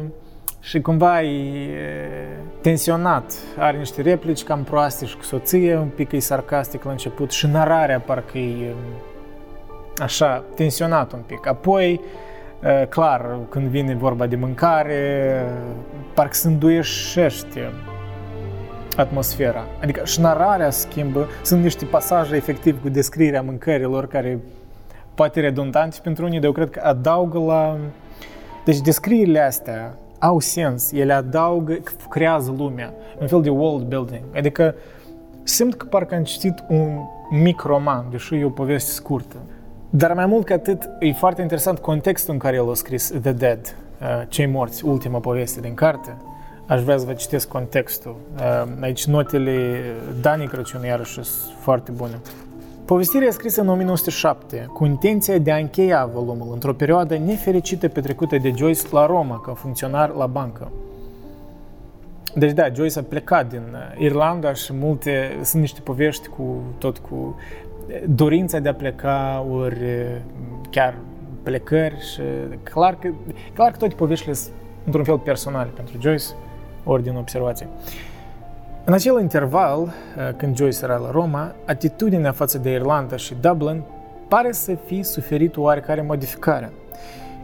și 0.60 0.82
cumva 0.82 1.22
e 1.22 1.70
tensionat, 2.62 3.34
are 3.57 3.78
niște 3.78 4.01
replici 4.01 4.43
cam 4.43 4.64
proaste 4.64 5.05
și 5.05 5.18
cu 5.18 5.24
soție, 5.24 5.76
un 5.76 5.88
pic 5.88 6.12
e 6.12 6.20
sarcastic 6.20 6.84
la 6.84 6.91
început 6.91 7.32
și 7.32 7.47
nararea 7.47 7.99
parcă 7.99 8.38
e 8.38 8.74
așa, 9.97 10.43
tensionat 10.55 11.12
un 11.12 11.20
pic. 11.26 11.47
Apoi, 11.47 12.01
clar, 12.89 13.38
când 13.49 13.68
vine 13.68 13.95
vorba 13.95 14.28
de 14.28 14.36
mâncare, 14.36 15.43
parcă 16.14 16.34
se 16.34 16.47
înduieșește 16.47 17.72
atmosfera. 18.95 19.66
Adică 19.82 20.05
și 20.05 20.20
nararea 20.20 20.70
schimbă, 20.70 21.28
sunt 21.43 21.64
niște 21.64 21.86
pasaje 21.86 22.36
efectiv 22.36 22.82
cu 22.82 22.89
descrierea 22.89 23.41
mâncărilor 23.41 24.07
care 24.07 24.39
poate 25.16 25.39
redundante 25.39 25.97
pentru 26.03 26.26
unii, 26.26 26.38
dar 26.38 26.47
eu 26.47 26.51
cred 26.51 26.70
că 26.70 26.82
adaugă 26.84 27.39
la... 27.39 27.78
Deci 28.66 28.80
descrierile 28.80 29.39
astea 29.39 29.93
au 30.20 30.39
sens, 30.39 30.91
ele 30.91 31.13
adaugă, 31.13 31.78
creează 32.09 32.55
lumea, 32.57 32.93
un 33.20 33.28
fel 33.28 33.41
de 33.41 33.49
world 33.49 33.88
building. 33.88 34.22
Adică 34.36 34.76
simt 35.43 35.74
că 35.74 35.86
parcă 35.86 36.15
am 36.15 36.24
citit 36.24 36.63
un 36.67 36.99
mic 37.30 37.61
roman, 37.61 38.05
deși 38.11 38.36
e 38.36 38.45
o 38.45 38.49
poveste 38.49 38.91
scurtă. 38.91 39.36
Dar 39.89 40.13
mai 40.13 40.26
mult 40.26 40.45
ca 40.45 40.53
atât, 40.53 40.89
e 40.99 41.13
foarte 41.13 41.41
interesant 41.41 41.80
contextul 41.80 42.34
în 42.34 42.39
care 42.39 42.55
el 42.55 42.70
a 42.70 42.74
scris 42.74 43.13
The 43.22 43.32
Dead, 43.32 43.76
uh, 44.01 44.07
Cei 44.28 44.45
morți, 44.45 44.86
ultima 44.86 45.20
poveste 45.20 45.59
din 45.59 45.74
carte. 45.74 46.15
Aș 46.67 46.82
vrea 46.82 46.97
să 46.97 47.05
vă 47.05 47.13
citesc 47.13 47.47
contextul. 47.47 48.15
Uh, 48.36 48.72
aici 48.82 49.05
notele 49.05 49.80
Dani 50.22 50.47
Crăciun 50.47 50.84
iarăși 50.84 51.11
sunt 51.11 51.28
foarte 51.59 51.91
bune. 51.91 52.20
Povestirea 52.89 53.27
e 53.27 53.31
scrisă 53.31 53.61
în 53.61 53.67
1907, 53.67 54.69
cu 54.73 54.85
intenția 54.85 55.37
de 55.37 55.51
a 55.51 55.57
încheia 55.57 56.05
volumul 56.05 56.53
într-o 56.53 56.73
perioadă 56.73 57.17
nefericită 57.17 57.87
petrecută 57.87 58.37
de 58.37 58.53
Joyce 58.55 58.81
la 58.91 59.05
Roma, 59.05 59.39
ca 59.39 59.53
funcționar 59.53 60.09
la 60.09 60.25
bancă. 60.27 60.71
Deci 62.35 62.51
da, 62.51 62.69
Joyce 62.73 62.99
a 62.99 63.03
plecat 63.03 63.49
din 63.49 63.61
uh, 63.71 64.01
Irlanda 64.01 64.53
și 64.53 64.73
multe, 64.73 65.39
sunt 65.43 65.61
niște 65.61 65.81
povești 65.81 66.27
cu 66.27 66.63
tot 66.77 66.97
cu 66.97 67.35
dorința 68.07 68.59
de 68.59 68.69
a 68.69 68.73
pleca, 68.73 69.45
ori 69.51 69.79
chiar 70.69 70.97
plecări 71.43 71.95
și 72.13 72.21
clar 72.63 72.95
că, 72.99 73.09
clar 73.53 73.71
că 73.71 73.77
toate 73.77 73.95
poveștile 73.95 74.33
sunt 74.33 74.53
într-un 74.85 75.03
fel 75.03 75.17
personale 75.17 75.69
pentru 75.75 75.97
Joyce, 76.01 76.25
ori 76.83 77.03
din 77.03 77.15
observație. 77.15 77.67
În 78.89 78.95
acel 78.95 79.19
interval, 79.21 79.93
când 80.37 80.57
Joyce 80.57 80.77
era 80.83 80.97
la 80.97 81.11
Roma, 81.11 81.55
atitudinea 81.65 82.31
față 82.31 82.57
de 82.57 82.71
Irlanda 82.71 83.15
și 83.15 83.35
Dublin 83.41 83.83
pare 84.27 84.51
să 84.51 84.75
fi 84.85 85.03
suferit 85.03 85.57
o 85.57 85.61
oarecare 85.61 86.01
modificare. 86.01 86.71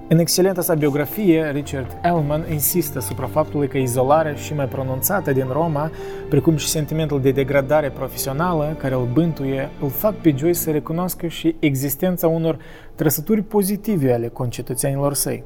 În 0.09 0.19
excelenta 0.19 0.61
sa 0.61 0.73
biografie, 0.73 1.51
Richard 1.51 1.97
Ellman 2.03 2.45
insistă 2.51 2.97
asupra 2.97 3.27
faptului 3.27 3.67
că 3.67 3.77
izolarea 3.77 4.33
și 4.33 4.53
mai 4.53 4.67
pronunțată 4.67 5.31
din 5.31 5.47
Roma, 5.51 5.91
precum 6.29 6.55
și 6.55 6.67
sentimentul 6.67 7.21
de 7.21 7.31
degradare 7.31 7.89
profesională 7.89 8.75
care 8.79 8.93
îl 8.93 9.07
bântuie, 9.13 9.69
îl 9.81 9.89
fac 9.89 10.13
pe 10.13 10.33
Joyce 10.37 10.59
să 10.59 10.71
recunoască 10.71 11.27
și 11.27 11.55
existența 11.59 12.27
unor 12.27 12.57
trăsături 12.95 13.41
pozitive 13.41 14.13
ale 14.13 14.27
concetățenilor 14.27 15.13
săi. 15.13 15.43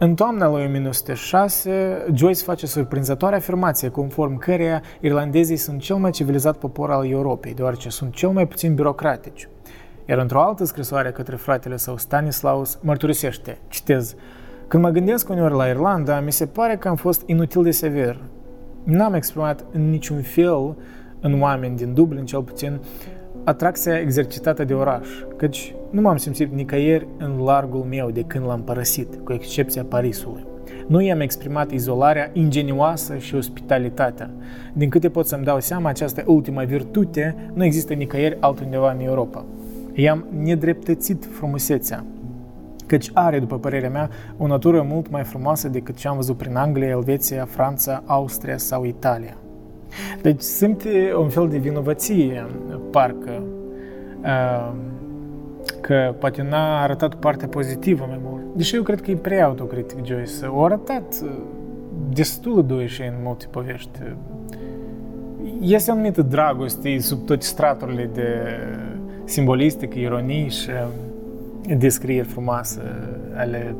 În 0.00 0.14
toamna 0.14 0.48
lui 0.48 0.64
1906, 0.64 2.04
Joyce 2.14 2.42
face 2.42 2.66
surprinzătoare 2.66 3.36
afirmație 3.36 3.88
conform 3.88 4.36
căreia 4.36 4.82
irlandezii 5.00 5.56
sunt 5.56 5.80
cel 5.80 5.96
mai 5.96 6.10
civilizat 6.10 6.56
popor 6.56 6.90
al 6.90 7.10
Europei, 7.10 7.54
deoarece 7.54 7.88
sunt 7.88 8.14
cel 8.14 8.28
mai 8.28 8.46
puțin 8.46 8.74
birocratici. 8.74 9.48
Iar 10.04 10.18
într-o 10.18 10.40
altă 10.40 10.64
scrisoare 10.64 11.10
către 11.10 11.36
fratele 11.36 11.76
său 11.76 11.96
Stanislaus 11.96 12.78
mărturisește, 12.82 13.58
citez, 13.68 14.14
Când 14.68 14.82
mă 14.82 14.90
gândesc 14.90 15.28
uneori 15.28 15.54
la 15.54 15.66
Irlanda, 15.66 16.20
mi 16.20 16.32
se 16.32 16.46
pare 16.46 16.76
că 16.76 16.88
am 16.88 16.96
fost 16.96 17.22
inutil 17.26 17.62
de 17.62 17.70
sever. 17.70 18.20
N-am 18.84 19.14
exprimat 19.14 19.64
în 19.72 19.90
niciun 19.90 20.22
fel 20.22 20.76
în 21.20 21.40
oameni 21.40 21.76
din 21.76 21.94
Dublin, 21.94 22.24
cel 22.24 22.42
puțin, 22.42 22.80
atracția 23.44 23.98
exercitată 23.98 24.64
de 24.64 24.74
oraș, 24.74 25.08
căci 25.36 25.74
nu 25.90 26.00
m-am 26.00 26.16
simțit 26.16 26.52
nicăieri 26.52 27.06
în 27.18 27.38
largul 27.38 27.86
meu 27.88 28.10
de 28.10 28.22
când 28.22 28.46
l-am 28.46 28.62
părăsit, 28.62 29.14
cu 29.24 29.32
excepția 29.32 29.84
Parisului. 29.84 30.46
Nu 30.86 31.00
i-am 31.00 31.20
exprimat 31.20 31.70
izolarea 31.70 32.30
ingenioasă 32.32 33.16
și 33.16 33.34
ospitalitatea. 33.34 34.30
Din 34.72 34.88
câte 34.88 35.08
pot 35.08 35.26
să-mi 35.26 35.44
dau 35.44 35.60
seama, 35.60 35.88
această 35.88 36.22
ultimă 36.26 36.64
virtute 36.64 37.50
nu 37.54 37.64
există 37.64 37.92
nicăieri 37.92 38.36
altundeva 38.40 38.92
în 38.92 39.00
Europa 39.00 39.44
i-am 40.00 40.24
nedreptățit 40.42 41.28
frumusețea, 41.30 42.04
căci 42.86 43.10
are, 43.12 43.38
după 43.38 43.58
părerea 43.58 43.90
mea, 43.90 44.10
o 44.36 44.46
natură 44.46 44.82
mult 44.82 45.10
mai 45.10 45.24
frumoasă 45.24 45.68
decât 45.68 45.96
ce 45.96 46.08
am 46.08 46.16
văzut 46.16 46.36
prin 46.36 46.56
Anglia, 46.56 46.88
Elveția, 46.88 47.44
Franța, 47.44 48.02
Austria 48.06 48.56
sau 48.56 48.84
Italia. 48.84 49.36
Deci 50.22 50.40
simte 50.40 51.12
un 51.18 51.28
fel 51.28 51.48
de 51.48 51.58
vinovăție, 51.58 52.46
parcă, 52.90 53.42
uh, 54.22 54.72
că 55.80 56.14
poate 56.18 56.42
n-a 56.42 56.82
arătat 56.82 57.14
partea 57.14 57.48
pozitivă 57.48 58.04
mai 58.08 58.20
mult. 58.22 58.42
Deși 58.54 58.74
eu 58.74 58.82
cred 58.82 59.00
că 59.00 59.10
e 59.10 59.16
prea 59.16 59.46
autocritic 59.46 60.04
Joyce. 60.04 60.46
O 60.46 60.62
arătat 60.62 61.20
uh, 61.22 61.30
destul 62.12 62.66
de 62.66 62.86
și 62.86 63.02
în 63.02 63.14
multe 63.22 63.46
povești. 63.50 63.98
Este 65.60 65.90
anumită 65.90 66.22
dragoste 66.22 66.98
sub 66.98 67.26
toate 67.26 67.44
straturile 67.44 68.10
de 68.12 68.28
simbolistică, 69.24 69.98
ironii 69.98 70.48
și 70.48 70.70
descrieri 71.76 72.26
frumoase 72.26 72.80
ale 73.36 73.74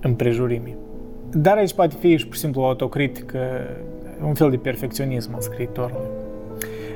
împrejurimii. 0.00 0.76
Dar 1.32 1.56
aici 1.56 1.74
poate 1.74 1.94
fi 1.98 2.16
și 2.16 2.24
pur 2.24 2.34
și 2.34 2.40
simplu 2.40 2.60
o 2.60 2.64
autocritică, 2.64 3.38
un 4.24 4.34
fel 4.34 4.50
de 4.50 4.56
perfecționism 4.56 5.34
al 5.34 5.40
scriitorului. 5.40 6.06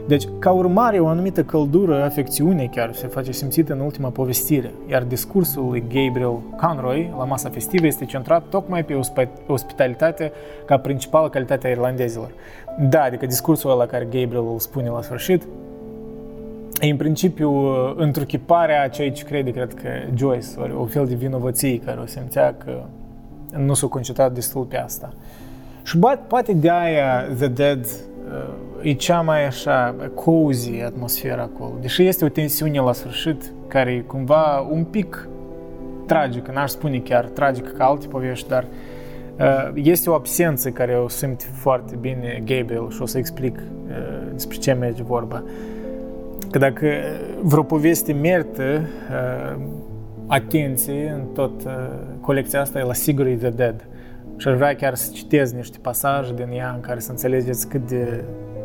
Deci, 0.07 0.25
ca 0.39 0.51
urmare, 0.51 0.99
o 0.99 1.07
anumită 1.07 1.45
căldură, 1.45 2.03
afecțiune 2.03 2.68
chiar, 2.72 2.95
se 2.95 3.07
face 3.07 3.33
simțită 3.33 3.72
în 3.72 3.81
ultima 3.81 4.09
povestire, 4.09 4.70
iar 4.91 5.03
discursul 5.03 5.68
lui 5.68 5.81
Gabriel 5.81 6.41
Conroy 6.61 7.14
la 7.18 7.25
masa 7.25 7.49
festivă 7.49 7.87
este 7.87 8.05
centrat 8.05 8.45
tocmai 8.49 8.85
pe 8.85 9.01
ospitalitate 9.47 10.33
ca 10.66 10.79
principală 10.79 11.29
calitate 11.29 11.66
a 11.66 11.70
irlandezilor. 11.70 12.31
Da, 12.89 13.03
adică 13.03 13.27
discursul 13.27 13.70
ăla 13.70 13.87
care 13.87 14.05
Gabriel 14.05 14.47
îl 14.53 14.59
spune 14.59 14.89
la 14.89 15.03
sfârșit, 15.03 15.43
E 16.81 16.91
în 16.91 16.97
principiu 16.97 17.51
întruchiparea 17.97 18.83
a 18.83 18.89
ceea 18.89 19.12
ce 19.12 19.25
crede, 19.25 19.51
cred 19.51 19.75
că 19.75 19.89
Joyce, 20.14 20.47
ori 20.59 20.72
o 20.72 20.85
fel 20.85 21.07
de 21.07 21.14
vinovăție 21.14 21.79
care 21.79 22.01
o 22.01 22.07
simțea 22.07 22.55
că 22.64 22.83
nu 23.57 23.75
s-a 23.75 23.87
concentrat 23.87 24.33
destul 24.33 24.62
pe 24.62 24.79
asta. 24.79 25.12
Și 25.85 25.99
poate 26.28 26.53
de 26.53 26.70
aia 26.70 27.22
The 27.37 27.49
Dead 27.49 27.87
e 28.80 28.93
cea 28.93 29.20
mai 29.20 29.47
așa 29.47 29.95
cozy 30.14 30.80
atmosfera 30.85 31.43
acolo. 31.43 31.72
Deși 31.80 32.07
este 32.07 32.24
o 32.24 32.28
tensiune 32.28 32.80
la 32.80 32.93
sfârșit 32.93 33.53
care 33.68 33.91
e 33.91 34.01
cumva 34.01 34.68
un 34.70 34.85
pic 34.85 35.28
tragică, 36.07 36.51
n-aș 36.55 36.70
spune 36.70 36.99
chiar 36.99 37.24
tragică 37.24 37.68
ca 37.76 37.85
alte 37.85 38.07
povești, 38.07 38.49
dar 38.49 38.66
este 39.74 40.11
o 40.11 40.14
absență 40.14 40.70
care 40.70 40.97
o 40.97 41.09
simt 41.09 41.49
foarte 41.53 41.97
bine 42.01 42.43
Gabriel 42.45 42.91
și 42.91 43.03
o 43.03 43.07
să 43.07 43.18
explic 43.18 43.59
despre 44.32 44.57
ce 44.57 44.72
merge 44.72 45.03
vorba. 45.03 45.43
Că 46.51 46.59
dacă 46.59 46.87
vreo 47.43 47.62
poveste 47.62 48.12
merită 48.12 48.62
uh, 48.62 49.62
atenție 50.26 51.11
în 51.14 51.24
tot 51.35 51.64
uh, 51.64 51.72
colecția 52.20 52.61
asta, 52.61 52.78
e 52.78 52.82
la 52.82 52.93
sigur 52.93 53.26
e 53.26 53.35
The 53.35 53.51
Dead. 53.51 53.87
Și 54.37 54.49
aș 54.49 54.57
vrea 54.57 54.74
chiar 54.74 54.95
să 54.95 55.11
citez 55.12 55.53
niște 55.53 55.78
pasaje 55.82 56.35
din 56.35 56.49
ea 56.53 56.72
în 56.74 56.80
care 56.80 57.01
să 57.01 57.11
înțelegeți 57.11 57.68
cât 57.68 57.89
de 57.89 58.24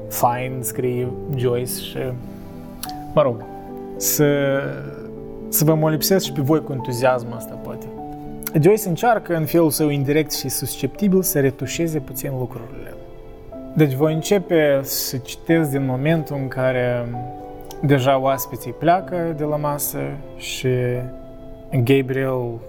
fine 0.09 0.57
scrie 0.59 1.07
Joyce 1.35 1.71
și, 1.71 1.97
mă 3.13 3.21
rog, 3.21 3.43
să, 3.97 4.25
să 5.49 5.63
vă 5.63 5.75
molipsesc 5.75 6.25
și 6.25 6.31
pe 6.31 6.41
voi 6.41 6.63
cu 6.63 6.71
entuziasmul 6.71 7.33
asta, 7.35 7.53
poate. 7.53 7.85
Joyce 8.61 8.87
încearcă 8.87 9.35
în 9.35 9.45
felul 9.45 9.69
său 9.69 9.89
indirect 9.89 10.31
și 10.31 10.49
susceptibil 10.49 11.21
să 11.21 11.39
retușeze 11.39 11.99
puțin 11.99 12.31
lucrurile. 12.37 12.93
Deci 13.75 13.93
voi 13.93 14.13
începe 14.13 14.79
să 14.83 15.17
citesc 15.17 15.69
din 15.69 15.85
momentul 15.85 16.35
în 16.35 16.47
care 16.47 17.05
Deja 17.81 18.17
oaspeții 18.17 18.71
pleacă 18.71 19.33
de 19.37 19.43
la 19.43 19.55
masă 19.55 19.99
și 20.37 20.69
Gabriel 21.71 22.59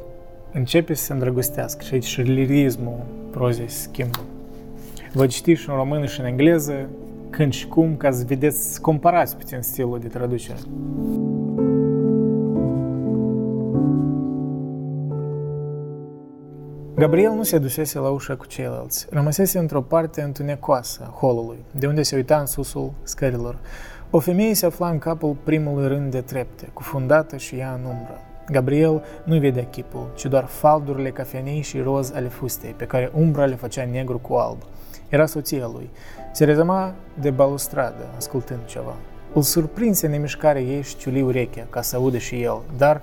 începe 0.52 0.94
să 0.94 1.04
se 1.04 1.12
îndrăgostească 1.12 1.82
și 1.82 1.94
aici 1.94 2.04
și 2.04 2.20
lirismul 2.20 2.98
prozei 3.30 3.68
se 3.68 3.80
schimbă. 3.82 4.18
Vă 5.12 5.26
citi 5.26 5.54
și 5.54 5.68
în 5.68 5.74
română 5.74 6.06
și 6.06 6.20
în 6.20 6.26
engleză, 6.26 6.88
când 7.30 7.52
și 7.52 7.66
cum, 7.66 7.96
ca 7.96 8.10
să 8.10 8.24
vedeți, 8.26 8.72
să 8.72 8.80
comparați 8.80 9.36
puțin 9.36 9.60
stilul 9.60 9.98
de 9.98 10.08
traducere. 10.08 10.58
Gabriel 16.94 17.32
nu 17.32 17.42
se 17.42 17.58
dusese 17.58 17.98
la 17.98 18.08
ușa 18.08 18.36
cu 18.36 18.46
ceilalți. 18.46 19.06
Rămăsese 19.10 19.58
într-o 19.58 19.80
parte 19.80 20.22
întunecoasă 20.22 21.02
a 21.06 21.16
holului, 21.18 21.58
de 21.70 21.86
unde 21.86 22.02
se 22.02 22.16
uita 22.16 22.38
în 22.38 22.46
susul 22.46 22.92
scărilor. 23.02 23.58
O 24.10 24.18
femeie 24.18 24.54
se 24.54 24.66
afla 24.66 24.88
în 24.88 24.98
capul 24.98 25.36
primului 25.44 25.88
rând 25.88 26.10
de 26.10 26.20
trepte, 26.20 26.68
cufundată 26.72 27.36
și 27.36 27.56
ea 27.56 27.72
în 27.72 27.84
umbră. 27.84 28.29
Gabriel 28.50 29.02
nu 29.24 29.38
vedea 29.38 29.64
chipul, 29.64 30.10
ci 30.14 30.24
doar 30.24 30.44
faldurile 30.44 31.10
cafenei 31.10 31.60
și 31.60 31.78
roz 31.78 32.12
ale 32.14 32.28
fustei, 32.28 32.74
pe 32.76 32.84
care 32.84 33.10
umbra 33.14 33.44
le 33.44 33.54
făcea 33.54 33.84
negru 33.84 34.18
cu 34.18 34.34
alb. 34.34 34.58
Era 35.08 35.26
soția 35.26 35.70
lui. 35.72 35.90
Se 36.32 36.44
rezama 36.44 36.94
de 37.20 37.30
balustradă, 37.30 38.08
ascultând 38.16 38.60
ceva. 38.64 38.94
Îl 39.32 39.42
surprinse 39.42 40.06
nemișcarea 40.06 40.62
ei 40.62 40.82
și 40.82 40.96
ciuli 40.96 41.22
urechea, 41.22 41.66
ca 41.70 41.82
să 41.82 41.96
audă 41.96 42.18
și 42.18 42.42
el, 42.42 42.60
dar 42.76 43.02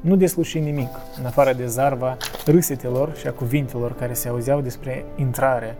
nu 0.00 0.16
desluși 0.16 0.58
nimic, 0.58 0.90
în 1.18 1.26
afară 1.26 1.52
de 1.52 1.66
zarva 1.66 2.16
râsetelor 2.46 3.16
și 3.16 3.26
a 3.26 3.32
cuvintelor 3.32 3.94
care 3.94 4.12
se 4.12 4.28
auzeau 4.28 4.60
despre 4.60 5.04
intrare, 5.16 5.76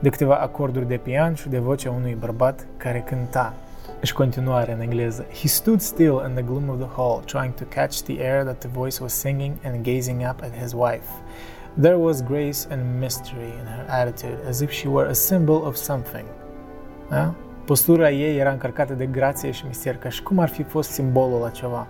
de 0.00 0.08
câteva 0.08 0.34
acorduri 0.34 0.88
de 0.88 0.96
pian 0.96 1.34
și 1.34 1.48
de 1.48 1.58
vocea 1.58 1.90
unui 1.90 2.16
bărbat 2.20 2.66
care 2.76 3.04
cânta. 3.06 3.54
Și 4.02 4.12
continuare 4.12 4.72
în 4.72 4.80
engleză. 4.80 5.26
He 5.40 5.48
stood 5.48 5.80
still 5.80 6.22
in 6.28 6.34
the 6.34 6.42
gloom 6.42 6.68
of 6.68 6.78
the 6.78 6.88
hall, 6.96 7.22
trying 7.24 7.54
to 7.54 7.64
catch 7.64 8.00
the 8.00 8.22
air 8.22 8.42
that 8.42 8.58
the 8.58 8.68
voice 8.68 9.02
was 9.02 9.12
singing 9.12 9.54
and 9.64 9.84
gazing 9.84 10.20
up 10.20 10.42
at 10.42 10.56
his 10.62 10.72
wife. 10.72 11.08
There 11.80 11.96
was 11.96 12.22
grace 12.22 12.58
and 12.70 12.82
mystery 13.00 13.52
in 13.60 13.66
her 13.76 13.86
attitude, 13.88 14.38
as 14.48 14.60
if 14.60 14.70
she 14.70 14.88
were 14.88 15.08
a 15.08 15.12
symbol 15.12 15.54
of 15.66 15.74
something. 15.74 16.24
Da? 17.10 17.34
Postura 17.64 18.10
ei 18.10 18.38
era 18.38 18.50
încărcată 18.50 18.92
de 18.92 19.06
grație 19.06 19.50
și 19.50 19.64
mister, 19.66 19.96
ca 19.96 20.08
și 20.08 20.22
cum 20.22 20.38
ar 20.38 20.48
fi 20.48 20.62
fost 20.62 20.90
simbolul 20.90 21.40
la 21.40 21.48
ceva. 21.48 21.86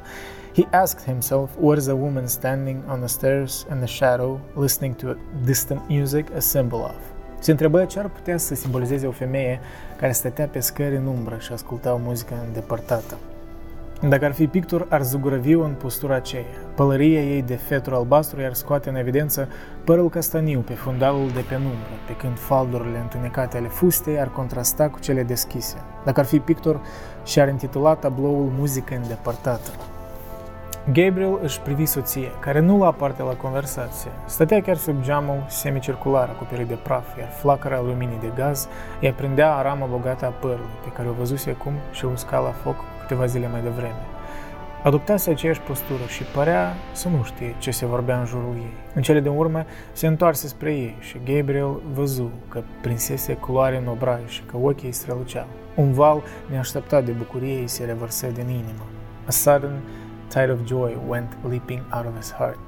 He 0.55 0.69
asked 0.71 1.05
himself, 1.05 1.51
what 1.61 1.79
is 1.79 1.89
a 1.89 1.95
woman 1.95 2.27
standing 2.27 2.83
on 2.91 2.99
the 2.99 3.09
stairs 3.09 3.67
in 3.71 3.77
the 3.77 3.87
shadow, 3.87 4.41
listening 4.57 4.95
to 4.95 5.07
distant 5.45 5.81
music, 5.89 6.35
a 6.37 6.41
symbol 6.41 6.81
of? 6.81 6.95
Se 7.39 7.51
întrebă 7.51 7.85
ce 7.85 7.99
ar 7.99 8.09
putea 8.09 8.37
să 8.37 8.55
simbolizeze 8.55 9.07
o 9.07 9.11
femeie 9.11 9.61
care 10.05 10.17
stătea 10.17 10.47
pe 10.47 10.61
scări 10.61 10.97
în 10.97 11.07
umbră 11.07 11.37
și 11.39 11.53
asculta 11.53 11.93
o 11.93 11.99
muzică 12.03 12.35
îndepărtată. 12.47 13.15
Dacă 14.09 14.25
ar 14.25 14.33
fi 14.33 14.47
pictor, 14.47 14.87
ar 14.91 15.03
zugurăvi 15.03 15.53
în 15.53 15.75
postura 15.79 16.15
aceea. 16.15 16.45
Pălăria 16.75 17.21
ei 17.21 17.43
de 17.43 17.55
fetru 17.55 17.95
albastru 17.95 18.41
i-ar 18.41 18.53
scoate 18.55 18.89
în 18.89 18.97
evidență 18.97 19.49
părul 19.85 20.09
castaniu 20.09 20.61
pe 20.61 20.73
fundalul 20.73 21.31
de 21.35 21.45
penumbră, 21.49 21.95
pe 22.07 22.17
când 22.17 22.39
faldurile 22.39 22.99
întunecate 22.99 23.57
ale 23.57 23.69
fustei 23.69 24.21
ar 24.21 24.29
contrasta 24.29 24.89
cu 24.89 24.99
cele 24.99 25.23
deschise. 25.23 25.77
Dacă 26.05 26.21
ar 26.21 26.27
fi 26.27 26.39
pictor, 26.39 26.81
și-ar 27.25 27.49
intitula 27.49 27.95
tabloul 27.95 28.53
Muzică 28.57 28.95
îndepărtată. 28.95 29.71
Gabriel 30.93 31.39
își 31.43 31.61
privi 31.61 31.85
soție, 31.85 32.30
care 32.41 32.61
nu 32.61 32.76
lua 32.76 32.93
parte 32.93 33.22
la 33.22 33.35
conversație. 33.35 34.11
Stătea 34.26 34.62
chiar 34.62 34.76
sub 34.76 35.03
geamul 35.03 35.45
semicircular 35.49 36.28
acoperit 36.28 36.66
de 36.66 36.78
praf, 36.82 37.18
iar 37.18 37.28
flacăra 37.28 37.80
luminii 37.80 38.18
de 38.20 38.32
gaz 38.35 38.68
îi 39.01 39.09
aprindea 39.09 39.55
arama 39.55 39.87
bogată 39.87 40.26
a 40.26 40.28
părului, 40.28 40.78
pe 40.82 40.89
care 40.89 41.09
o 41.09 41.12
văzuse 41.12 41.57
acum 41.61 41.72
și 41.93 42.05
o 42.05 42.09
usca 42.09 42.39
la 42.39 42.51
foc 42.51 42.76
câteva 43.01 43.26
zile 43.26 43.49
mai 43.49 43.62
devreme. 43.62 44.03
Adoptase 44.82 45.30
aceeași 45.30 45.61
postură 45.61 46.05
și 46.09 46.22
părea 46.22 46.74
să 46.93 47.09
nu 47.09 47.22
știe 47.22 47.55
ce 47.59 47.70
se 47.70 47.87
vorbea 47.87 48.18
în 48.18 48.26
jurul 48.26 48.55
ei. 48.55 48.74
În 48.95 49.03
cele 49.03 49.20
de 49.20 49.28
urmă 49.28 49.64
se 49.93 50.07
întoarse 50.07 50.47
spre 50.47 50.72
ei 50.72 50.97
și 51.01 51.20
Gabriel 51.24 51.80
văzu 51.93 52.30
că 52.49 52.62
prinsese 52.80 53.35
culoare 53.35 53.76
în 53.76 53.87
obraj 53.87 54.20
și 54.26 54.43
că 54.43 54.57
ochii 54.57 54.87
îi 54.87 54.93
străluceau. 54.93 55.47
Un 55.74 55.93
val 55.93 56.22
neașteptat 56.51 57.05
de 57.05 57.12
bucurie 57.12 57.59
îi 57.61 57.68
se 57.68 57.85
revărsă 57.85 58.26
din 58.26 58.49
inimă. 58.49 58.87
A 59.26 59.30
sudden 59.30 59.80
tide 60.35 60.51
of 60.51 60.66
joy 60.66 60.99
went 60.99 61.32
leaping 61.49 61.85
out 61.93 62.07
of 62.07 62.16
his 62.16 62.28
heart. 62.28 62.59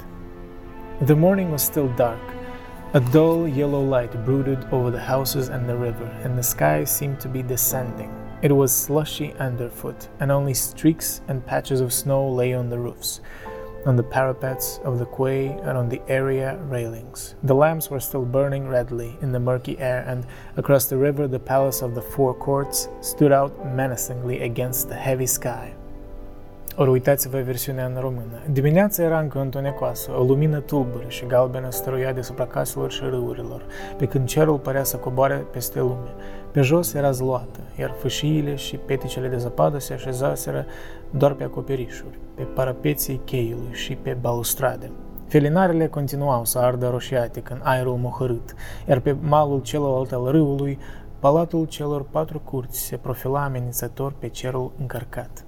The 1.00 1.16
morning 1.16 1.50
was 1.50 1.64
still 1.64 1.88
dark. 1.96 2.22
A 2.94 3.00
dull 3.00 3.48
yellow 3.48 3.82
light 3.82 4.24
brooded 4.24 4.64
over 4.70 4.92
the 4.92 5.00
houses 5.00 5.48
and 5.48 5.68
the 5.68 5.76
river, 5.76 6.06
and 6.22 6.38
the 6.38 6.44
sky 6.44 6.84
seemed 6.84 7.18
to 7.20 7.28
be 7.28 7.42
descending. 7.42 8.12
It 8.40 8.52
was 8.52 8.72
slushy 8.72 9.34
underfoot, 9.40 10.08
and 10.20 10.30
only 10.30 10.54
streaks 10.54 11.22
and 11.26 11.44
patches 11.44 11.80
of 11.80 11.92
snow 11.92 12.30
lay 12.30 12.54
on 12.54 12.70
the 12.70 12.78
roofs, 12.78 13.20
on 13.84 13.96
the 13.96 14.10
parapets 14.16 14.78
of 14.84 15.00
the 15.00 15.06
quay, 15.06 15.48
and 15.48 15.76
on 15.76 15.88
the 15.88 16.00
area 16.08 16.56
railings. 16.70 17.34
The 17.42 17.54
lamps 17.54 17.90
were 17.90 18.00
still 18.00 18.24
burning 18.24 18.68
redly 18.68 19.18
in 19.22 19.32
the 19.32 19.40
murky 19.40 19.76
air, 19.80 20.04
and 20.06 20.24
across 20.56 20.86
the 20.86 20.96
river, 20.96 21.26
the 21.26 21.40
palace 21.40 21.82
of 21.82 21.96
the 21.96 22.02
four 22.02 22.32
courts 22.32 22.88
stood 23.00 23.32
out 23.32 23.52
menacingly 23.74 24.42
against 24.42 24.88
the 24.88 24.94
heavy 24.94 25.26
sky. 25.26 25.75
Ori 26.78 26.90
uitați-vă 26.90 27.38
versiunea 27.38 27.86
în 27.86 27.96
română. 28.00 28.42
Dimineața 28.50 29.02
era 29.02 29.18
încă 29.18 29.40
întunecoasă, 29.40 30.10
o 30.18 30.22
lumină 30.22 30.60
tulbură 30.60 31.04
și 31.08 31.26
galbenă 31.26 31.70
stăruia 31.70 32.12
deasupra 32.12 32.46
caselor 32.46 32.90
și 32.90 33.02
râurilor, 33.04 33.62
pe 33.96 34.06
când 34.06 34.28
cerul 34.28 34.58
părea 34.58 34.84
să 34.84 34.96
coboare 34.96 35.34
peste 35.34 35.80
lume. 35.80 36.14
Pe 36.50 36.60
jos 36.60 36.94
era 36.94 37.10
zloată, 37.10 37.60
iar 37.78 37.94
fâșiile 37.98 38.54
și 38.54 38.76
peticele 38.76 39.28
de 39.28 39.36
zăpadă 39.36 39.78
se 39.78 39.92
așezaseră 39.92 40.66
doar 41.10 41.32
pe 41.32 41.44
acoperișuri, 41.44 42.18
pe 42.34 42.42
parapeții 42.42 43.20
cheiului 43.24 43.72
și 43.72 43.94
pe 43.94 44.16
balustrade. 44.20 44.90
Felinarele 45.26 45.86
continuau 45.86 46.44
să 46.44 46.58
ardă 46.58 46.88
roșiatic 46.88 47.50
în 47.50 47.60
aerul 47.62 47.96
mohărât, 47.96 48.54
iar 48.88 49.00
pe 49.00 49.16
malul 49.20 49.60
celălalt 49.60 50.12
al 50.12 50.30
râului, 50.30 50.78
palatul 51.18 51.64
celor 51.66 52.02
patru 52.10 52.40
curți 52.40 52.80
se 52.80 52.96
profila 52.96 53.44
amenințător 53.44 54.12
pe 54.18 54.28
cerul 54.28 54.72
încărcat. 54.78 55.45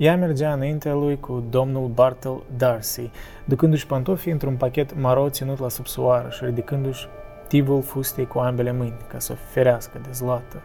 Ea 0.00 0.16
mergea 0.16 0.52
înaintea 0.52 0.94
lui 0.94 1.20
cu 1.20 1.44
domnul 1.50 1.88
Bartle 1.88 2.40
Darcy, 2.56 3.10
ducându-și 3.44 3.86
pantofii 3.86 4.32
într-un 4.32 4.56
pachet 4.56 5.00
maro 5.00 5.28
ținut 5.28 5.58
la 5.58 5.68
subsoară 5.68 6.28
și 6.30 6.44
ridicându-și 6.44 7.06
tivul 7.48 7.82
fustei 7.82 8.26
cu 8.26 8.38
ambele 8.38 8.72
mâini, 8.72 8.96
ca 9.08 9.18
să 9.18 9.32
o 9.32 9.36
ferească 9.50 9.98
de 10.02 10.08
zlată. 10.12 10.62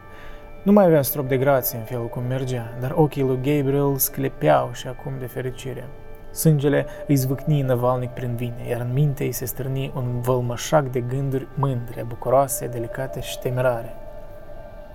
Nu 0.64 0.72
mai 0.72 0.86
avea 0.86 1.02
strop 1.02 1.28
de 1.28 1.38
grație 1.38 1.78
în 1.78 1.84
felul 1.84 2.08
cum 2.08 2.24
mergea, 2.24 2.78
dar 2.80 2.92
ochii 2.96 3.24
lui 3.24 3.36
Gabriel 3.36 3.96
sclepeau 3.98 4.70
și 4.74 4.88
acum 4.88 5.14
de 5.20 5.26
fericire. 5.26 5.88
Sângele 6.32 6.86
îi 7.08 7.16
zvâcni 7.16 7.62
năvalnic 7.62 8.10
prin 8.10 8.36
vine, 8.36 8.68
iar 8.70 8.82
în 8.82 8.94
minte 8.94 9.24
îi 9.24 9.32
se 9.32 9.46
strâni 9.46 9.92
un 9.96 10.22
vălmășac 10.22 10.92
de 10.92 11.00
gânduri 11.00 11.48
mândre, 11.56 12.04
bucuroase, 12.08 12.68
delicate 12.68 13.22
și 13.22 13.40
temerare. 13.40 13.96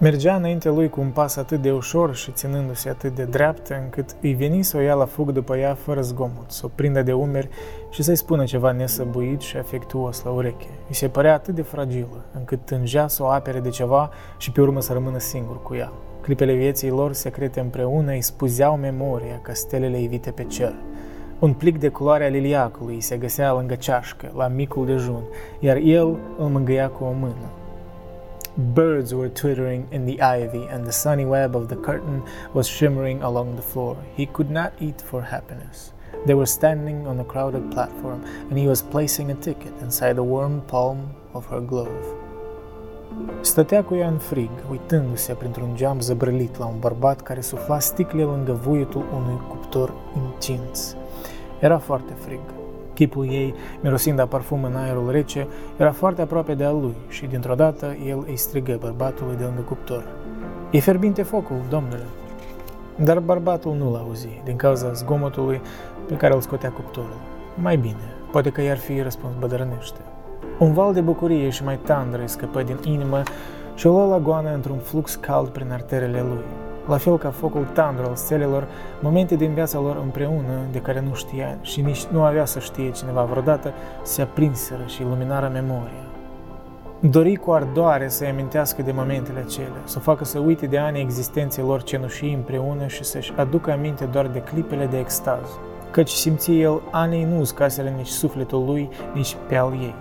Mergea 0.01 0.35
înainte 0.35 0.69
lui 0.69 0.89
cu 0.89 1.01
un 1.01 1.11
pas 1.11 1.37
atât 1.37 1.63
de 1.63 1.73
ușor 1.73 2.15
și 2.15 2.33
ținându-se 2.33 2.89
atât 2.89 3.15
de 3.15 3.25
dreaptă, 3.25 3.81
încât 3.83 4.17
îi 4.21 4.35
veni 4.35 4.63
să 4.63 4.77
o 4.77 4.81
ia 4.81 4.95
la 4.95 5.05
fug 5.05 5.31
după 5.31 5.57
ea 5.57 5.75
fără 5.75 6.01
zgomot, 6.01 6.51
să 6.51 6.63
o 6.65 6.71
prindă 6.75 7.03
de 7.03 7.13
umeri 7.13 7.49
și 7.91 8.03
să-i 8.03 8.17
spună 8.17 8.45
ceva 8.45 8.73
nesăbuit 8.73 9.41
și 9.41 9.57
afectuos 9.57 10.23
la 10.23 10.31
ureche. 10.31 10.69
Îi 10.89 10.95
se 10.95 11.09
părea 11.09 11.35
atât 11.35 11.55
de 11.55 11.63
fragilă, 11.63 12.25
încât 12.33 12.65
tângea 12.65 13.09
să 13.09 13.23
o 13.23 13.27
apere 13.27 13.61
de 13.61 13.69
ceva 13.69 14.11
și 14.37 14.53
pe 14.53 14.61
urmă 14.61 14.81
să 14.81 14.93
rămână 14.93 15.19
singur 15.19 15.63
cu 15.63 15.75
ea. 15.75 15.93
Clipele 16.21 16.53
vieții 16.53 16.91
lor 16.91 17.13
secrete 17.13 17.61
împreună 17.61 18.11
îi 18.13 18.23
spuzeau 18.23 18.77
memoria 18.77 19.39
ca 19.43 19.53
stelele 19.53 20.03
evite 20.03 20.31
pe 20.31 20.45
cer. 20.45 20.75
Un 21.39 21.53
plic 21.53 21.79
de 21.79 21.89
culoare 21.89 22.25
a 22.25 22.29
liliacului 22.29 23.01
se 23.01 23.17
găsea 23.17 23.53
lângă 23.53 23.75
ceașcă, 23.75 24.33
la 24.37 24.49
micul 24.49 24.87
dejun, 24.87 25.23
iar 25.59 25.77
el 25.77 26.19
îl 26.39 26.47
mângâia 26.47 26.89
cu 26.89 27.05
o 27.05 27.13
mână. 27.13 27.60
Birds 28.57 29.15
were 29.15 29.29
twittering 29.29 29.87
in 29.93 30.07
the 30.07 30.21
ivy, 30.21 30.67
and 30.67 30.85
the 30.85 30.93
sunny 30.93 31.25
web 31.25 31.55
of 31.55 31.69
the 31.69 31.77
curtain 31.77 32.23
was 32.53 32.67
shimmering 32.67 33.23
along 33.23 33.55
the 33.55 33.63
floor. 33.63 33.97
He 34.17 34.27
could 34.27 34.51
not 34.51 34.73
eat 34.81 35.01
for 35.01 35.23
happiness. 35.23 35.93
They 36.27 36.35
were 36.35 36.47
standing 36.47 37.07
on 37.07 37.21
a 37.21 37.25
crowded 37.25 37.71
platform, 37.71 38.25
and 38.49 38.59
he 38.59 38.67
was 38.67 38.83
placing 38.83 39.31
a 39.31 39.35
ticket 39.35 39.73
inside 39.81 40.15
the 40.15 40.23
warm 40.23 40.61
palm 40.61 40.99
of 41.33 41.47
her 41.47 41.61
glove. 41.61 42.05
Stătea 43.41 43.85
cu 43.85 43.95
ea 43.95 44.09
în 44.09 44.19
frig, 44.19 44.51
uitându-se 44.71 45.33
printr-un 45.33 45.77
geam 45.77 46.01
zăbrălit 46.01 46.59
la 46.59 46.67
un 46.67 46.79
bărbat 46.79 47.21
care 47.21 47.41
sufla 47.41 47.79
sticle 47.79 48.23
lângă 48.23 48.53
vuietul 48.53 49.05
unui 49.15 49.41
cuptor 49.49 49.93
încins. 50.15 50.97
Era 51.61 51.79
foarte 51.79 52.13
frig. 52.13 52.41
Chipul 53.01 53.27
ei, 53.31 53.55
mirosind 53.83 54.19
a 54.19 54.27
parfum 54.27 54.65
în 54.65 54.77
aerul 54.77 55.11
rece, 55.11 55.47
era 55.77 55.93
foarte 55.93 56.23
aproape 56.23 56.55
de 56.55 56.65
al 56.65 56.81
lui 56.81 56.95
și, 57.09 57.27
dintr-o 57.27 57.55
dată, 57.55 57.97
el 58.07 58.25
îi 58.27 58.37
strigă 58.37 58.77
bărbatului 58.81 59.37
de 59.37 59.45
lângă 59.45 59.61
cuptor. 59.61 60.05
E 60.71 60.81
ferbinte 60.81 61.23
focul, 61.23 61.57
domnule!" 61.69 62.07
Dar 62.97 63.19
bărbatul 63.19 63.75
nu-l 63.75 63.95
auzi, 63.95 64.41
din 64.45 64.57
cauza 64.57 64.93
zgomotului 64.93 65.61
pe 66.07 66.15
care 66.15 66.35
îl 66.35 66.41
scotea 66.41 66.71
cuptorul. 66.71 67.21
Mai 67.55 67.77
bine, 67.77 68.15
poate 68.31 68.51
că 68.51 68.63
i-ar 68.63 68.79
fi 68.79 69.01
răspuns 69.01 69.33
bădărănește. 69.39 70.01
Un 70.59 70.73
val 70.73 70.93
de 70.93 71.01
bucurie 71.01 71.49
și 71.49 71.65
mai 71.65 71.79
tandră 71.85 72.21
îi 72.21 72.29
scăpă 72.29 72.63
din 72.63 72.79
inimă 72.85 73.23
și 73.75 73.87
o 73.87 73.91
lua 73.91 74.07
la 74.07 74.19
goană 74.19 74.55
într-un 74.55 74.79
flux 74.79 75.15
cald 75.15 75.49
prin 75.49 75.73
arterele 75.73 76.21
lui 76.21 76.45
la 76.91 76.97
fel 76.97 77.19
ca 77.19 77.31
focul 77.31 77.67
tandru 77.73 78.07
al 78.07 78.15
stelelor, 78.15 78.69
momente 79.01 79.35
din 79.35 79.55
viața 79.55 79.79
lor 79.79 79.97
împreună, 80.03 80.67
de 80.73 80.79
care 80.79 81.01
nu 81.09 81.15
știa 81.15 81.57
și 81.61 81.81
nici 81.81 82.05
nu 82.05 82.23
avea 82.23 82.45
să 82.45 82.59
știe 82.59 82.91
cineva 82.91 83.23
vreodată, 83.23 83.73
se 84.03 84.23
aprinseră 84.23 84.83
și 84.87 85.03
iluminară 85.03 85.51
memoria. 85.53 86.05
Dori 87.01 87.37
cu 87.37 87.51
ardoare 87.51 88.09
să-i 88.09 88.29
amintească 88.29 88.83
de 88.83 88.93
momentele 88.93 89.45
acelea, 89.47 89.83
să 89.85 89.99
facă 89.99 90.25
să 90.25 90.39
uite 90.39 90.67
de 90.67 90.79
ani 90.79 91.01
existenței 91.01 91.65
lor 91.65 91.83
cenușii 91.83 92.35
împreună 92.35 92.87
și 92.87 93.05
să-și 93.05 93.33
aducă 93.37 93.73
aminte 93.73 94.05
doar 94.05 94.27
de 94.27 94.39
clipele 94.39 94.87
de 94.87 94.99
extaz, 94.99 95.49
căci 95.91 96.11
simți 96.11 96.59
el 96.59 96.81
anei 96.91 97.25
nu 97.25 97.39
uscaseră 97.39 97.89
nici 97.89 98.07
sufletul 98.07 98.65
lui, 98.65 98.89
nici 99.15 99.37
pe 99.49 99.57
al 99.57 99.73
ei. 99.73 99.95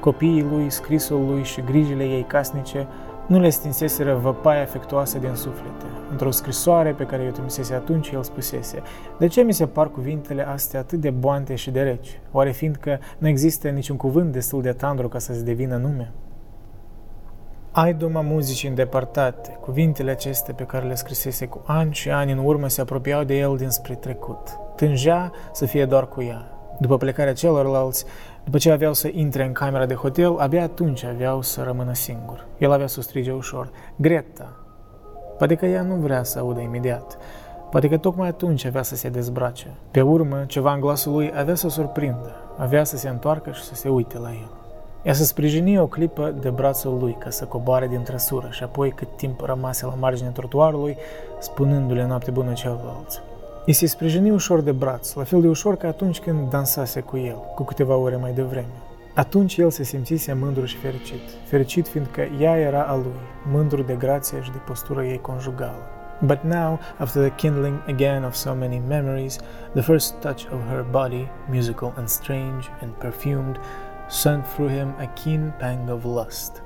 Copiii 0.00 0.46
lui, 0.50 0.70
scrisul 0.70 1.24
lui 1.26 1.42
și 1.42 1.60
grijile 1.60 2.04
ei 2.04 2.22
casnice 2.22 2.86
Nu 3.30 3.40
le 3.40 3.48
stinseseră 3.48 4.14
văpaia 4.14 4.62
afectuoasă 4.62 5.18
din 5.18 5.34
suflete. 5.34 5.84
Într-o 6.10 6.30
scrisoare 6.30 6.92
pe 6.92 7.04
care 7.04 7.26
o 7.28 7.30
trimisese 7.30 7.74
atunci, 7.74 8.10
el 8.10 8.22
spusese 8.22 8.82
De 9.18 9.26
ce 9.26 9.42
mi 9.42 9.52
se 9.52 9.66
par 9.66 9.90
cuvintele 9.90 10.48
astea 10.48 10.80
atât 10.80 11.00
de 11.00 11.10
boante 11.10 11.54
și 11.54 11.70
de 11.70 11.82
reci? 11.82 12.20
Oare 12.32 12.50
fiindcă 12.50 12.98
nu 13.18 13.28
există 13.28 13.68
niciun 13.68 13.96
cuvânt 13.96 14.32
destul 14.32 14.62
de 14.62 14.72
tandru 14.72 15.08
ca 15.08 15.18
să 15.18 15.32
se 15.32 15.42
devină 15.42 15.76
nume? 15.76 16.12
Ai 17.70 17.94
doma 17.94 18.20
muzicii 18.20 18.68
îndepărtate, 18.68 19.58
cuvintele 19.60 20.10
acestea 20.10 20.54
pe 20.54 20.64
care 20.64 20.86
le 20.86 20.94
scrisese 20.94 21.46
cu 21.46 21.62
ani 21.66 21.92
și 21.92 22.10
ani 22.10 22.32
în 22.32 22.38
urmă 22.38 22.68
se 22.68 22.80
apropiau 22.80 23.24
de 23.24 23.38
el 23.38 23.56
dinspre 23.56 23.94
trecut. 23.94 24.58
Tângea 24.76 25.32
să 25.52 25.66
fie 25.66 25.84
doar 25.84 26.08
cu 26.08 26.22
ea. 26.22 26.54
După 26.80 26.96
plecarea 26.96 27.32
celorlalți, 27.32 28.04
după 28.44 28.58
ce 28.58 28.70
aveau 28.70 28.92
să 28.92 29.08
intre 29.12 29.44
în 29.44 29.52
camera 29.52 29.86
de 29.86 29.94
hotel, 29.94 30.36
abia 30.38 30.62
atunci 30.62 31.04
aveau 31.04 31.42
să 31.42 31.62
rămână 31.62 31.92
singur. 31.92 32.46
El 32.58 32.72
avea 32.72 32.86
să 32.86 33.00
strige 33.00 33.32
ușor, 33.32 33.70
Greta! 33.96 34.52
Poate 35.38 35.54
că 35.54 35.66
ea 35.66 35.82
nu 35.82 35.94
vrea 35.94 36.22
să 36.22 36.38
audă 36.38 36.60
imediat. 36.60 37.18
Poate 37.70 37.88
că 37.88 37.96
tocmai 37.96 38.28
atunci 38.28 38.64
avea 38.64 38.82
să 38.82 38.96
se 38.96 39.08
dezbrace. 39.08 39.66
Pe 39.90 40.00
urmă, 40.00 40.44
ceva 40.46 40.72
în 40.72 40.80
glasul 40.80 41.12
lui 41.12 41.32
avea 41.36 41.54
să 41.54 41.68
surprindă. 41.68 42.34
Avea 42.56 42.84
să 42.84 42.96
se 42.96 43.08
întoarcă 43.08 43.50
și 43.50 43.62
să 43.62 43.74
se 43.74 43.88
uite 43.88 44.18
la 44.18 44.30
el. 44.30 44.50
Ea 45.02 45.12
să 45.12 45.24
sprijini 45.24 45.78
o 45.78 45.86
clipă 45.86 46.34
de 46.40 46.50
brațul 46.50 46.98
lui 46.98 47.16
ca 47.18 47.30
să 47.30 47.44
coboare 47.44 47.86
din 47.86 48.02
trăsură 48.02 48.48
și 48.50 48.62
apoi 48.62 48.90
cât 48.90 49.16
timp 49.16 49.40
rămase 49.40 49.86
la 49.86 49.94
marginea 49.98 50.30
trotuarului, 50.30 50.96
spunându-le 51.38 52.06
noapte 52.06 52.30
bună 52.30 52.52
celorlalți. 52.52 53.20
I 53.70 53.72
se 53.72 53.86
sprijini 53.86 54.30
ușor 54.30 54.60
de 54.60 54.72
braț, 54.72 55.12
la 55.12 55.24
fel 55.24 55.40
de 55.40 55.48
ușor 55.48 55.76
ca 55.76 55.88
atunci 55.88 56.20
când 56.20 56.50
dansase 56.50 57.00
cu 57.00 57.16
el, 57.16 57.36
cu 57.54 57.64
câteva 57.64 57.96
ore 57.96 58.16
mai 58.16 58.32
devreme. 58.32 58.72
Atunci 59.14 59.56
el 59.56 59.70
se 59.70 59.82
simțise 59.82 60.32
mândru 60.32 60.64
și 60.64 60.76
fericit, 60.76 61.20
fericit 61.44 61.88
fiindcă 61.88 62.20
ea 62.40 62.56
era 62.56 62.82
a 62.82 62.94
lui, 62.94 63.20
mândru 63.50 63.82
de 63.82 63.94
grația 63.94 64.40
și 64.40 64.50
de 64.50 64.56
postura 64.56 65.04
ei 65.04 65.20
conjugală. 65.20 65.88
But 66.20 66.42
now, 66.42 66.78
after 66.98 67.22
the 67.22 67.34
kindling 67.34 67.82
again 67.88 68.24
of 68.24 68.34
so 68.34 68.54
many 68.54 68.82
memories, 68.88 69.38
the 69.72 69.82
first 69.82 70.14
touch 70.14 70.44
of 70.52 70.60
her 70.70 70.86
body, 70.90 71.28
musical 71.50 71.92
and 71.96 72.08
strange 72.08 72.66
and 72.82 72.90
perfumed, 72.92 73.56
sent 74.08 74.46
through 74.46 74.72
him 74.72 74.88
a 74.98 75.12
keen 75.22 75.52
pang 75.58 75.90
of 75.90 76.04
lust. 76.04 76.62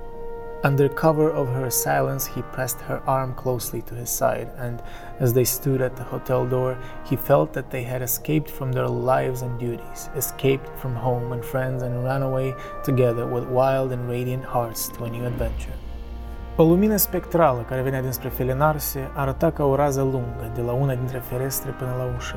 Under 0.64 0.88
cover 0.88 1.28
of 1.30 1.48
her 1.48 1.68
silence, 1.68 2.24
he 2.24 2.40
pressed 2.40 2.80
her 2.80 3.02
arm 3.06 3.34
closely 3.34 3.82
to 3.82 3.94
his 3.94 4.08
side, 4.08 4.48
and 4.56 4.82
as 5.20 5.34
they 5.34 5.44
stood 5.44 5.82
at 5.82 5.94
the 5.94 6.04
hotel 6.04 6.46
door, 6.46 6.78
he 7.04 7.16
felt 7.16 7.52
that 7.52 7.68
they 7.68 7.82
had 7.82 8.00
escaped 8.00 8.48
from 8.48 8.72
their 8.72 8.88
lives 8.88 9.42
and 9.42 9.58
duties, 9.58 10.08
escaped 10.16 10.70
from 10.78 10.94
home 10.94 11.32
and 11.32 11.44
friends, 11.44 11.82
and 11.82 12.02
run 12.02 12.22
away 12.22 12.54
together 12.82 13.26
with 13.26 13.44
wild 13.48 13.92
and 13.92 14.08
radiant 14.08 14.44
hearts 14.44 14.88
to 14.88 15.04
a 15.04 15.10
new 15.10 15.26
adventure. 15.26 15.76
O 16.56 16.64
lumină 16.64 16.96
spectrală 16.96 17.64
care 17.68 17.82
venea 17.82 18.00
dinspre 18.00 18.28
Felinarse 18.28 19.10
arăta 19.14 19.50
ca 19.50 19.64
o 19.64 19.74
rază 19.74 20.00
lungă 20.00 20.50
de 20.54 20.60
la 20.60 20.72
una 20.72 20.94
dintre 20.94 21.18
ferestre 21.18 21.70
până 21.70 21.94
la 21.98 22.14
ușă. 22.16 22.36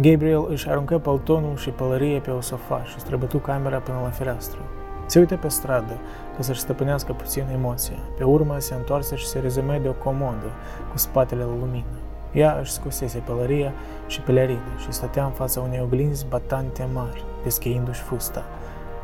Gabriel 0.00 0.46
își 0.48 0.68
aruncă 0.68 0.98
paltonul 0.98 1.56
și 1.56 1.70
pălărie 1.70 2.20
pe 2.20 2.30
o 2.30 2.40
sofa 2.40 2.82
și 2.84 2.98
străbătu 2.98 3.38
camera 3.38 3.78
până 3.78 4.00
la 4.02 4.10
fereastră. 4.10 4.58
Se 5.06 5.18
uită 5.18 5.36
pe 5.36 5.48
stradă 5.48 5.92
ca 6.36 6.42
să-și 6.42 6.60
stăpânească 6.60 7.12
puțin 7.12 7.44
emoția. 7.52 7.98
Pe 8.16 8.24
urmă 8.24 8.58
se 8.58 8.74
întoarse 8.74 9.16
și 9.16 9.26
se 9.26 9.38
rezumă 9.38 9.78
de 9.82 9.88
o 9.88 9.92
comodă 9.92 10.50
cu 10.90 10.98
spatele 10.98 11.42
la 11.42 11.56
lumină. 11.60 11.96
Ea 12.32 12.58
își 12.60 12.72
scosese 12.72 13.18
pălăria 13.18 13.72
și 14.06 14.20
pelerină 14.20 14.72
și 14.78 14.92
stătea 14.92 15.24
în 15.24 15.30
fața 15.30 15.60
unei 15.60 15.80
oglinzi 15.82 16.26
batante 16.28 16.88
mari, 16.92 17.24
descheindu-și 17.42 18.00
fusta. 18.00 18.44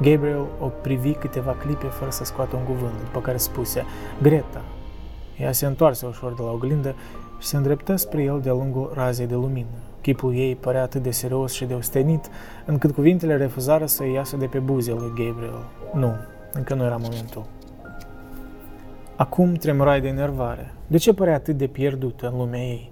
Gabriel 0.00 0.46
o 0.60 0.66
privi 0.66 1.12
câteva 1.12 1.52
clipe 1.52 1.86
fără 1.86 2.10
să 2.10 2.24
scoată 2.24 2.56
un 2.56 2.62
cuvânt, 2.62 2.98
după 3.04 3.20
care 3.20 3.36
spuse, 3.36 3.84
Greta! 4.22 4.62
Ea 5.38 5.52
se 5.52 5.66
întoarse 5.66 6.06
ușor 6.06 6.34
de 6.34 6.42
la 6.42 6.50
oglindă 6.50 6.94
și 7.38 7.46
se 7.46 7.56
îndreptă 7.56 7.96
spre 7.96 8.22
el 8.22 8.40
de-a 8.40 8.52
lungul 8.52 8.92
razei 8.94 9.26
de 9.26 9.34
lumină. 9.34 9.76
Chipul 10.00 10.34
ei 10.34 10.56
părea 10.56 10.82
atât 10.82 11.02
de 11.02 11.10
serios 11.10 11.52
și 11.52 11.64
de 11.64 11.74
ostenit, 11.74 12.30
încât 12.64 12.94
cuvintele 12.94 13.36
refuzară 13.36 13.86
să 13.86 14.04
iasă 14.06 14.36
de 14.36 14.46
pe 14.46 14.58
buzele 14.58 14.98
lui 14.98 15.26
Gabriel. 15.26 15.64
Nu, 15.92 16.14
încă 16.52 16.74
nu 16.74 16.84
era 16.84 16.96
momentul. 16.96 17.44
Acum 19.16 19.52
tremurai 19.52 20.00
de 20.00 20.08
enervare. 20.08 20.72
De 20.86 20.96
ce 20.96 21.14
părea 21.14 21.34
atât 21.34 21.56
de 21.56 21.66
pierdută 21.66 22.28
în 22.28 22.36
lumea 22.36 22.60
ei? 22.60 22.90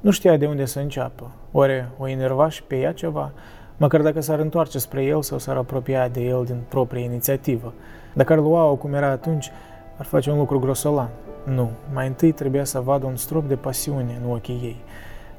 Nu 0.00 0.10
știa 0.10 0.36
de 0.36 0.46
unde 0.46 0.64
să 0.64 0.80
înceapă. 0.80 1.30
Oare 1.52 1.88
o 1.98 2.08
enerva 2.08 2.48
și 2.48 2.62
pe 2.62 2.76
ea 2.76 2.92
ceva? 2.92 3.32
Măcar 3.76 4.00
dacă 4.00 4.20
s-ar 4.20 4.38
întoarce 4.38 4.78
spre 4.78 5.04
el 5.04 5.22
sau 5.22 5.38
s-ar 5.38 5.56
apropia 5.56 6.08
de 6.08 6.20
el 6.20 6.44
din 6.44 6.62
proprie 6.68 7.04
inițiativă. 7.04 7.72
Dacă 8.14 8.32
ar 8.32 8.38
lua-o 8.38 8.76
cum 8.76 8.94
era 8.94 9.06
atunci, 9.06 9.50
ar 9.96 10.04
face 10.04 10.30
un 10.30 10.38
lucru 10.38 10.58
grosolan. 10.58 11.08
Nu, 11.44 11.70
mai 11.92 12.06
întâi 12.06 12.32
trebuia 12.32 12.64
să 12.64 12.80
vadă 12.80 13.06
un 13.06 13.16
strop 13.16 13.48
de 13.48 13.56
pasiune 13.56 14.20
în 14.22 14.30
ochii 14.30 14.60
ei. 14.62 14.76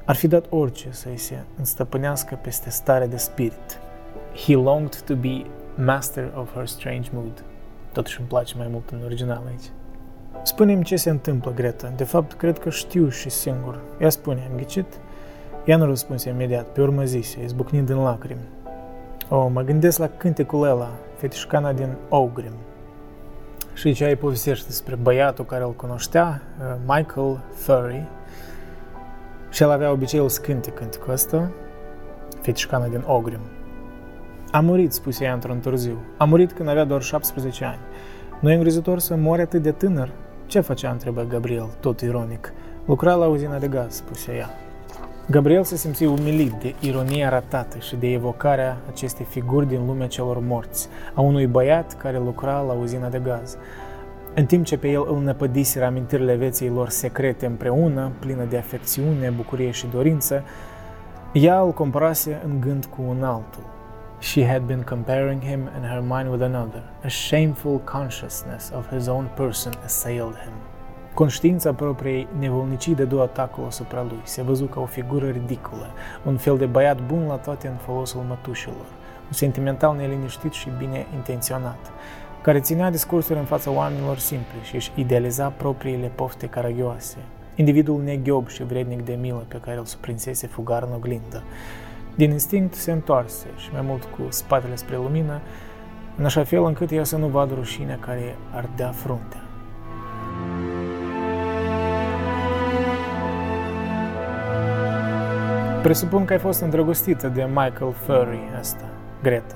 Ar 0.04 0.14
fi 0.14 0.26
dat 0.26 0.44
orice 0.50 0.88
să-i 0.90 1.16
se 1.16 1.42
înstăpânească 1.58 2.38
peste 2.42 2.70
stare 2.70 3.06
de 3.06 3.16
spirit. 3.16 3.78
He 4.46 4.54
longed 4.54 5.00
to 5.00 5.14
be 5.14 5.44
master 5.84 6.32
of 6.36 6.54
her 6.54 6.66
strange 6.66 7.08
mood. 7.12 7.44
Totuși 7.94 8.18
îmi 8.18 8.28
place 8.28 8.54
mai 8.56 8.66
mult 8.70 8.90
în 8.90 9.00
original 9.04 9.42
aici. 9.48 9.70
Spune-mi 10.42 10.84
ce 10.84 10.96
se 10.96 11.10
întâmplă, 11.10 11.52
Greta. 11.54 11.92
De 11.96 12.04
fapt, 12.04 12.32
cred 12.32 12.58
că 12.58 12.70
știu 12.70 13.08
și 13.08 13.28
singur. 13.30 13.80
Ea 13.98 14.10
spune, 14.10 14.48
am 14.50 14.56
ghicit? 14.56 14.86
Ea 15.64 15.76
nu 15.76 15.84
răspunse 15.84 16.28
imediat, 16.28 16.66
pe 16.66 16.80
urmă 16.80 17.04
zise, 17.04 17.42
izbucnind 17.42 17.88
în 17.88 18.02
lacrimi. 18.02 18.48
O, 19.28 19.48
mă 19.48 19.62
gândesc 19.62 19.98
la 19.98 20.08
cântecul 20.08 20.68
ăla, 20.68 20.90
fetișcana 21.16 21.72
din 21.72 21.96
Ogrim. 22.08 22.52
Și 23.74 23.92
ce 23.92 24.04
ai 24.04 24.16
povestește 24.16 24.66
despre 24.66 24.94
băiatul 24.94 25.44
care 25.44 25.64
îl 25.64 25.72
cunoștea, 25.72 26.42
uh, 26.58 26.76
Michael 26.86 27.40
Furry, 27.52 28.08
și 29.50 29.62
el 29.62 29.70
avea 29.70 29.90
obiceiul 29.90 30.28
să 30.28 30.40
cânte 30.40 30.70
cântecul 30.70 31.12
ăsta, 31.12 31.50
fetișcana 32.40 32.86
din 32.86 33.04
Ogrim. 33.06 33.40
A 34.54 34.60
murit, 34.60 34.92
spuse 34.92 35.24
ea 35.24 35.32
într-un 35.32 35.58
târziu. 35.58 35.98
A 36.16 36.24
murit 36.24 36.52
când 36.52 36.68
avea 36.68 36.84
doar 36.84 37.02
17 37.02 37.64
ani. 37.64 37.78
Nu 38.40 38.50
e 38.50 38.54
îngrozitor 38.54 38.98
să 38.98 39.16
moare 39.16 39.42
atât 39.42 39.62
de 39.62 39.70
tânăr? 39.70 40.10
Ce 40.46 40.60
făcea, 40.60 40.90
întrebă 40.90 41.26
Gabriel, 41.28 41.68
tot 41.80 42.00
ironic. 42.00 42.52
Lucra 42.84 43.14
la 43.14 43.26
uzina 43.26 43.58
de 43.58 43.68
gaz, 43.68 43.94
spuse 43.94 44.32
ea. 44.32 44.50
Gabriel 45.30 45.62
se 45.62 45.76
simți 45.76 46.04
umilit 46.04 46.52
de 46.52 46.74
ironia 46.80 47.28
ratată 47.28 47.78
și 47.78 47.96
de 47.96 48.12
evocarea 48.12 48.76
acestei 48.88 49.24
figuri 49.24 49.68
din 49.68 49.86
lumea 49.86 50.06
celor 50.06 50.38
morți, 50.40 50.88
a 51.14 51.20
unui 51.20 51.46
băiat 51.46 51.96
care 51.96 52.18
lucra 52.18 52.60
la 52.60 52.72
uzina 52.72 53.08
de 53.08 53.18
gaz. 53.18 53.56
În 54.34 54.46
timp 54.46 54.64
ce 54.64 54.78
pe 54.78 54.88
el 54.88 55.04
îl 55.08 55.20
năpădiseră 55.22 55.84
amintirile 55.84 56.36
vieții 56.36 56.68
lor 56.68 56.88
secrete 56.88 57.46
împreună, 57.46 58.12
plină 58.18 58.44
de 58.44 58.56
afecțiune, 58.56 59.32
bucurie 59.36 59.70
și 59.70 59.86
dorință, 59.86 60.42
ea 61.32 61.60
îl 61.60 61.72
comparase 61.72 62.42
în 62.44 62.60
gând 62.60 62.84
cu 62.84 63.02
un 63.08 63.22
altul. 63.22 63.73
She 64.24 64.44
had 64.44 64.62
been 64.66 64.82
comparing 64.82 65.40
him 65.42 65.68
in 65.76 65.82
her 65.82 66.00
mind 66.00 66.30
with 66.30 66.42
another. 66.42 66.82
A 67.02 67.08
shameful 67.08 67.78
consciousness 67.78 68.72
of 68.74 68.88
his 68.88 69.06
own 69.06 69.30
person 69.34 69.72
assailed 69.84 70.36
him. 70.44 70.52
Conștiința 71.14 71.72
propriei 71.72 72.26
nevolnicii 72.38 72.94
dădu 72.94 73.20
atacul 73.20 73.64
asupra 73.66 74.02
lui. 74.02 74.20
Se 74.22 74.42
văzu 74.42 74.64
ca 74.64 74.80
o 74.80 74.84
figură 74.86 75.28
ridicolă, 75.28 75.86
un 76.22 76.36
fel 76.36 76.56
de 76.56 76.66
băiat 76.66 77.06
bun 77.06 77.26
la 77.26 77.34
toate 77.34 77.68
în 77.68 77.76
folosul 77.76 78.24
mătușilor, 78.28 78.86
un 79.26 79.32
sentimental 79.32 79.96
neliniștit 79.96 80.52
și 80.52 80.68
bine 80.78 81.06
intenționat, 81.14 81.90
care 82.42 82.60
ținea 82.60 82.90
discursuri 82.90 83.38
în 83.38 83.44
fața 83.44 83.70
oamenilor 83.70 84.18
simpli 84.18 84.62
și 84.62 84.74
își 84.74 84.92
idealiza 84.94 85.48
propriile 85.48 86.10
pofte 86.14 86.46
caragioase, 86.46 87.16
individul 87.54 88.02
neghiob 88.02 88.48
și 88.48 88.64
vrednic 88.64 89.04
de 89.04 89.18
milă 89.20 89.44
pe 89.48 89.60
care 89.64 89.76
îl 89.78 89.84
suprinsese 89.84 90.46
fugar 90.46 90.82
în 90.82 90.94
oglindă. 90.94 91.42
Din 92.14 92.30
instinct 92.30 92.74
se 92.74 92.92
întoarse 92.92 93.46
și 93.56 93.68
mai 93.72 93.80
mult 93.80 94.02
cu 94.02 94.22
spatele 94.28 94.74
spre 94.74 94.96
lumină, 94.96 95.40
în 96.16 96.24
așa 96.24 96.44
fel 96.44 96.64
încât 96.64 96.90
ea 96.90 97.04
să 97.04 97.16
nu 97.16 97.26
vadă 97.26 97.54
rușinea 97.54 97.98
care 98.00 98.36
ardea 98.54 98.90
fruntea. 98.90 99.42
Presupun 105.82 106.24
că 106.24 106.32
ai 106.32 106.38
fost 106.38 106.60
îndrăgostită 106.60 107.28
de 107.28 107.44
Michael 107.44 107.92
Furry 107.92 108.50
ăsta, 108.60 108.84
Greta. 109.22 109.54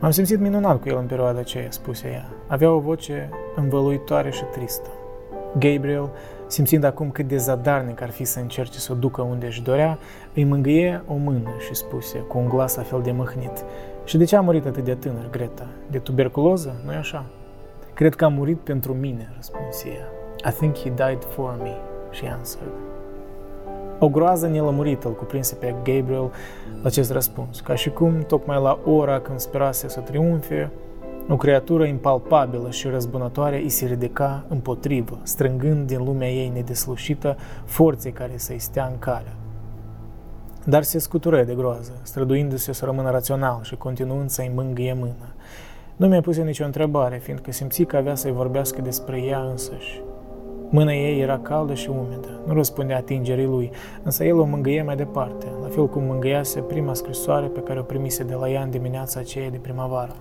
M-am 0.00 0.10
simțit 0.10 0.40
minunat 0.40 0.80
cu 0.80 0.88
el 0.88 0.96
în 0.96 1.06
perioada 1.06 1.38
aceea, 1.38 1.70
spuse 1.70 2.08
ea. 2.08 2.24
Avea 2.46 2.70
o 2.70 2.78
voce 2.78 3.30
învăluitoare 3.56 4.30
și 4.30 4.44
tristă. 4.44 4.88
Gabriel, 5.58 6.10
simțind 6.46 6.84
acum 6.84 7.10
cât 7.10 7.28
de 7.28 7.36
zadarnic 7.36 8.00
ar 8.02 8.10
fi 8.10 8.24
să 8.24 8.40
încerce 8.40 8.78
să 8.78 8.92
o 8.92 8.94
ducă 8.94 9.22
unde 9.22 9.46
își 9.46 9.62
dorea, 9.62 9.98
îi 10.34 10.44
mângâie 10.44 11.02
o 11.08 11.14
mână 11.14 11.50
și 11.58 11.74
spuse, 11.74 12.18
cu 12.18 12.38
un 12.38 12.48
glas 12.48 12.76
la 12.76 12.82
fel 12.82 13.00
de 13.02 13.12
măhnit, 13.12 13.64
Și 14.04 14.16
de 14.16 14.24
ce 14.24 14.36
a 14.36 14.40
murit 14.40 14.66
atât 14.66 14.84
de 14.84 14.94
tânăr, 14.94 15.30
Greta? 15.30 15.66
De 15.90 15.98
tuberculoză? 15.98 16.80
Nu-i 16.84 16.94
așa? 16.94 17.24
Cred 17.94 18.14
că 18.14 18.24
a 18.24 18.28
murit 18.28 18.58
pentru 18.58 18.92
mine, 18.92 19.32
răspunse 19.36 19.88
ea. 19.88 20.06
I 20.50 20.54
think 20.54 20.76
he 20.76 20.90
died 20.90 21.24
for 21.24 21.58
me, 21.62 21.76
she 22.10 22.28
answered. 22.28 22.72
O 23.98 24.08
groază 24.08 24.46
nelămurită 24.46 25.08
îl 25.08 25.14
cuprinse 25.14 25.54
pe 25.54 25.74
Gabriel 25.82 26.30
la 26.82 26.88
acest 26.88 27.12
răspuns, 27.12 27.60
ca 27.60 27.74
și 27.74 27.90
cum, 27.90 28.24
tocmai 28.26 28.60
la 28.62 28.78
ora 28.84 29.20
când 29.20 29.38
sperase 29.38 29.88
să 29.88 30.00
triumfe, 30.00 30.70
O 31.28 31.36
creatură 31.36 31.84
impalpabilă 31.84 32.70
și 32.70 32.88
răzbunătoare 32.88 33.56
îi 33.56 33.68
se 33.68 33.86
ridica 33.86 34.44
împotrivă, 34.48 35.18
strângând 35.22 35.86
din 35.86 36.04
lumea 36.04 36.30
ei 36.30 36.48
nedeslușită 36.54 37.36
forțe 37.64 38.10
care 38.10 38.32
să-i 38.36 38.58
stea 38.58 38.86
în 38.86 38.98
cale. 38.98 39.36
Dar 40.64 40.82
se 40.82 40.98
scutură 40.98 41.42
de 41.42 41.54
groază, 41.54 41.92
străduindu-se 42.02 42.72
să 42.72 42.84
rămână 42.84 43.10
rațional 43.10 43.58
și 43.62 43.76
continuând 43.76 44.30
să-i 44.30 44.52
mângâie 44.54 44.92
mână. 44.92 45.34
Nu 45.96 46.06
mi-a 46.06 46.20
pus 46.20 46.36
nicio 46.36 46.64
întrebare, 46.64 47.16
fiindcă 47.16 47.52
simți 47.52 47.82
că 47.82 47.96
avea 47.96 48.14
să-i 48.14 48.32
vorbească 48.32 48.80
despre 48.80 49.22
ea 49.22 49.40
însăși. 49.40 50.02
Mâna 50.70 50.92
ei 50.92 51.20
era 51.20 51.38
caldă 51.38 51.74
și 51.74 51.90
umedă, 51.90 52.40
nu 52.46 52.54
răspundea 52.54 52.96
atingerii 52.96 53.46
lui, 53.46 53.70
însă 54.02 54.24
el 54.24 54.38
o 54.38 54.44
mângâie 54.44 54.82
mai 54.82 54.96
departe, 54.96 55.46
la 55.62 55.68
fel 55.68 55.88
cum 55.88 56.02
mângâiase 56.02 56.60
prima 56.60 56.94
scrisoare 56.94 57.46
pe 57.46 57.60
care 57.60 57.78
o 57.78 57.82
primise 57.82 58.24
de 58.24 58.34
la 58.34 58.50
ea 58.50 58.62
în 58.62 58.70
dimineața 58.70 59.20
aceea 59.20 59.50
de 59.50 59.56
primăvară. 59.56 60.16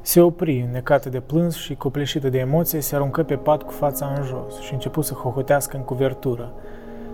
Se 0.00 0.20
opri, 0.20 0.68
necată 0.72 1.08
de 1.08 1.20
plâns 1.20 1.56
și 1.56 1.74
copleșită 1.74 2.28
de 2.28 2.38
emoție, 2.38 2.80
se 2.80 2.94
aruncă 2.94 3.22
pe 3.22 3.34
pat 3.34 3.62
cu 3.62 3.72
fața 3.72 4.12
în 4.16 4.22
jos 4.22 4.60
și 4.60 4.72
început 4.72 5.04
să 5.04 5.14
hohotească 5.14 5.76
în 5.76 5.82
cuvertură. 5.82 6.52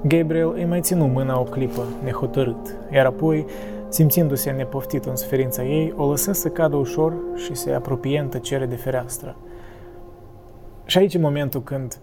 Gabriel 0.06 0.52
îi 0.54 0.64
mai 0.64 0.80
ținu 0.80 1.06
mâna 1.06 1.40
o 1.40 1.42
clipă, 1.42 1.82
nehotărât, 2.02 2.76
iar 2.92 3.06
apoi, 3.06 3.46
simțindu-se 3.88 4.50
nepoftit 4.50 5.04
în 5.04 5.16
suferința 5.16 5.62
ei, 5.62 5.94
o 5.96 6.08
lăsă 6.08 6.32
să 6.32 6.48
cadă 6.48 6.76
ușor 6.76 7.14
și 7.34 7.54
se 7.54 7.72
apropie 7.72 8.18
în 8.18 8.28
tăcere 8.28 8.66
de 8.66 8.74
fereastră. 8.74 9.36
Și 10.84 10.98
aici 10.98 11.14
e 11.14 11.18
momentul 11.18 11.62
când 11.62 11.98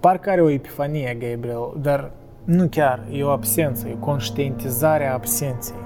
parcă 0.00 0.30
are 0.30 0.40
o 0.40 0.50
epifanie 0.50 1.16
Gabriel, 1.18 1.72
dar 1.80 2.10
nu 2.44 2.66
chiar, 2.66 3.02
e 3.12 3.24
o 3.24 3.28
absență, 3.28 3.88
e 3.88 3.94
o 3.94 4.04
conștientizare 4.04 5.06
a 5.06 5.12
absenței. 5.12 5.76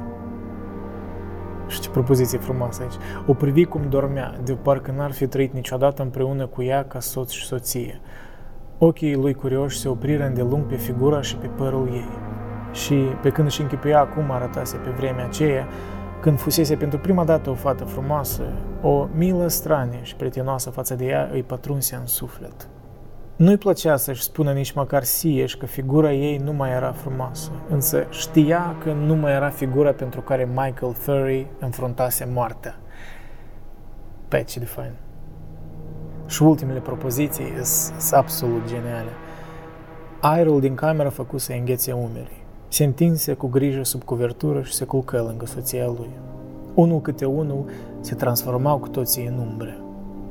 Și 1.68 1.80
ce 1.80 1.90
propoziție 1.90 2.38
frumoasă 2.38 2.82
aici. 2.82 2.94
O 3.26 3.34
privi 3.34 3.64
cum 3.64 3.88
dormea, 3.88 4.34
de 4.44 4.52
parcă 4.52 4.92
n-ar 4.96 5.12
fi 5.12 5.26
trăit 5.26 5.52
niciodată 5.52 6.02
împreună 6.02 6.46
cu 6.46 6.62
ea 6.62 6.84
ca 6.84 7.00
soț 7.00 7.30
și 7.30 7.44
soție. 7.44 8.00
Ochii 8.86 9.14
lui 9.14 9.34
curioși 9.34 9.78
se 9.78 9.88
opriră 9.88 10.24
îndelung 10.24 10.64
pe 10.64 10.76
figura 10.76 11.20
și 11.20 11.36
pe 11.36 11.46
părul 11.46 11.88
ei. 11.92 12.08
Și 12.72 12.94
pe 12.94 13.30
când 13.30 13.46
își 13.46 13.60
închipuia 13.60 14.00
acum 14.00 14.30
arătase 14.30 14.76
pe 14.76 14.90
vremea 14.90 15.24
aceea, 15.24 15.68
când 16.20 16.38
fusese 16.38 16.76
pentru 16.76 16.98
prima 16.98 17.24
dată 17.24 17.50
o 17.50 17.54
fată 17.54 17.84
frumoasă, 17.84 18.42
o 18.82 19.08
milă 19.14 19.48
stranie 19.48 19.98
și 20.02 20.16
prietenoasă 20.16 20.70
față 20.70 20.94
de 20.94 21.04
ea 21.04 21.28
îi 21.32 21.42
pătrunse 21.42 21.94
în 21.94 22.06
suflet. 22.06 22.68
Nu-i 23.36 23.56
plăcea 23.56 23.96
să-și 23.96 24.22
spună 24.22 24.52
nici 24.52 24.72
măcar 24.72 25.02
Sieș 25.02 25.54
că 25.54 25.66
figura 25.66 26.12
ei 26.12 26.36
nu 26.36 26.52
mai 26.52 26.70
era 26.70 26.92
frumoasă, 26.92 27.50
însă 27.68 28.06
știa 28.10 28.76
că 28.82 28.92
nu 28.92 29.14
mai 29.14 29.32
era 29.32 29.48
figura 29.48 29.92
pentru 29.92 30.20
care 30.20 30.44
Michael 30.44 30.92
Furry 30.92 31.46
înfruntase 31.58 32.28
moartea. 32.32 32.76
Pe 34.28 34.42
ce 34.42 34.58
de 34.58 34.64
fain. 34.64 34.92
Și 36.26 36.42
ultimele 36.42 36.78
propoziții 36.78 37.52
sunt 37.62 38.12
absolut 38.12 38.66
geniale. 38.66 39.10
Aerul 40.20 40.60
din 40.60 40.74
cameră 40.74 41.08
făcut 41.08 41.40
să 41.40 41.52
înghețe 41.52 41.92
umerii. 41.92 42.42
Se 42.68 42.84
întinse 42.84 43.32
cu 43.32 43.46
grijă 43.46 43.82
sub 43.82 44.02
covertură 44.02 44.62
și 44.62 44.72
se 44.72 44.84
culcă 44.84 45.24
lângă 45.26 45.46
soția 45.46 45.86
lui. 45.86 46.10
Unul 46.74 47.00
câte 47.00 47.24
unul 47.24 47.64
se 48.00 48.14
transformau 48.14 48.78
cu 48.78 48.88
toții 48.88 49.26
în 49.26 49.38
umbre. 49.38 49.78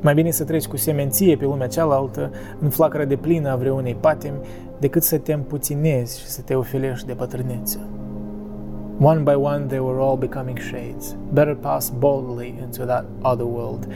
Mai 0.02 0.14
bine 0.14 0.32
să 0.32 0.44
treci 0.44 0.68
cu 0.68 0.78
semenție 0.78 1.38
pe 1.38 1.46
lumea 1.46 1.68
cealaltă, 1.68 2.32
în 2.60 2.70
flacără 2.70 3.06
de 3.06 3.16
plină 3.16 3.50
a 3.52 3.56
vreunei 3.56 3.96
patimi, 4.00 4.40
decât 4.80 5.04
să 5.04 5.18
te 5.18 5.34
împuținezi 5.34 6.20
și 6.20 6.26
să 6.26 6.42
te 6.42 6.56
ofilești 6.56 7.08
de 7.08 7.14
bătrânețe. 7.14 7.80
One 9.00 9.20
by 9.20 9.34
one 9.34 9.66
they 9.66 9.80
were 9.80 10.00
all 10.00 10.18
becoming 10.18 10.58
shades. 10.58 11.16
Better 11.34 11.56
pass 11.56 11.90
boldly 11.90 12.56
into 12.62 12.84
that 12.84 13.06
other 13.22 13.46
world, 13.46 13.88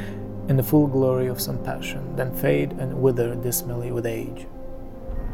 in 0.50 0.56
the 0.56 0.66
full 0.66 0.88
glory 0.88 1.30
of 1.30 1.40
some 1.40 1.58
passion, 1.58 2.02
then 2.16 2.32
fade 2.32 2.70
and 2.80 3.02
wither 3.02 3.38
dismally 3.42 3.92
with 3.92 4.08
age. 4.08 4.48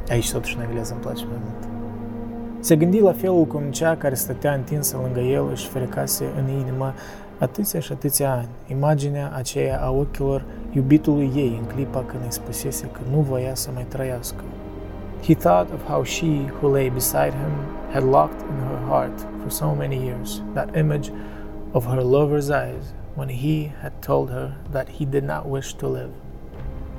Aici 0.10 0.34
în 0.34 0.62
engleză 0.62 0.94
îmi 0.94 1.02
place 1.02 1.26
mai 1.26 1.38
mult. 1.44 1.68
Se 2.60 2.76
gândi 2.76 3.00
la 3.00 3.12
felul 3.12 3.46
cum 3.46 3.62
cea 3.72 3.96
care 3.96 4.16
stătea 4.16 4.54
întinsă 4.54 4.98
lângă 5.02 5.20
el 5.20 5.50
își 5.52 5.68
frecase 5.68 6.26
în 6.38 6.60
inimă 6.60 6.94
atâția 7.40 7.80
și 7.80 7.92
atâția 7.92 8.32
ani, 8.32 8.48
imaginea 8.68 9.32
aceea 9.36 9.82
a 9.82 9.92
ochilor 9.92 10.46
iubitului 10.72 11.32
ei 11.36 11.58
în 11.62 11.68
clipa 11.74 12.04
când 12.04 12.24
îi 12.24 12.32
spusese 12.32 12.86
că 12.86 13.00
nu 13.12 13.20
voia 13.20 13.56
să 13.56 13.70
mai 13.74 13.86
trăiască. 13.88 14.44
He 15.26 15.34
thought 15.34 15.74
of 15.74 15.84
how 15.88 16.04
she, 16.04 16.52
who 16.62 16.72
lay 16.72 16.90
beside 16.90 17.34
him, 17.42 17.54
had 17.92 18.04
locked 18.04 18.42
in 18.42 18.68
her 18.68 18.88
heart 18.88 19.20
for 19.42 19.52
so 19.52 19.66
many 19.66 20.06
years 20.06 20.42
that 20.54 20.76
image 20.76 21.12
of 21.72 21.86
her 21.86 22.02
lover's 22.02 22.50
eyes 22.50 22.94
when 23.16 23.30
he 23.30 23.72
had 23.82 23.94
told 24.06 24.30
her 24.30 24.58
that 24.72 24.90
he 24.90 25.06
did 25.06 25.24
not 25.24 25.44
wish 25.50 25.74
to 25.74 25.88
live. 25.88 26.10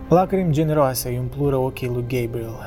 Lacrimi 0.08 0.52
generoase 0.52 1.08
îi 1.08 1.18
umplură 1.18 1.56
ochii 1.56 1.88
lui 1.88 2.02
Gabriel. 2.02 2.58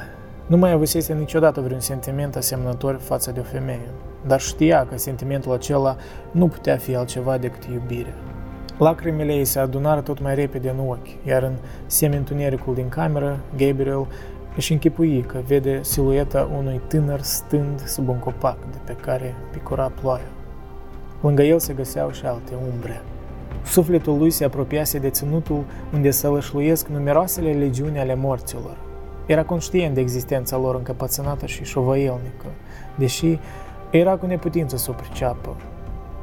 Nu 0.48 0.58
mai 0.58 0.72
avusese 0.72 1.14
niciodată 1.14 1.62
vreun 1.62 1.80
sentiment 1.80 2.36
asemănător 2.36 2.96
față 2.96 3.32
de 3.32 3.40
o 3.40 3.44
femeie 3.44 3.90
dar 4.28 4.40
știa 4.40 4.86
că 4.90 4.98
sentimentul 4.98 5.52
acela 5.54 5.96
nu 6.32 6.48
putea 6.48 6.78
fi 6.78 6.96
altceva 6.96 7.38
decât 7.38 7.64
iubire. 7.64 8.14
Lacrimile 8.78 9.34
ei 9.34 9.46
se 9.46 9.60
adunară 9.60 10.02
tot 10.02 10.22
mai 10.22 10.36
repede 10.36 10.70
în 10.70 10.90
ochi, 10.90 11.26
iar 11.26 11.44
în 11.44 11.54
semintunericul 11.86 12.74
din 12.74 12.90
cameră, 12.90 13.40
Gabriel 13.58 14.08
își 14.56 14.72
închipui 14.72 15.22
că 15.22 15.38
vede 15.48 15.80
silueta 15.84 16.50
unui 16.58 16.82
tânăr 16.88 17.22
stând 17.22 17.80
sub 17.86 18.10
un 18.10 18.20
copac 18.20 18.58
de 18.72 18.78
pe 18.86 18.94
care 18.94 19.36
picura 19.52 19.92
ploaia. 20.02 20.28
Lângă 21.22 21.42
el 21.42 21.60
se 21.60 21.74
găseau 21.74 22.12
și 22.12 22.26
alte 22.26 22.54
umbre. 22.74 23.02
Sufletul 23.66 24.18
lui 24.18 24.30
se 24.30 24.46
apropiase 24.46 25.00
de 25.00 25.10
ținutul 25.10 25.64
unde 25.94 26.12
sălășluiesc 26.12 26.88
numeroasele 26.88 27.52
legiuni 27.52 28.00
ale 28.00 28.16
morților. 28.16 28.78
Era 29.26 29.44
conștient 29.44 29.94
de 29.94 30.02
existența 30.02 30.58
lor 30.58 30.76
încăpățânată 30.76 31.46
și 31.46 31.64
șovăielnică, 31.64 32.46
deși 32.96 33.40
era 33.90 34.16
cu 34.16 34.26
neputință 34.26 34.78
să 34.78 34.92
o 34.92 34.94
priceapă. 34.94 35.56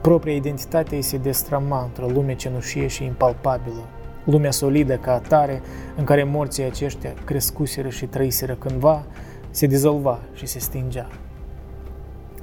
Propria 0.01 0.35
identitate 0.35 0.95
îi 0.95 1.03
se 1.03 1.17
destrama 1.17 1.83
într-o 1.83 2.07
lume 2.07 2.35
cenușie 2.35 2.87
și 2.87 3.05
impalpabilă, 3.05 3.85
lumea 4.25 4.51
solidă 4.51 4.97
ca 4.97 5.13
atare, 5.13 5.63
în 5.97 6.05
care 6.05 6.25
morții 6.25 6.65
aceștia 6.65 7.15
crescuseră 7.25 7.89
și 7.89 8.07
trăiseră 8.07 8.55
cândva, 8.55 9.05
se 9.51 9.67
dizolva 9.67 10.19
și 10.33 10.47
se 10.47 10.59
stingea. 10.59 11.09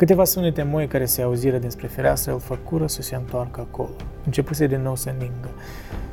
Câteva 0.01 0.23
sunete 0.23 0.63
moi 0.63 0.87
care 0.87 1.05
se 1.05 1.21
auziră 1.21 1.57
dinspre 1.57 1.87
fereastră 1.87 2.31
îl 2.33 2.39
făcură 2.39 2.87
să 2.87 3.01
se 3.01 3.15
întoarcă 3.15 3.67
acolo. 3.69 3.89
Începuse 4.25 4.67
din 4.67 4.81
nou 4.81 4.95
să 4.95 5.13
ningă. 5.17 5.49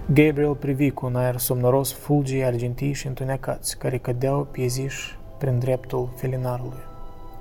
Gabriel 0.06 0.54
privi 0.54 0.90
cu 0.90 1.06
un 1.06 1.16
aer 1.16 1.36
somnoros 1.36 1.92
fulgii 1.92 2.44
argintii 2.44 2.92
și 2.92 3.06
întunecați, 3.06 3.78
care 3.78 3.98
cădeau 3.98 4.46
pieziși 4.50 5.18
prin 5.38 5.58
dreptul 5.58 6.08
felinarului. 6.16 6.82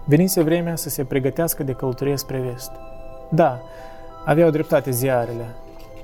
Venise 0.05 0.41
vremea 0.41 0.75
să 0.75 0.89
se 0.89 1.03
pregătească 1.03 1.63
de 1.63 1.71
călătorie 1.71 2.17
spre 2.17 2.39
vest. 2.39 2.71
Da, 3.29 3.61
aveau 4.25 4.49
dreptate 4.49 4.91
ziarele. 4.91 5.45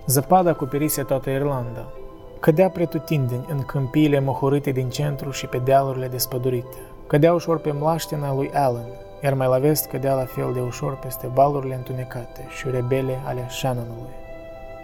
Zăpada 0.08 0.50
acoperise 0.50 1.04
toată 1.04 1.30
Irlanda. 1.30 1.94
Cădea 2.39 2.70
pretutindeni 2.70 3.46
în 3.50 3.62
câmpiile 3.62 4.20
mohorâte 4.20 4.72
din 4.72 4.89
centru 4.89 5.32
și 5.32 5.48
pe 5.48 5.58
dealurile 5.58 6.08
despădurite. 6.08 6.78
Cădea 7.08 7.34
ușor 7.34 7.60
pe 7.60 7.72
mlaștina 7.72 8.34
lui 8.34 8.52
Allen, 8.54 8.88
iar 9.24 9.34
mai 9.34 9.47
la 9.47 9.57
vest 9.57 9.86
cădea 9.86 10.13
la 10.13 10.26
fel 10.26 10.53
de 10.53 10.59
ușor 10.59 10.97
peste 10.97 11.28
valurile 11.34 11.76
întunecate 11.76 12.47
și 12.57 12.69
rebele 12.69 13.19
ale 13.26 13.45
Shannonului. 13.49 14.13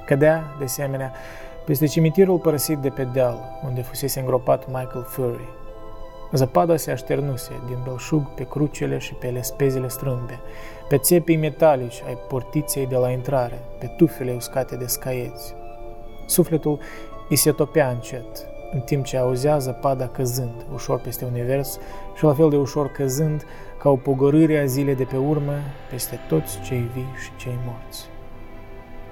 Cădea, 0.06 0.44
de 0.58 0.64
asemenea, 0.64 1.12
peste 1.66 1.86
cimitirul 1.86 2.38
părăsit 2.38 2.78
de 2.78 2.90
pe 2.90 3.04
deal, 3.04 3.60
unde 3.66 3.82
fusese 3.82 4.20
îngropat 4.20 4.68
Michael 4.68 5.04
Fury, 5.04 5.58
Zăpada 6.32 6.78
se 6.78 6.92
așternuse 6.92 7.52
din 7.66 7.78
belșug 7.84 8.28
pe 8.28 8.44
crucele 8.44 8.98
și 8.98 9.14
pe 9.14 9.28
lespezile 9.28 9.88
strâmbe, 9.88 10.40
pe 10.88 10.98
țepii 10.98 11.36
metalici 11.36 12.04
ai 12.08 12.18
portiței 12.28 12.88
de 12.88 12.96
la 12.96 13.10
intrare, 13.10 13.60
pe 13.80 13.86
tufele 13.98 14.34
uscate 14.36 14.76
de 14.76 14.86
scaieți. 14.86 15.54
Sufletul 16.26 16.80
îi 17.30 17.36
se 17.36 17.52
topea 17.52 17.90
încet, 17.90 18.48
în 18.72 18.80
timp 18.80 19.06
ce 19.06 19.18
auzea 19.18 19.58
zăpada 19.58 20.08
căzând 20.08 20.66
ușor 20.74 21.00
peste 21.00 21.26
univers 21.26 21.80
și 22.16 22.24
la 22.24 22.34
fel 22.34 22.50
de 22.50 22.58
ușor 22.58 22.92
căzând 22.92 23.46
ca 23.80 23.90
o 23.90 23.96
pogorâre 23.96 24.60
a 24.60 24.66
zilei 24.66 24.96
de 24.96 25.04
pe 25.04 25.18
urmă 25.18 25.54
peste 25.90 26.20
toți 26.28 26.62
cei 26.62 26.90
vii 26.94 27.14
și 27.24 27.30
cei 27.38 27.58
morți. 27.66 28.06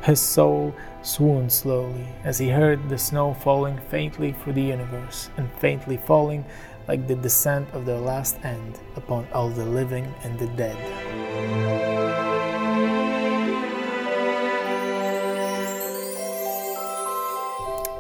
His 0.02 0.20
soul 0.20 0.74
swooned 1.02 1.50
slowly 1.50 2.06
as 2.26 2.42
he 2.42 2.52
heard 2.52 2.80
the 2.88 2.96
snow 2.96 3.36
falling 3.40 3.80
faintly 3.88 4.32
through 4.32 4.56
the 4.58 4.74
universe, 4.74 5.30
and 5.38 5.48
faintly 5.58 6.00
falling 6.04 6.44
like 6.88 7.04
the 7.06 7.16
descent 7.16 7.68
of 7.74 7.84
their 7.84 8.00
last 8.00 8.36
end 8.44 8.76
upon 8.98 9.26
all 9.32 9.50
the 9.50 9.64
living 9.80 10.06
and 10.26 10.38
the 10.38 10.50
dead. 10.56 10.76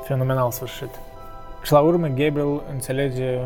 Fenomenal 0.03 0.51
sfârșit. 0.51 0.99
Și 1.63 1.72
la 1.72 1.80
urmă 1.80 2.07
Gabriel 2.07 2.61
înțelege 2.72 3.39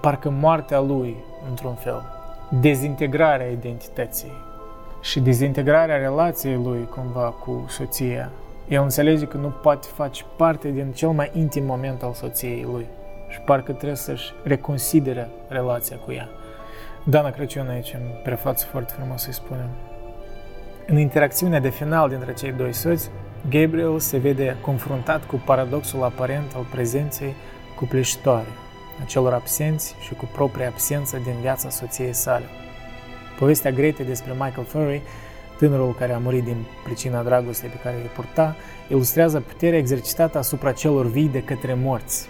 parcă 0.00 0.30
moartea 0.30 0.80
lui, 0.80 1.16
într-un 1.48 1.74
fel, 1.74 2.19
dezintegrarea 2.50 3.46
identității 3.46 4.32
și 5.00 5.20
dezintegrarea 5.20 5.96
relației 5.96 6.54
lui 6.54 6.88
cumva 6.88 7.34
cu 7.40 7.64
soția 7.68 8.30
El 8.70 8.82
înțelege 8.82 9.24
că 9.24 9.36
nu 9.36 9.48
poate 9.48 9.86
face 9.94 10.24
parte 10.36 10.70
din 10.70 10.92
cel 10.92 11.08
mai 11.08 11.30
intim 11.34 11.64
moment 11.64 12.02
al 12.02 12.12
soției 12.12 12.66
lui 12.72 12.86
și 13.28 13.40
parcă 13.40 13.72
trebuie 13.72 13.96
să-și 13.96 14.32
reconsidere 14.42 15.28
relația 15.48 15.96
cu 15.96 16.12
ea. 16.12 16.28
Dana 17.04 17.30
Crăciun 17.30 17.68
aici 17.68 17.92
în 17.94 18.20
prefață 18.22 18.66
foarte 18.70 18.92
frumos 18.96 19.22
să-i 19.22 19.32
spunem. 19.32 19.68
În 20.86 20.98
interacțiunea 20.98 21.60
de 21.60 21.68
final 21.68 22.08
dintre 22.08 22.32
cei 22.32 22.52
doi 22.52 22.72
soți, 22.72 23.10
Gabriel 23.50 23.98
se 23.98 24.18
vede 24.18 24.56
confruntat 24.60 25.24
cu 25.24 25.42
paradoxul 25.44 26.02
aparent 26.02 26.54
al 26.54 26.66
prezenței 26.70 27.34
cupleșitoare, 27.76 28.48
a 29.02 29.04
celor 29.04 29.32
absenți 29.32 29.94
și 30.00 30.14
cu 30.14 30.28
propria 30.32 30.68
absență 30.68 31.20
din 31.24 31.34
viața 31.40 31.68
soției 31.68 32.12
sale. 32.12 32.44
Povestea 33.38 33.70
Grete 33.70 34.02
despre 34.02 34.32
Michael 34.32 34.66
Furry, 34.66 35.02
tânărul 35.58 35.94
care 35.94 36.12
a 36.12 36.18
murit 36.18 36.44
din 36.44 36.64
pricina 36.84 37.22
dragostei 37.22 37.68
pe 37.68 37.76
care 37.82 37.96
îi 37.96 38.10
purta, 38.14 38.56
ilustrează 38.88 39.40
puterea 39.40 39.78
exercitată 39.78 40.38
asupra 40.38 40.72
celor 40.72 41.06
vii 41.06 41.28
de 41.28 41.42
către 41.42 41.74
morți. 41.74 42.28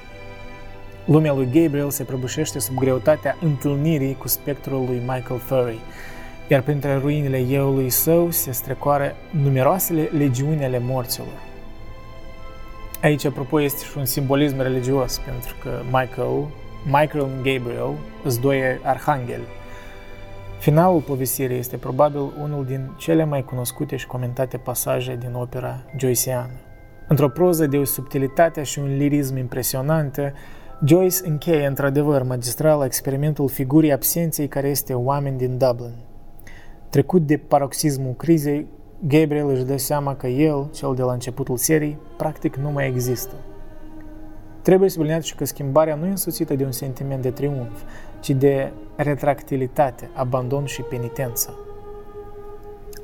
Lumea 1.04 1.32
lui 1.32 1.48
Gabriel 1.52 1.90
se 1.90 2.04
prăbușește 2.04 2.58
sub 2.58 2.74
greutatea 2.74 3.36
întâlnirii 3.40 4.14
cu 4.14 4.28
spectrul 4.28 4.84
lui 4.86 4.98
Michael 4.98 5.40
Furry, 5.44 5.78
iar 6.48 6.62
printre 6.62 6.96
ruinile 6.96 7.46
euului 7.48 7.90
său 7.90 8.30
se 8.30 8.52
strecoară 8.52 9.16
numeroasele 9.42 10.02
legiuni 10.02 10.64
ale 10.64 10.78
morților. 10.78 11.49
Aici, 13.02 13.24
apropo, 13.24 13.60
este 13.60 13.84
și 13.84 13.98
un 13.98 14.04
simbolism 14.04 14.60
religios, 14.60 15.18
pentru 15.18 15.54
că 15.62 15.70
Michael, 15.84 16.46
Michael 16.84 17.26
și 17.26 17.36
Gabriel 17.36 17.94
sunt 18.22 18.42
doi 18.42 18.60
arhangheli. 18.82 19.46
Finalul 20.58 21.00
povestirii 21.00 21.58
este 21.58 21.76
probabil 21.76 22.20
unul 22.42 22.64
din 22.64 22.94
cele 22.96 23.24
mai 23.24 23.44
cunoscute 23.44 23.96
și 23.96 24.06
comentate 24.06 24.56
pasaje 24.56 25.16
din 25.20 25.34
opera 25.34 25.82
joyceană. 25.96 26.50
Într-o 27.08 27.28
proză 27.28 27.66
de 27.66 27.76
o 27.76 27.84
subtilitate 27.84 28.62
și 28.62 28.78
un 28.78 28.96
lirism 28.96 29.36
impresionante, 29.36 30.32
Joyce 30.84 31.16
încheie 31.24 31.66
într-adevăr 31.66 32.22
magistral 32.22 32.84
experimentul 32.84 33.48
figurii 33.48 33.92
absenței 33.92 34.48
care 34.48 34.68
este 34.68 34.94
oameni 34.94 35.38
din 35.38 35.58
Dublin– 35.58 35.94
Trecut 36.90 37.26
de 37.26 37.36
paroxismul 37.36 38.14
crizei, 38.14 38.66
Gabriel 39.06 39.48
își 39.48 39.64
dă 39.64 39.76
seama 39.76 40.14
că 40.14 40.26
el, 40.26 40.68
cel 40.74 40.94
de 40.94 41.02
la 41.02 41.12
începutul 41.12 41.56
serii, 41.56 41.98
practic 42.16 42.56
nu 42.56 42.70
mai 42.70 42.86
există. 42.86 43.34
Trebuie 44.62 44.88
subliniat 44.88 45.22
și 45.22 45.34
că 45.34 45.44
schimbarea 45.44 45.94
nu 45.94 46.06
e 46.06 46.10
însuțită 46.10 46.54
de 46.54 46.64
un 46.64 46.72
sentiment 46.72 47.22
de 47.22 47.30
triumf, 47.30 47.82
ci 48.20 48.30
de 48.30 48.72
retractilitate, 48.96 50.10
abandon 50.12 50.64
și 50.64 50.82
penitență. 50.82 51.54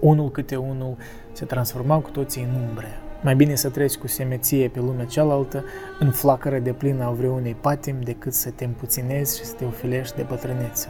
Unul 0.00 0.30
câte 0.30 0.56
unul 0.56 0.96
se 1.32 1.44
transformau 1.44 2.00
cu 2.00 2.10
toții 2.10 2.42
în 2.42 2.68
umbre. 2.68 2.88
Mai 3.22 3.34
bine 3.34 3.54
să 3.54 3.70
treci 3.70 3.96
cu 3.96 4.06
semeție 4.06 4.68
pe 4.68 4.78
lumea 4.78 5.04
cealaltă, 5.04 5.64
în 5.98 6.10
flacără 6.10 6.58
de 6.58 6.72
plină 6.72 7.04
a 7.04 7.10
vreunei 7.10 7.56
patim, 7.60 7.96
decât 8.00 8.32
să 8.32 8.50
te 8.50 8.64
împuținezi 8.64 9.38
și 9.38 9.44
să 9.44 9.54
te 9.54 9.64
ofilești 9.64 10.16
de 10.16 10.26
bătrânețe. 10.28 10.88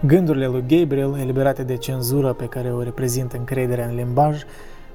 Gândurile 0.00 0.46
lui 0.46 0.64
Gabriel, 0.66 1.18
eliberate 1.20 1.62
de 1.62 1.76
cenzura 1.76 2.32
pe 2.32 2.46
care 2.46 2.72
o 2.72 2.82
reprezintă 2.82 3.36
încrederea 3.36 3.86
în 3.86 3.94
limbaj, 3.94 4.42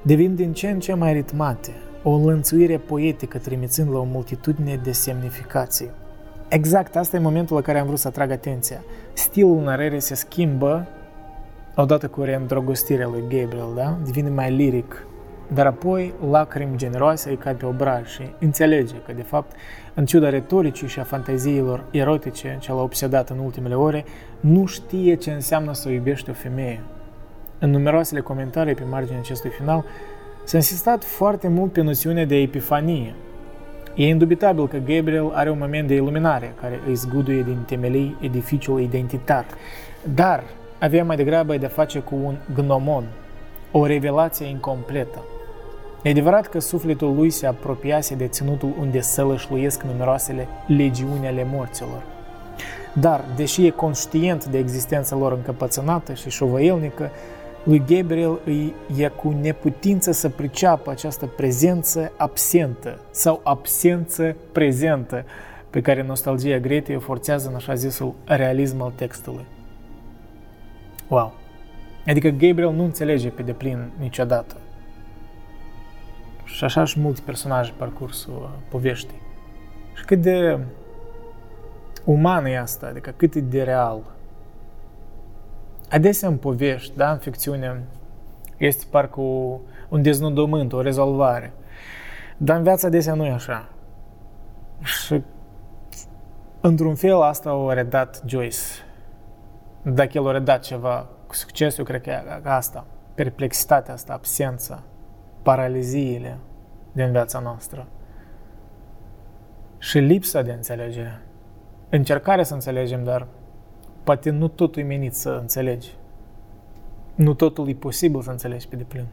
devin 0.02 0.36
din 0.36 0.54
ce 0.54 0.70
în 0.70 0.80
ce 0.80 0.94
mai 0.94 1.14
ritmate, 1.14 1.72
o 2.04 2.10
înlănțuire 2.10 2.78
poetică 2.78 3.38
trimițând 3.38 3.92
la 3.92 4.00
o 4.00 4.04
multitudine 4.04 4.80
de 4.84 4.92
semnificații. 4.92 5.90
Exact 6.48 6.96
asta 6.96 7.18
e 7.18 7.20
momentul 7.20 7.56
la 7.56 7.62
care 7.62 7.80
am 7.80 7.86
vrut 7.86 8.00
să 8.00 8.08
atrag 8.08 8.32
atenția. 8.32 8.84
Stilul 9.14 9.62
narării 9.62 10.00
se 10.00 10.16
schimbă 10.16 10.88
odată 11.76 12.08
cu 12.08 12.22
reîndrogostirea 12.22 13.08
lui 13.08 13.22
Gabriel, 13.22 13.74
da? 13.76 13.98
devine 14.06 14.30
mai 14.30 14.52
liric, 14.52 15.06
dar 15.54 15.66
apoi 15.66 16.14
lacrimi 16.30 16.78
generoase 16.78 17.30
îi 17.30 17.38
cad 17.38 17.58
pe 17.58 17.66
obraj 17.66 18.08
și 18.08 18.22
înțelege 18.40 18.96
că, 19.06 19.14
de 19.14 19.22
fapt, 19.22 19.56
în 19.94 20.06
ciuda 20.06 20.30
retoricii 20.30 20.88
și 20.88 21.00
a 21.00 21.04
fanteziilor 21.04 21.84
erotice 21.92 22.58
ce 22.60 22.72
l-a 22.72 22.82
obsedat 22.82 23.30
în 23.30 23.40
ultimele 23.40 23.76
ore, 23.76 24.06
nu 24.42 24.66
știe 24.66 25.16
ce 25.16 25.32
înseamnă 25.32 25.74
să 25.74 25.90
iubești 25.90 26.30
o 26.30 26.34
femeie. 26.34 26.84
În 27.60 27.70
numeroasele 27.70 28.20
comentarii 28.20 28.74
pe 28.74 28.84
marginea 28.90 29.20
acestui 29.20 29.50
final, 29.50 29.86
s-a 30.44 30.58
insistat 30.58 31.04
foarte 31.04 31.48
mult 31.48 31.72
pe 31.72 31.82
noțiunea 31.82 32.26
de 32.26 32.36
epifanie. 32.36 33.16
E 33.96 34.08
indubitabil 34.08 34.68
că 34.68 34.78
Gabriel 34.78 35.32
are 35.34 35.50
un 35.50 35.58
moment 35.58 35.88
de 35.88 35.94
iluminare 35.94 36.54
care 36.62 36.80
îi 36.88 36.96
zguduie 36.96 37.42
din 37.42 37.58
temelii 37.66 38.18
edificiul 38.22 38.82
identitar, 38.82 39.46
dar 40.14 40.44
avea 40.80 41.04
mai 41.04 41.16
degrabă 41.16 41.58
de 41.58 41.68
face 41.68 42.00
cu 42.00 42.16
un 42.16 42.36
gnomon, 42.54 43.04
o 43.72 43.86
revelație 43.86 44.46
incompletă. 44.46 45.24
E 46.02 46.10
adevărat 46.10 46.48
că 46.48 46.60
sufletul 46.60 47.16
lui 47.16 47.30
se 47.30 47.48
apropiase 47.48 48.16
de 48.16 48.28
ținutul 48.28 48.74
unde 48.80 49.02
sălășluiesc 49.02 49.84
numeroasele 49.84 50.48
legiuni 50.68 51.28
ale 51.28 51.48
morților. 51.52 52.11
Dar, 52.94 53.24
deși 53.36 53.66
e 53.66 53.70
conștient 53.70 54.46
de 54.46 54.58
existența 54.58 55.16
lor 55.16 55.32
încăpățânată 55.32 56.14
și 56.14 56.30
șovăielnică, 56.30 57.10
lui 57.64 57.84
Gabriel 57.88 58.40
îi 58.46 58.74
e 58.98 59.08
cu 59.08 59.36
neputință 59.42 60.12
să 60.12 60.30
priceapă 60.30 60.90
această 60.90 61.26
prezență 61.26 62.12
absentă 62.18 63.00
sau 63.12 63.42
absență 63.44 64.36
prezentă 64.52 65.26
pe 65.70 65.82
care 65.82 66.04
nostalgia 66.04 66.58
Gretei 66.58 66.96
o 66.96 67.00
forțează 67.00 67.50
în 67.50 67.56
așa 67.56 67.74
zisul 67.74 68.14
realism 68.26 68.82
al 68.82 68.92
textului. 68.96 69.46
Wow! 71.08 71.34
Adică 72.08 72.30
Gabriel 72.30 72.74
nu 72.74 72.84
înțelege 72.84 73.30
pe 73.30 73.42
deplin 73.42 73.90
niciodată 74.00 74.56
și 76.44 76.64
așa 76.64 76.84
și 76.84 77.00
mulți 77.00 77.24
personaje 77.24 77.74
parcursul 77.78 78.34
uh, 78.42 78.50
poveștii. 78.70 79.22
Și 79.94 80.06
cât 80.06 80.22
de 80.22 80.60
umană 82.06 82.50
e 82.50 82.60
asta, 82.60 82.88
adică 82.88 83.14
cât 83.16 83.36
e 83.36 83.40
de 83.40 83.64
real. 83.64 84.00
Adesea 85.90 86.30
în 86.30 86.38
povești, 86.38 86.96
da, 86.96 87.12
în 87.12 87.18
ficțiune, 87.18 87.84
este 88.58 88.86
parcă 88.90 89.22
un 89.90 90.02
deznodământ, 90.02 90.74
o 90.74 90.82
rezolvare. 90.82 91.54
Dar 92.38 92.58
în 92.58 92.64
viața 92.64 92.88
adesea 92.88 93.14
nu 93.14 93.26
e 93.26 93.32
așa. 93.32 93.70
Și 94.82 95.22
într-un 96.62 96.96
fel 96.96 97.22
asta 97.22 97.54
o 97.54 97.74
redat 97.74 98.24
Joyce. 98.26 98.58
Dacă 99.82 100.10
el 100.14 100.28
a 100.28 100.32
redat 100.32 100.62
ceva 100.62 101.08
cu 101.28 101.36
succes, 101.36 101.78
eu 101.78 101.86
cred 101.86 102.02
că 102.02 102.10
e 102.10 102.42
asta. 102.44 102.86
Perplexitatea 103.16 103.94
asta, 103.94 104.14
absența 104.14 104.84
paraliziile 105.42 106.38
din 106.92 107.12
viața 107.12 107.40
noastră 107.40 107.88
și 109.78 109.98
lipsa 109.98 110.42
de 110.42 110.52
înțelegere. 110.52 111.22
Încercarea 111.94 112.44
să 112.44 112.54
înțelegem, 112.54 113.04
dar 113.04 113.28
poate 114.04 114.30
nu 114.30 114.48
totul 114.48 114.82
e 114.82 114.86
menit 114.86 115.14
să 115.14 115.38
înțelegi. 115.42 115.90
Nu 117.16 117.34
totul 117.34 117.70
e 117.70 117.74
posibil 117.74 118.22
să 118.22 118.30
înțelegi 118.30 118.68
pe 118.68 118.76
deplin. 118.76 119.06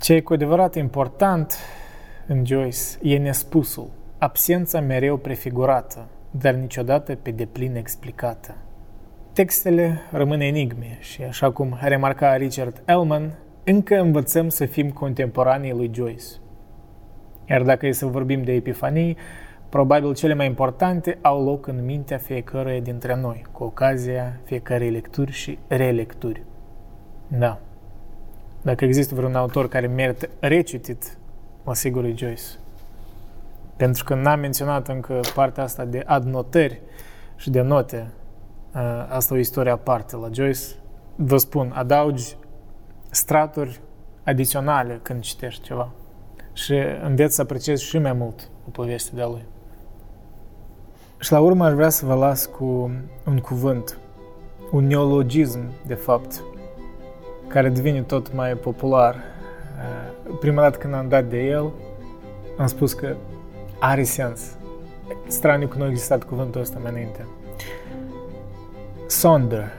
Ce 0.00 0.12
e 0.12 0.20
cu 0.20 0.32
adevărat 0.32 0.74
important 0.74 1.54
în 2.26 2.46
Joyce 2.46 2.78
e 3.02 3.18
nespusul, 3.18 3.90
absența 4.18 4.80
mereu 4.80 5.16
prefigurată, 5.16 6.06
dar 6.30 6.54
niciodată 6.54 7.14
pe 7.14 7.30
deplin 7.30 7.76
explicată. 7.76 8.56
Textele 9.32 10.00
rămân 10.10 10.40
enigme 10.40 10.96
și, 11.00 11.22
așa 11.22 11.50
cum 11.50 11.76
remarca 11.80 12.36
Richard 12.36 12.82
Ellman, 12.84 13.38
încă 13.64 14.00
învățăm 14.00 14.48
să 14.48 14.66
fim 14.66 14.90
contemporanii 14.90 15.72
lui 15.72 15.90
Joyce. 15.94 16.24
Iar 17.48 17.62
dacă 17.62 17.86
e 17.86 17.92
să 17.92 18.06
vorbim 18.06 18.42
de 18.42 18.52
epifanii, 18.52 19.16
probabil 19.74 20.14
cele 20.14 20.34
mai 20.34 20.46
importante 20.46 21.18
au 21.22 21.44
loc 21.44 21.66
în 21.66 21.84
mintea 21.84 22.18
fiecăruia 22.18 22.80
dintre 22.80 23.14
noi, 23.16 23.44
cu 23.52 23.64
ocazia 23.64 24.40
fiecarei 24.44 24.90
lecturi 24.90 25.32
și 25.32 25.58
relecturi. 25.66 26.42
Da. 27.28 27.58
Dacă 28.62 28.84
există 28.84 29.14
vreun 29.14 29.34
autor 29.34 29.68
care 29.68 29.86
merită 29.86 30.28
recitit, 30.40 31.18
mă 31.64 31.74
sigur 31.74 32.04
e 32.04 32.14
Joyce. 32.16 32.42
Pentru 33.76 34.04
că 34.04 34.14
n-am 34.14 34.40
menționat 34.40 34.88
încă 34.88 35.20
partea 35.34 35.62
asta 35.62 35.84
de 35.84 36.02
adnotări 36.06 36.80
și 37.36 37.50
de 37.50 37.60
note. 37.60 38.12
Asta 39.08 39.34
e 39.34 39.36
o 39.36 39.40
istorie 39.40 39.72
aparte 39.72 40.16
la 40.16 40.28
Joyce. 40.32 40.64
Vă 41.16 41.36
spun, 41.36 41.72
adaugi 41.74 42.36
straturi 43.10 43.80
adiționale 44.24 45.00
când 45.02 45.20
citești 45.20 45.62
ceva. 45.62 45.90
Și 46.52 46.74
înveți 47.02 47.34
să 47.34 47.42
apreciezi 47.42 47.84
și 47.84 47.98
mai 47.98 48.12
mult 48.12 48.48
o 48.66 48.70
poveste 48.70 49.14
de-a 49.14 49.26
lui. 49.26 49.52
Și 51.18 51.32
la 51.32 51.40
urmă 51.40 51.64
aș 51.64 51.72
vrea 51.72 51.88
să 51.88 52.06
vă 52.06 52.14
las 52.14 52.46
cu 52.46 52.90
un 53.26 53.38
cuvânt, 53.38 53.98
un 54.70 54.86
neologism, 54.86 55.60
de 55.86 55.94
fapt, 55.94 56.42
care 57.46 57.68
devine 57.68 58.02
tot 58.02 58.34
mai 58.34 58.54
popular. 58.54 59.14
Uh, 59.14 60.36
prima 60.40 60.62
dată 60.62 60.78
când 60.78 60.94
am 60.94 61.08
dat 61.08 61.24
de 61.24 61.46
el, 61.46 61.70
am 62.58 62.66
spus 62.66 62.92
că 62.92 63.16
are 63.78 64.02
sens. 64.02 64.56
Straniu 65.26 65.66
că 65.66 65.78
nu 65.78 65.84
a 65.84 65.88
existat 65.88 66.24
cuvântul 66.24 66.60
ăsta 66.60 66.78
mai 66.82 66.90
înainte. 66.90 67.26
Sonder, 69.06 69.72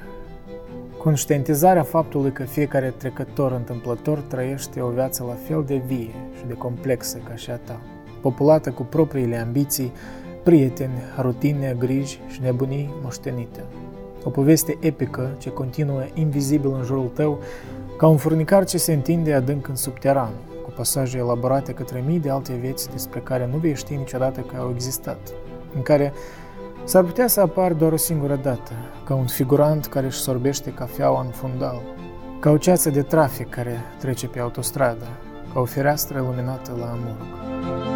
Conștientizarea 1.05 1.83
faptului 1.83 2.31
că 2.31 2.43
fiecare 2.43 2.93
trecător 2.97 3.51
întâmplător 3.51 4.19
trăiește 4.19 4.81
o 4.81 4.89
viață 4.89 5.23
la 5.27 5.33
fel 5.33 5.63
de 5.63 5.81
vie 5.85 6.13
și 6.37 6.45
de 6.47 6.53
complexă 6.53 7.17
ca 7.17 7.35
și 7.35 7.51
a 7.51 7.55
ta, 7.55 7.79
populată 8.21 8.71
cu 8.71 8.83
propriile 8.83 9.37
ambiții, 9.37 9.91
prieteni, 10.45 11.01
rutine, 11.19 11.75
griji 11.79 12.19
și 12.27 12.41
nebunii 12.41 12.93
moștenite. 13.03 13.63
O 14.23 14.29
poveste 14.29 14.77
epică 14.79 15.35
ce 15.37 15.49
continuă 15.49 16.01
invizibil 16.13 16.73
în 16.73 16.83
jurul 16.83 17.11
tău, 17.13 17.39
ca 17.97 18.07
un 18.07 18.17
furnicar 18.17 18.65
ce 18.65 18.77
se 18.77 18.93
întinde 18.93 19.33
adânc 19.33 19.67
în 19.67 19.75
subteran, 19.75 20.29
cu 20.63 20.69
pasaje 20.75 21.17
elaborate 21.17 21.71
către 21.71 22.03
mii 22.05 22.19
de 22.19 22.29
alte 22.29 22.53
vieți 22.53 22.89
despre 22.91 23.19
care 23.19 23.49
nu 23.51 23.57
vei 23.57 23.75
ști 23.75 23.95
niciodată 23.95 24.39
că 24.39 24.55
au 24.59 24.71
existat, 24.73 25.17
în 25.75 25.81
care 25.81 26.13
s-ar 26.83 27.03
putea 27.03 27.27
să 27.27 27.41
apar 27.41 27.73
doar 27.73 27.91
o 27.91 27.97
singură 27.97 28.35
dată, 28.35 28.71
ca 29.05 29.15
un 29.15 29.25
figurant 29.25 29.85
care 29.85 30.05
își 30.05 30.19
sorbește 30.19 30.71
cafeaua 30.71 31.21
în 31.21 31.31
fundal, 31.31 31.81
ca 32.39 32.49
o 32.49 32.57
ceață 32.57 32.89
de 32.89 33.01
trafic 33.01 33.49
care 33.49 33.77
trece 33.99 34.27
pe 34.27 34.39
autostradă, 34.39 35.05
ca 35.53 35.59
o 35.59 35.65
fereastră 35.65 36.19
luminată 36.19 36.75
la 36.79 36.85
amurg. 36.85 37.94